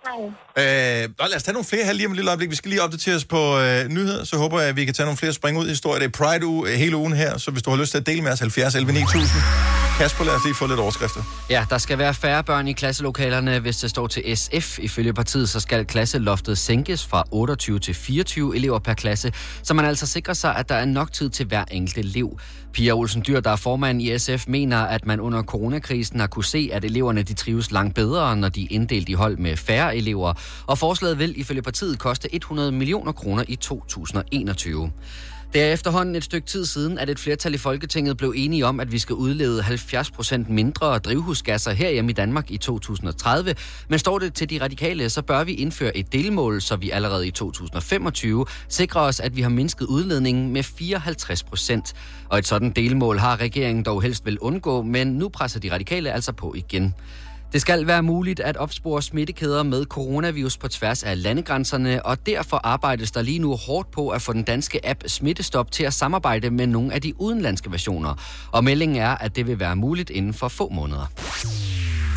[0.08, 0.22] Hej.
[0.58, 2.50] Øh, lad os tage nogle flere her lige om et lille øjeblik.
[2.50, 5.06] Vi skal lige opdatere os på øh, nyheder, så håber jeg, at vi kan tage
[5.06, 6.00] nogle flere spring ud i historier.
[6.00, 8.22] Det er Pride-uge øh, hele ugen her, så hvis du har lyst til at dele
[8.22, 9.81] med os, 70 11 9000.
[9.98, 11.22] Kasper, lad os lige få lidt overskrifter.
[11.50, 13.60] Ja, der skal være færre børn i klasselokalerne.
[13.60, 18.56] Hvis det står til SF ifølge partiet, så skal klasseloftet sænkes fra 28 til 24
[18.56, 19.34] elever per klasse,
[19.64, 22.40] så man altså sikrer sig, at der er nok tid til hver enkelt elev.
[22.74, 26.46] Pia Olsen Dyr, der er formand i SF, mener, at man under coronakrisen har kunne
[26.46, 29.98] se, at eleverne de trives langt bedre, når de er inddelt i hold med færre
[29.98, 30.34] elever.
[30.68, 34.92] Og forslaget vil ifølge partiet koste 100 millioner kroner i 2021.
[35.54, 38.80] Det er efterhånden et stykke tid siden, at et flertal i Folketinget blev enige om,
[38.80, 43.56] at vi skal udlede 70% mindre drivhusgasser herhjemme i Danmark i 2030.
[43.88, 47.28] Men står det til de radikale, så bør vi indføre et delmål, så vi allerede
[47.28, 51.94] i 2025 sikrer os, at vi har mindsket udledningen med 54%.
[52.30, 56.12] Og et sådan delmål har regeringen dog helst vil undgå, men nu presser de radikale
[56.12, 56.94] altså på igen.
[57.54, 62.60] Det skal være muligt at opspore smittekæder med coronavirus på tværs af landegrænserne, og derfor
[62.64, 66.50] arbejdes der lige nu hårdt på at få den danske app Smittestop til at samarbejde
[66.50, 68.14] med nogle af de udenlandske versioner.
[68.52, 71.12] Og meldingen er, at det vil være muligt inden for få måneder.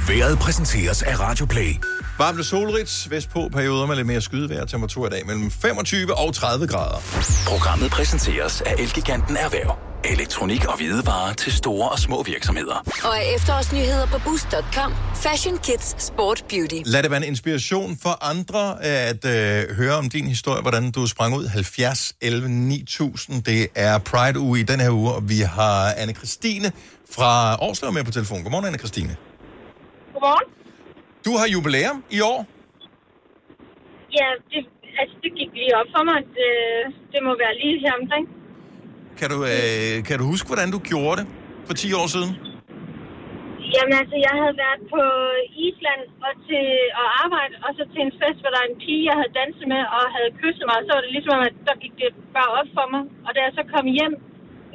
[0.08, 1.74] Været præsenteres af Radio Play.
[2.18, 4.64] Varmt og solrigt, vestpå perioder med lidt mere skydevejr.
[4.64, 6.98] Temperatur i dag mellem 25 og 30 grader.
[7.46, 9.78] Programmet præsenteres af Elgiganten Erhverv.
[10.04, 12.74] Elektronik og hvidevarer til store og små virksomheder.
[13.04, 14.94] Og af efterårsnyheder på boost.com.
[15.14, 16.74] Fashion, kids, sport, beauty.
[16.84, 21.06] Lad det være en inspiration for andre at øh, høre om din historie, hvordan du
[21.06, 23.42] sprang ud 70 11 9000.
[23.42, 26.72] Det er Pride uge i den her uge, og vi har anne Christine
[27.10, 28.42] fra Årslev med på telefon.
[28.42, 29.16] Godmorgen, anne Christine.
[30.12, 30.63] Godmorgen.
[31.26, 32.38] Du har jubilæum i år.
[34.18, 34.60] Ja, det,
[35.00, 36.18] altså, det gik lige op for mig.
[36.38, 36.50] Det,
[37.12, 38.24] det må være lige her omkring.
[39.18, 41.26] Kan du, øh, kan du huske, hvordan du gjorde det
[41.66, 42.32] for 10 år siden?
[43.74, 45.02] Jamen altså, jeg havde været på
[45.68, 46.66] Island og til
[47.02, 49.66] at arbejde, og så til en fest, hvor der er en pige, jeg havde danset
[49.74, 50.78] med og havde kysset mig.
[50.86, 53.02] Så var det ligesom, at der gik det bare op for mig.
[53.26, 54.14] Og da jeg så kom hjem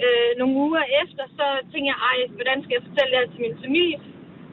[0.03, 3.41] øh, nogle uger efter, så tænkte jeg, ej, hvordan skal jeg fortælle det her til
[3.45, 3.97] min familie?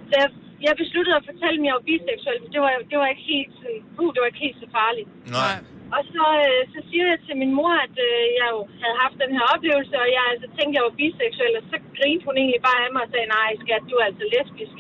[0.09, 0.29] Så jeg,
[0.65, 3.51] jeg besluttede at fortælle, at jeg var biseksuel, for det var, det var ikke helt
[3.59, 5.09] sådan, uh, det var ikke helt så farligt.
[5.39, 5.57] Nej.
[5.97, 9.17] Og så, øh, så siger jeg til min mor, at øh, jeg jo havde haft
[9.25, 12.37] den her oplevelse, og jeg altså tænkte, at jeg var biseksuel, og så grinte hun
[12.41, 14.77] egentlig bare af mig og sagde, nej skat, du er altså lesbisk.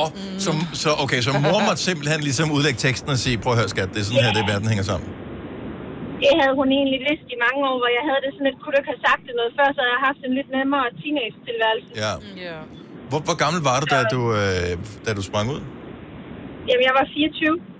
[0.00, 0.06] Og,
[0.44, 0.50] så,
[0.82, 3.88] så, okay, så mor måtte simpelthen ligesom udlægge teksten og sige, prøv at høre skat,
[3.94, 5.08] det er sådan her, det verden hænger sammen.
[6.24, 8.72] Det havde hun egentlig vidst i mange år, hvor jeg havde det sådan lidt, kunne
[8.74, 11.90] du ikke have sagt det noget før, så havde jeg haft en lidt nemmere teenage-tilværelse.
[12.04, 12.12] Ja.
[12.48, 12.58] ja.
[13.10, 14.72] Hvor, hvor gammel var du, da du, øh,
[15.06, 15.60] da du sprang ud?
[16.68, 17.70] Jamen, jeg var 24.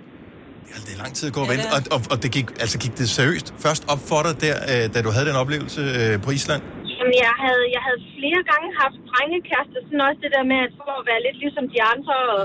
[0.71, 1.67] Ja, det er lang tid at gå og vente.
[1.75, 4.85] Og, og, og det gik, altså gik det seriøst først op for dig der, øh,
[4.93, 6.61] da du havde den oplevelse øh, på Island?
[6.97, 10.71] Jamen, jeg havde, jeg havde flere gange haft drengekærester, sådan også det der med, at
[10.79, 12.41] for at være lidt ligesom de andre, og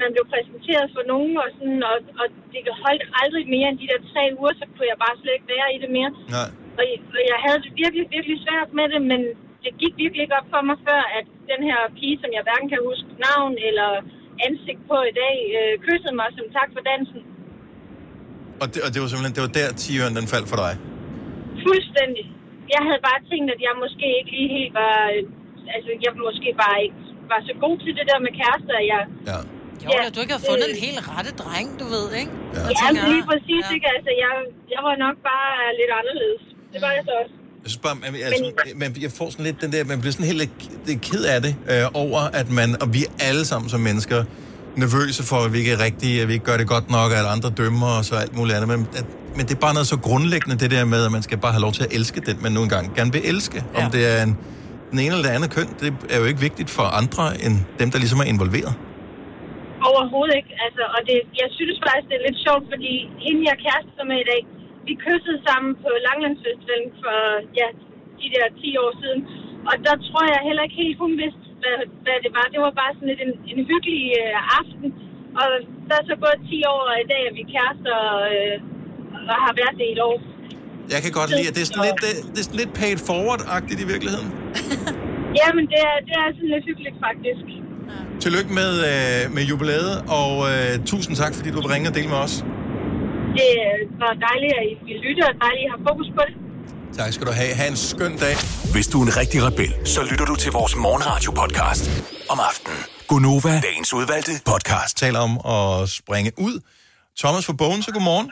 [0.00, 3.90] man blev præsenteret for nogen, og, sådan, og, og det holdt aldrig mere end de
[3.92, 6.10] der tre uger, så kunne jeg bare slet ikke være i det mere.
[6.36, 6.48] Nej.
[6.78, 6.84] Og,
[7.16, 9.20] og jeg havde det virkelig, virkelig svært med det, men
[9.64, 12.68] det gik virkelig ikke op for mig før, at den her pige, som jeg hverken
[12.72, 13.90] kan huske navn eller
[14.46, 17.20] ansigt på i dag, øh, kyssede mig som tak for dansen.
[18.62, 20.72] Og det, og det var simpelthen, det var der tiøren den faldt for dig?
[21.66, 22.24] Fuldstændig.
[22.74, 24.96] Jeg havde bare tænkt, at jeg måske ikke lige helt var...
[25.16, 25.22] øh,
[25.76, 27.00] Altså, jeg måske bare ikke
[27.32, 28.76] var så god til det der med kærester.
[28.92, 29.00] Jeg,
[29.30, 29.38] ja.
[29.84, 32.32] Jo, ja, du ikke har fundet en helt rette dreng, du ved, ikke?
[32.56, 33.74] Ja, Ja, men lige præcis, ja.
[33.76, 33.86] ikke?
[33.94, 34.32] Altså, jeg,
[34.74, 36.42] jeg var nok bare lidt anderledes.
[36.72, 37.34] Det var jeg så også.
[37.62, 40.26] Jeg synes bare, man, altså, man, jeg får sådan lidt den der, man bliver sådan
[40.26, 40.40] helt
[40.86, 44.24] lidt ked af det, øh, over at man, og vi alle sammen som mennesker,
[44.84, 47.24] nervøse for, at vi ikke er rigtige, at vi ikke gør det godt nok, at
[47.34, 48.68] andre dømmer og alt muligt andet.
[48.72, 49.06] Men, at,
[49.36, 51.64] men det er bare noget så grundlæggende, det der med, at man skal bare have
[51.66, 53.58] lov til at elske den, man nu engang gerne vil elske.
[53.74, 53.78] Ja.
[53.78, 54.32] Om det er en,
[54.90, 57.88] den ene eller det andet køn, det er jo ikke vigtigt for andre, end dem,
[57.92, 58.74] der ligesom er involveret.
[59.90, 60.52] Overhovedet ikke.
[60.66, 62.94] Altså, og det, jeg synes faktisk, det er lidt sjovt, fordi
[63.24, 64.42] hende, jeg kærester med i dag,
[64.88, 67.18] vi kyssede sammen på Langlandsfestivalen for
[67.60, 67.66] ja,
[68.20, 69.20] de der 10 år siden.
[69.68, 72.46] Og der tror jeg heller ikke helt, hun vidste, hvad, hvad det var.
[72.54, 74.88] Det var bare sådan lidt en, en hyggelig øh, aften.
[75.40, 75.48] Og
[75.88, 77.98] der er så gået 10 år, og i dag er vi kærester
[78.32, 78.56] øh,
[79.32, 80.16] og har været det i et år.
[80.94, 82.98] Jeg kan godt lide, at det er sådan lidt, det, det er sådan lidt paid
[83.08, 84.28] forward-agtigt i virkeligheden.
[85.40, 87.46] Jamen, det er, det er sådan lidt hyggeligt, faktisk.
[88.24, 92.08] Tillykke med, øh, med jubilæet, og øh, tusind tak, fordi du vil ringe og dele
[92.14, 92.34] med os.
[93.38, 93.50] Det
[94.02, 96.34] var dejligt, at I ville lytte, og dejligt, at I har fokus på det.
[96.98, 97.54] Tak skal du have.
[97.54, 98.34] Ha' en skøn dag.
[98.72, 101.84] Hvis du er en rigtig rebel, så lytter du til vores morgenradio-podcast
[102.32, 102.78] om aftenen.
[103.08, 104.96] Gunova, dagens udvalgte podcast.
[104.96, 106.60] Taler om at springe ud.
[107.18, 108.30] Thomas fra Bogen, så godmorgen.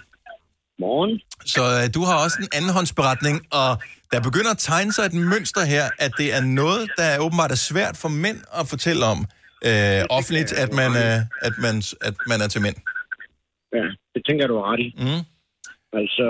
[0.78, 1.20] Morgen.
[1.46, 3.78] Så øh, du har også en andenhåndsberetning, og
[4.12, 7.50] der begynder at tegne sig et mønster her, at det er noget, der er åbenbart
[7.50, 9.18] er svært for mænd at fortælle om
[9.64, 12.76] øh, offentligt, at man, øh, at, man, at man er til mænd.
[12.76, 12.95] Ja,
[14.14, 14.88] det tænker jeg, du har ret i.
[15.04, 15.22] Mm.
[16.00, 16.26] Altså,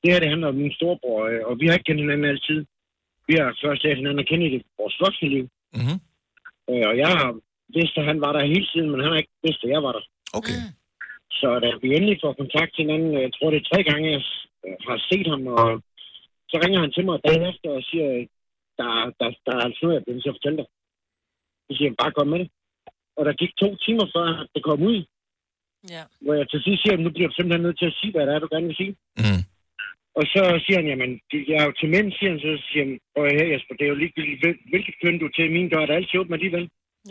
[0.00, 2.58] det her, det handler om min storebror, øh, og vi har ikke kendt hinanden altid.
[3.28, 5.44] Vi har først lært hinanden at kende i det, vores voksne liv.
[6.70, 7.28] Øh, og jeg har
[7.76, 9.92] vidst, at han var der hele tiden, men han har ikke vidst, at jeg var
[9.92, 10.04] der.
[10.38, 10.60] Okay.
[11.40, 14.22] Så da vi endelig får kontakt til hinanden, jeg tror det er tre gange, jeg
[14.66, 15.82] øh, har set ham, og
[16.50, 18.08] så ringer han til mig dagen efter og siger,
[18.78, 20.68] der, der, der er altså noget, jeg bliver at fortælle dig.
[21.66, 22.50] Så siger han, bare kom med det.
[23.16, 24.98] Og der gik to timer før, at det kom ud.
[25.96, 26.02] Ja.
[26.24, 28.24] Hvor jeg til sidst siger, at nu bliver du simpelthen nødt til at sige, hvad
[28.26, 28.94] det er, du gerne vil sige.
[29.24, 29.42] Mm.
[30.18, 32.82] Og så siger han, jamen, det- jeg er jo til mænd, siger han, så siger
[32.84, 35.50] han, prøv at høre Jesper, det er jo ligegyldigt, hvil- hvilket køn du er til,
[35.56, 36.64] min dør er der altid åben alligevel.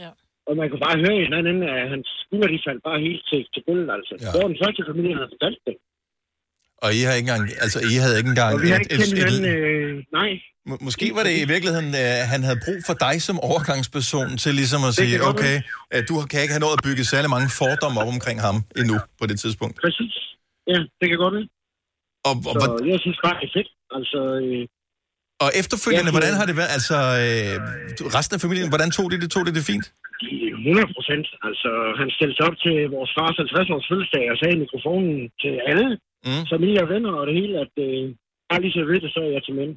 [0.03, 0.09] Ja.
[0.47, 3.23] Og man kunne bare høre i den anden at hans skulder, de faldt bare helt
[3.29, 4.13] til, til gulvet, altså.
[4.21, 4.27] Ja.
[4.33, 5.75] Det var den første familie, han havde fortalt det.
[6.83, 8.51] Og I har ikke engang, altså I havde ikke engang...
[8.55, 10.29] Og vi har ikke kendt hinanden, øh, nej.
[10.69, 14.51] Må- Måske var det i virkeligheden, øh, han havde brug for dig som overgangsperson til
[14.61, 15.55] ligesom at Det sige, okay,
[15.93, 18.95] øh, du kan ikke have nået at bygge særlig mange fordomme op omkring ham endnu
[19.19, 19.75] på det tidspunkt.
[19.85, 20.15] Præcis.
[20.71, 21.47] Ja, det kan godt være.
[22.29, 23.69] Og, og, Så jeg synes bare, det er fedt.
[23.97, 24.63] Altså, øh,
[25.43, 26.71] og efterfølgende, hvordan har det været?
[26.77, 27.55] Altså, øh,
[28.17, 29.29] resten af familien, hvordan tog de det?
[29.35, 29.85] Tog de det fint?
[30.21, 31.25] 100 procent.
[31.47, 35.53] Altså, han stillede sig op til vores fars 50-års fødselsdag og sagde i mikrofonen til
[35.71, 35.87] alle,
[36.25, 36.45] mm.
[36.53, 38.15] familie og venner og det hele, at øh,
[38.49, 39.73] bare lige så ved det, så er jeg til mænd.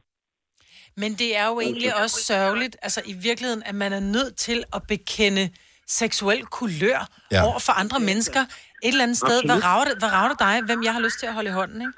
[0.96, 4.64] Men det er jo egentlig også sørgeligt, altså i virkeligheden, at man er nødt til
[4.76, 5.50] at bekende
[5.86, 7.36] seksuel kulør Ja.
[7.36, 7.46] ja.
[7.46, 8.40] over for andre mennesker.
[8.40, 8.48] Et
[8.88, 9.64] eller andet sted, hvad Absolut.
[9.64, 11.80] rager, det, hvad rager det dig, hvem jeg har lyst til at holde i hånden,
[11.80, 11.92] ikke?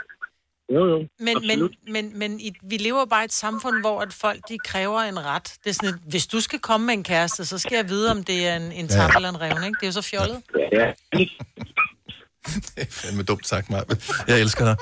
[0.75, 0.99] Jo, jo.
[0.99, 1.75] Men, men, absolut.
[1.89, 5.25] men, men i, vi lever bare i et samfund, hvor at folk de kræver en
[5.25, 5.55] ret.
[5.65, 8.11] Det er sådan et, hvis du skal komme med en kæreste, så skal jeg vide,
[8.11, 8.87] om det er en, en Ja.
[8.87, 9.77] tap eller en revne, ikke?
[9.81, 10.43] Det er jo så fjollet.
[10.73, 10.93] Ja.
[12.47, 13.83] Det er fandme dumt sagt, mig.
[14.29, 14.77] Jeg elsker dig.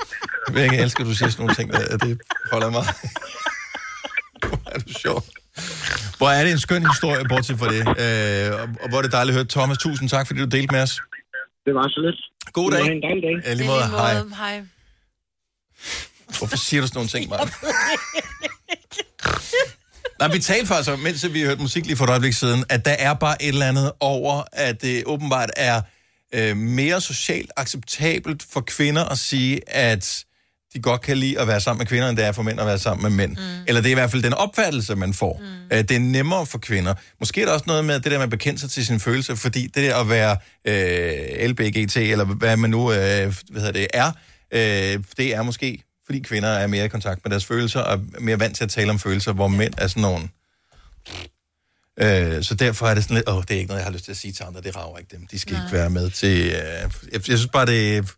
[0.55, 2.21] Jeg elsker, at du siger sådan nogle ting, der, det
[2.53, 2.85] holder mig.
[4.49, 5.25] Hvor er du sjov.
[6.19, 7.81] Hvor er det en skøn historie, bortset fra det.
[7.81, 9.45] Øh, og, hvor er det dejligt at høre.
[9.45, 11.01] Thomas, tusind tak, fordi du delte med os.
[11.67, 12.53] Det var så lidt.
[12.53, 12.85] God dag.
[12.85, 13.49] have en dejlig dag.
[13.49, 13.87] Ja, lige måde.
[13.87, 14.15] Hej.
[14.37, 14.63] Hej.
[16.39, 17.45] Hvorfor siger du sådan nogle ting, Maja?
[20.19, 22.85] Nej, vi talte faktisk om, mens vi hørte musik lige for et øjeblik siden, at
[22.85, 25.83] der er bare et eller andet over, at det åbenbart er
[26.35, 30.25] øh, mere socialt acceptabelt for kvinder at sige, at
[30.75, 32.67] de godt kan lide at være sammen med kvinder, end det er for mænd at
[32.67, 33.37] være sammen med mænd.
[33.37, 33.65] Mm.
[33.67, 35.41] Eller det er i hvert fald den opfattelse, man får.
[35.41, 35.77] Mm.
[35.77, 36.95] Øh, det er nemmere for kvinder.
[37.21, 39.35] Måske er der også noget med det der med at bekende sig til sine følelser,
[39.35, 43.87] fordi det der at være øh, LBGT, eller hvad man nu øh, hvad hedder det,
[43.95, 44.13] er,
[44.53, 48.21] øh, det er måske, fordi kvinder er mere i kontakt med deres følelser, og er
[48.21, 50.29] mere vant til at tale om følelser, hvor mænd er sådan nogle...
[52.03, 54.05] Øh, så derfor er det sådan lidt, åh, det er ikke noget, jeg har lyst
[54.05, 55.27] til at sige til andre, det rager ikke dem.
[55.27, 55.65] De skal Nej.
[55.65, 56.47] ikke være med til...
[56.47, 58.11] Øh, jeg, jeg synes bare, det...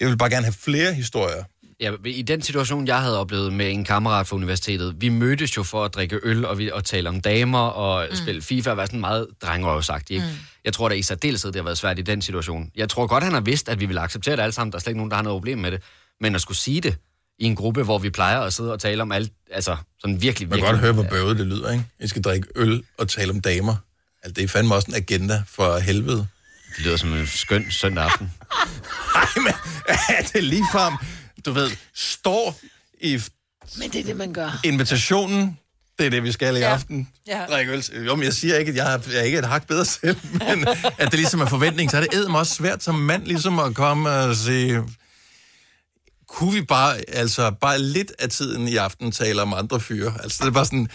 [0.00, 1.44] Jeg vil bare gerne have flere historier.
[1.80, 5.62] Ja, i den situation, jeg havde oplevet med en kammerat fra universitetet, vi mødtes jo
[5.62, 8.16] for at drikke øl og, vi, og tale om damer og mm.
[8.16, 10.14] spille FIFA og være sådan meget drengerøvsagtig.
[10.14, 10.26] Ikke?
[10.26, 10.32] Mm.
[10.64, 12.70] Jeg tror da i særdeleshed, det har været svært i den situation.
[12.76, 14.72] Jeg tror godt, han har vidst, at vi ville acceptere det alle sammen.
[14.72, 15.82] Der er slet ikke nogen, der har noget problem med det.
[16.20, 16.96] Men at skulle sige det
[17.38, 20.48] i en gruppe, hvor vi plejer at sidde og tale om alt, altså sådan virkelig,
[20.48, 20.66] Man virkelig...
[20.66, 21.84] kan godt høre, hvor bøvet det lyder, ikke?
[22.00, 23.76] I skal drikke øl og tale om damer.
[24.22, 26.26] Altså, det er fandme også en agenda for helvede.
[26.76, 28.32] Det lyder som en skøn søndag aften.
[29.14, 29.52] Nej, men
[30.18, 30.94] er det ligefrem,
[31.46, 32.60] du ved, står
[33.00, 33.22] i
[33.78, 34.60] Men det er det, man gør.
[34.64, 35.58] invitationen,
[35.98, 36.72] det er det, vi skal i Ja.
[36.72, 37.08] aften.
[37.26, 37.44] Ja.
[37.50, 37.84] Drikke øl.
[38.06, 40.16] Jo, men jeg siger ikke, at jeg er, jeg er ikke et hak bedre selv,
[40.32, 43.58] men at det ligesom er forventning, så er det edderm også svært som mand ligesom
[43.58, 44.82] at komme og sige,
[46.28, 50.12] kunne vi bare, altså bare lidt af tiden i aften tale om andre fyre?
[50.22, 50.88] Altså det er bare sådan,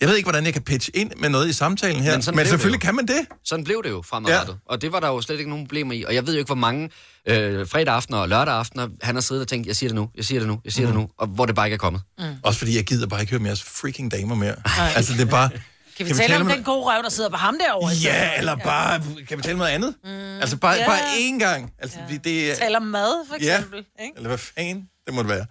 [0.00, 2.36] jeg ved ikke, hvordan jeg kan pitche ind med noget i samtalen her, men, sådan
[2.36, 3.26] men selvfølgelig kan man det.
[3.44, 4.52] Sådan blev det jo fremadrettet.
[4.52, 4.72] Ja.
[4.72, 6.02] Og det var der jo slet ikke nogen problemer i.
[6.02, 6.90] Og jeg ved jo ikke, hvor mange
[7.28, 10.08] øh, fredag aftener og lørdag aftener, han har siddet og tænkt, jeg siger det nu,
[10.16, 10.92] jeg siger det nu, jeg siger mm.
[10.92, 12.02] det nu, og hvor det bare ikke er kommet.
[12.18, 12.24] Mm.
[12.42, 14.54] Også fordi jeg gider bare ikke høre mere freaking damer mere.
[14.96, 15.50] Altså det er bare...
[15.96, 17.92] Kan vi tale om den gode røv, der sidder på ham derovre?
[18.02, 19.94] Ja, eller bare, kan vi tale om noget andet?
[20.04, 20.10] Mm.
[20.40, 20.86] Altså bare, Ja.
[20.86, 21.72] bare én gang.
[21.78, 22.16] Altså, ja.
[22.24, 23.56] det er, Tale om mad, for Ja.
[23.56, 23.78] eksempel.
[23.78, 24.12] Ikke?
[24.16, 25.46] eller hvad fanden det må det være.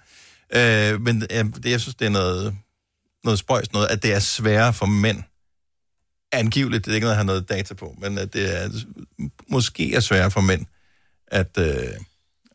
[0.93, 2.55] Øh, men øh, det, jeg synes, det er noget,
[3.23, 5.23] noget spøjs noget, at det er sværere for mænd.
[6.31, 8.69] Angiveligt, det er ikke noget, jeg har noget data på, men at det er,
[9.47, 10.65] måske er sværere for mænd
[11.27, 11.65] at, øh,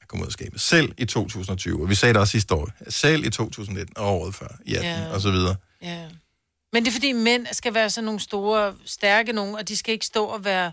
[0.01, 0.61] at komme ud af skabet.
[0.61, 4.35] Selv i 2020, og vi sagde det også sidste år, selv i 2019 og året
[4.35, 5.13] før, i 18 Ja.
[5.13, 5.57] og så videre.
[5.83, 6.05] Ja.
[6.73, 9.93] Men det er fordi, mænd skal være sådan nogle store, stærke nogen, og de skal
[9.93, 10.73] ikke stå og være,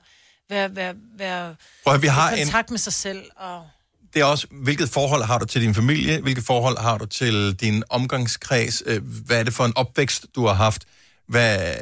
[0.50, 1.56] være, være, være
[1.86, 3.24] Prøv vi har i en, kontakt med sig selv.
[3.36, 3.68] Og...
[4.14, 7.54] det er også, hvilket forhold har du til din familie, hvilket forhold har du til
[7.54, 10.86] din omgangskreds, øh, hvad er det for en opvækst, du har haft,
[11.28, 11.74] hvad,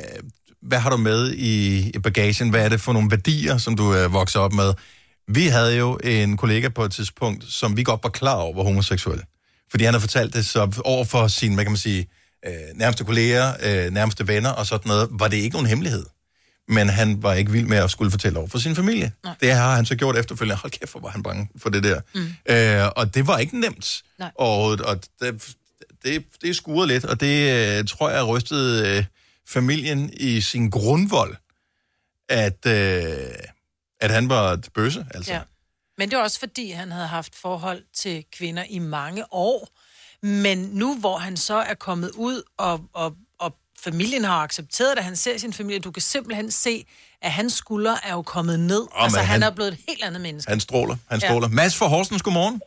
[0.62, 3.92] hvad har du med i, i bagagen, hvad er det for nogle værdier, som du
[3.92, 4.74] er vokset op med.
[5.28, 8.64] Vi havde jo en kollega på et tidspunkt, som vi godt var klar over var
[8.64, 9.22] homoseksuel,
[9.72, 12.06] fordi han har fortalt det så over for sine, hvad kan man sige, øh,
[12.76, 16.06] nærmeste kolleger, øh, nærmeste venner og sådan noget, var det ikke nogen hemmelighed.
[16.68, 19.12] Men han var ikke vild med at skulle fortælle over for sin familie.
[19.24, 19.36] Nej.
[19.42, 20.56] Det har han så gjort efterfølgende.
[20.56, 22.02] Hold kæft, hvor var han bange for det der.
[22.16, 22.34] Mm.
[22.50, 24.04] Øh, og det var ikke nemt.
[24.20, 24.32] Nej.
[24.36, 25.56] Og, og det,
[26.04, 29.06] det, det skurede lidt, og det øh, tror jeg rystede øh,
[29.48, 31.36] familien i sin grundvold.
[32.30, 33.30] at, øh,
[34.00, 35.34] at han var et bøsse, altså.
[35.34, 35.42] Ja.
[35.98, 39.70] Men det var også fordi, han havde haft forhold til kvinder i mange år.
[40.24, 45.04] Men nu, hvor han så er kommet ud, og, og, og familien har accepteret det,
[45.06, 46.86] han ser sin familie, du kan simpelthen se,
[47.22, 48.82] at hans skuldre er jo kommet ned.
[48.82, 50.50] Åh, altså, han, han- er blevet et helt andet menneske.
[50.50, 51.48] Han stråler, han stråler.
[51.52, 51.56] Ja.
[51.56, 52.62] Mads for Horsens, godmorgen.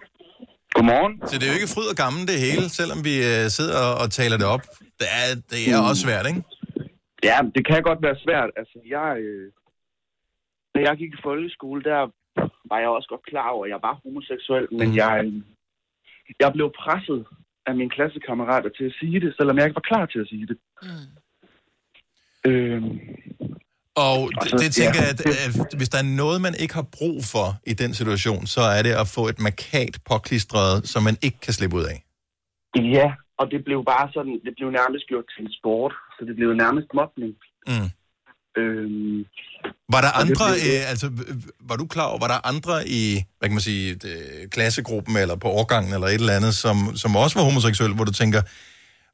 [0.76, 1.28] Godmorgen.
[1.28, 4.10] Så det er jo ikke fryd og gammel det hele, selvom vi øh, sidder og,
[4.10, 4.64] taler det op.
[5.00, 6.42] Det er, det er også svært, ikke?
[7.30, 8.50] Ja, det kan godt være svært.
[8.60, 9.46] Altså, jeg, øh,
[10.74, 12.00] da jeg gik i folkeskole, der
[12.70, 15.32] var jeg også godt klar over, at jeg var homoseksuel, men jeg, øh,
[16.42, 17.20] jeg blev presset
[17.68, 20.46] af mine klassekammerater til at sige det, selvom jeg ikke var klar til at sige
[20.50, 20.58] det.
[20.82, 21.08] Mm.
[22.50, 22.98] Øhm,
[24.08, 26.74] Og det, så- det tænker ja, jeg, at, at hvis der er noget, man ikke
[26.74, 31.02] har brug for i den situation, så er det at få et markat påklistret, som
[31.08, 31.98] man ikke kan slippe ud af.
[32.98, 33.08] ja,
[33.40, 36.54] og det blev bare sådan, det blev nærmest gjort til en sport, så det blev
[36.64, 37.32] nærmest mobning.
[37.70, 37.88] Mm.
[38.60, 39.18] Øhm,
[39.94, 41.06] Var der andre, øh, altså,
[41.70, 43.02] var du klar over, var der andre i,
[43.38, 47.10] hvad kan man sige, øh, klassegruppen eller på årgangen eller et eller andet, som, som
[47.22, 48.40] også var homoseksuelle, hvor du tænker,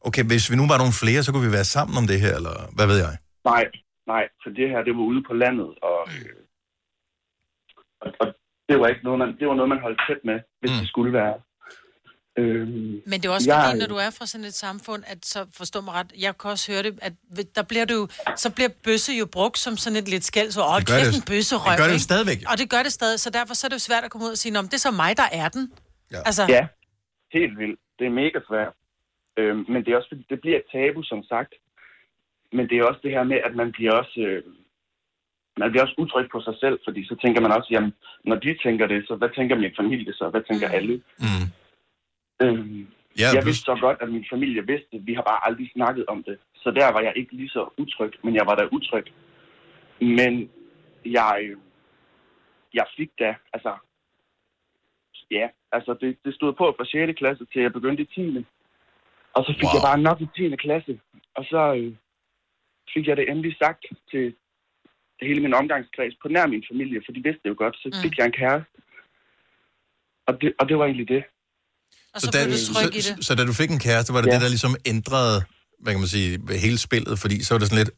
[0.06, 2.32] okay, hvis vi nu var nogle flere, så kunne vi være sammen om det her,
[2.40, 3.14] eller hvad ved jeg?
[3.52, 3.64] Nej,
[4.12, 6.40] nej, for det her, det var ude på landet, og, øh,
[8.02, 8.26] og, og
[8.68, 10.78] det var ikke noget, man, det var noget, man holdt tæt med, hvis mm.
[10.80, 11.36] det skulle være.
[12.38, 15.26] Øhm, Men det er også jeg- fordi, når du er fra sådan et samfund, at
[15.26, 17.12] så forstå mig ret, jeg kan også høre det, at
[17.54, 20.78] der bliver du, så bliver bøsse jo brugt som sådan et lidt skæld, så åh,
[20.80, 21.70] Det gør det- en bøsserøv.
[21.70, 22.10] det gør det jo ikke?
[22.10, 22.38] stadigvæk.
[22.50, 24.32] Og det gør det stadig, så derfor så er det jo svært at komme ud
[24.36, 25.72] og sige, "Nå, men det er så mig, der er den.
[26.12, 26.20] Ja.
[26.28, 26.62] Altså, Ja,
[27.38, 27.80] helt vildt.
[27.98, 28.72] Det er mega svært.
[29.38, 31.52] Øhm, men det er også fordi, det bliver et tabu, som sagt.
[32.56, 34.16] Men det er også det her med, at man bliver også...
[34.28, 34.42] Øh,
[35.62, 37.92] man bliver også utryg på sig selv, fordi så tænker man også, jamen,
[38.24, 40.24] når de tænker det, så hvad tænker min familie så?
[40.32, 40.94] Hvad tænker alle?
[41.26, 41.46] Mm.
[42.42, 42.86] Øhm,
[43.18, 45.06] Ja, jeg plus- vidste så godt, at min familie vidste det.
[45.06, 46.38] Vi har bare aldrig snakket om det.
[46.54, 49.06] Så der var jeg ikke lige så utryg, men jeg var da utryg.
[50.00, 50.50] Men
[51.04, 51.54] jeg,
[52.74, 53.76] jeg fik da, altså,
[55.30, 57.18] ja, altså det, det stod på fra 6.
[57.18, 58.46] klasse til jeg begyndte i 10.
[59.34, 59.74] Og så fik wow.
[59.74, 60.56] jeg bare nok i 10.
[60.56, 61.00] klasse.
[61.34, 61.94] Og så øh,
[62.94, 64.34] fik jeg det endelig sagt til
[65.22, 67.76] hele min omgangskreds på nær min familie, for de vidste det jo godt.
[67.76, 68.70] Så fik jeg en kæreste.
[70.26, 71.24] Og det, og det var egentlig det.
[72.14, 74.34] Og så, da, så, så, så da du fik en kæreste, var det ja.
[74.34, 75.42] det, der ligesom ændrede,
[75.82, 77.18] hvad kan man sige, hele spillet?
[77.18, 77.90] Fordi så var det sådan lidt,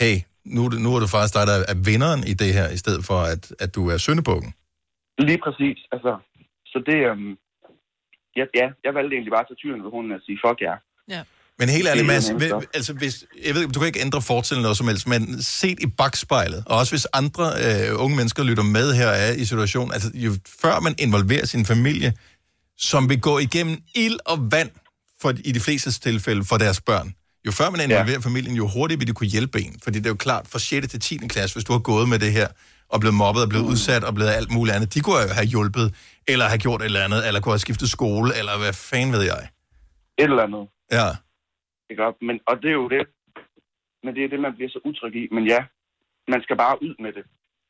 [0.00, 2.68] hey, nu, er det- nu er du faktisk dig, der er vinderen i det her,
[2.70, 4.54] i stedet for, at, at du er syndebukken.
[5.18, 5.78] Lige præcis.
[5.92, 6.12] Altså,
[6.66, 7.30] så det, øhm,
[8.38, 10.74] ja, ja, jeg valgte egentlig bare at tage tyren ved hunden og sige, fuck ja.
[11.16, 11.22] Ja.
[11.58, 12.66] Men helt ærligt, Det Mads, så.
[12.74, 15.86] altså hvis, jeg ved, du kan ikke ændre fortiden noget som helst, men set i
[15.86, 20.10] bagspejlet, og også hvis andre øh, unge mennesker lytter med her er i situationen, altså
[20.14, 20.32] jo
[20.62, 22.12] før man involverer sin familie,
[22.90, 24.70] som vil gå igennem ild og vand,
[25.20, 27.08] for, i de fleste tilfælde for deres børn,
[27.46, 28.28] jo før man involverer ja.
[28.28, 29.74] familien, jo hurtigere vil de kunne hjælpe en.
[29.84, 30.88] Fordi det er jo klart, fra 6.
[30.88, 31.16] til 10.
[31.34, 32.48] klasse, hvis du har gået med det her,
[32.92, 33.72] og blevet mobbet, og blevet mm.
[33.72, 35.86] udsat, og blevet alt muligt andet, de kunne jo have hjulpet,
[36.32, 39.22] eller have gjort et eller andet, eller kunne have skiftet skole, eller hvad fanden ved
[39.32, 39.42] jeg.
[40.18, 40.64] Et eller andet.
[40.98, 41.08] Ja.
[41.90, 42.16] Ikke op?
[42.28, 43.02] Men, og det er jo det.
[44.04, 45.24] Men det er det, man bliver så utryg i.
[45.34, 45.60] Men ja,
[46.32, 47.24] man skal bare ud med det.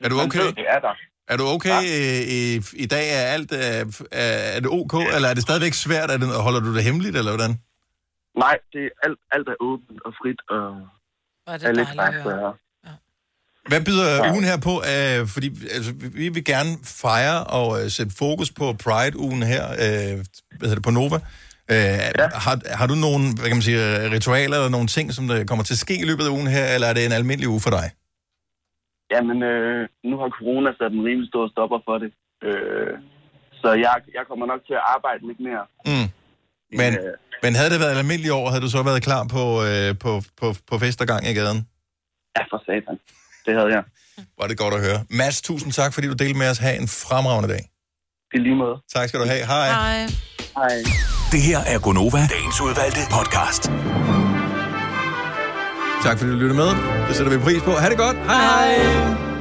[0.05, 0.39] Er du Man okay?
[0.39, 0.94] ved, det er der.
[1.28, 3.11] Er du okay i, i, i dag?
[3.11, 6.11] Er alt er, er, er det ok, eller er det stadigvæk svært?
[6.11, 7.59] Er det, holder du det hemmeligt, eller hvordan?
[8.39, 10.65] Nej, det er alt, alt er åbent og frit, og
[11.47, 11.62] er det
[11.97, 12.53] dejligt at er
[13.69, 14.32] Hvad byder ja.
[14.32, 14.74] ugen her på?
[14.77, 19.78] Uh, fordi altså, vi vil gerne fejre og uh, sætte fokus på Pride-ugen her uh,
[19.78, 21.16] hvad hedder det, på Nova.
[21.16, 21.20] Uh,
[21.69, 22.28] ja.
[22.35, 25.44] har, har du nogle hvad kan man sige, øh, ritualer eller nogle ting, som der
[25.44, 27.61] kommer til at ske i løbet af ugen her, eller er det en almindelig uge
[27.61, 27.90] for dig?
[29.14, 32.10] Jamen, øh, nu har corona sat en rimelig stor stopper for det.
[32.48, 32.94] Øh,
[33.62, 35.64] så jeg, jeg kommer nok til at arbejde lidt mere.
[35.90, 36.09] Mm.
[36.80, 37.12] Men, Øh.
[37.44, 40.12] men havde det været et almindeligt år, havde du så været klar på, uh, på,
[40.40, 41.60] på, på fest og gang i gaden?
[42.36, 42.97] Ja, for satan.
[43.47, 43.82] Det havde jeg.
[44.40, 44.98] Var det godt at høre.
[45.10, 46.59] Mads, tusind tak, fordi du delte med os.
[46.59, 47.62] Ha' en fremragende dag.
[48.34, 48.76] I lige måde.
[48.94, 49.44] Tak skal du have.
[49.47, 49.68] Hej.
[49.68, 49.98] Hej.
[50.56, 50.76] Hej.
[51.32, 53.62] Det her er Gonova, dagens udvalgte podcast.
[56.02, 56.68] Tak fordi du lyttede med.
[57.08, 57.70] Det sætter vi pris på.
[57.70, 58.16] Ha' det godt.
[58.16, 59.31] Hej hej.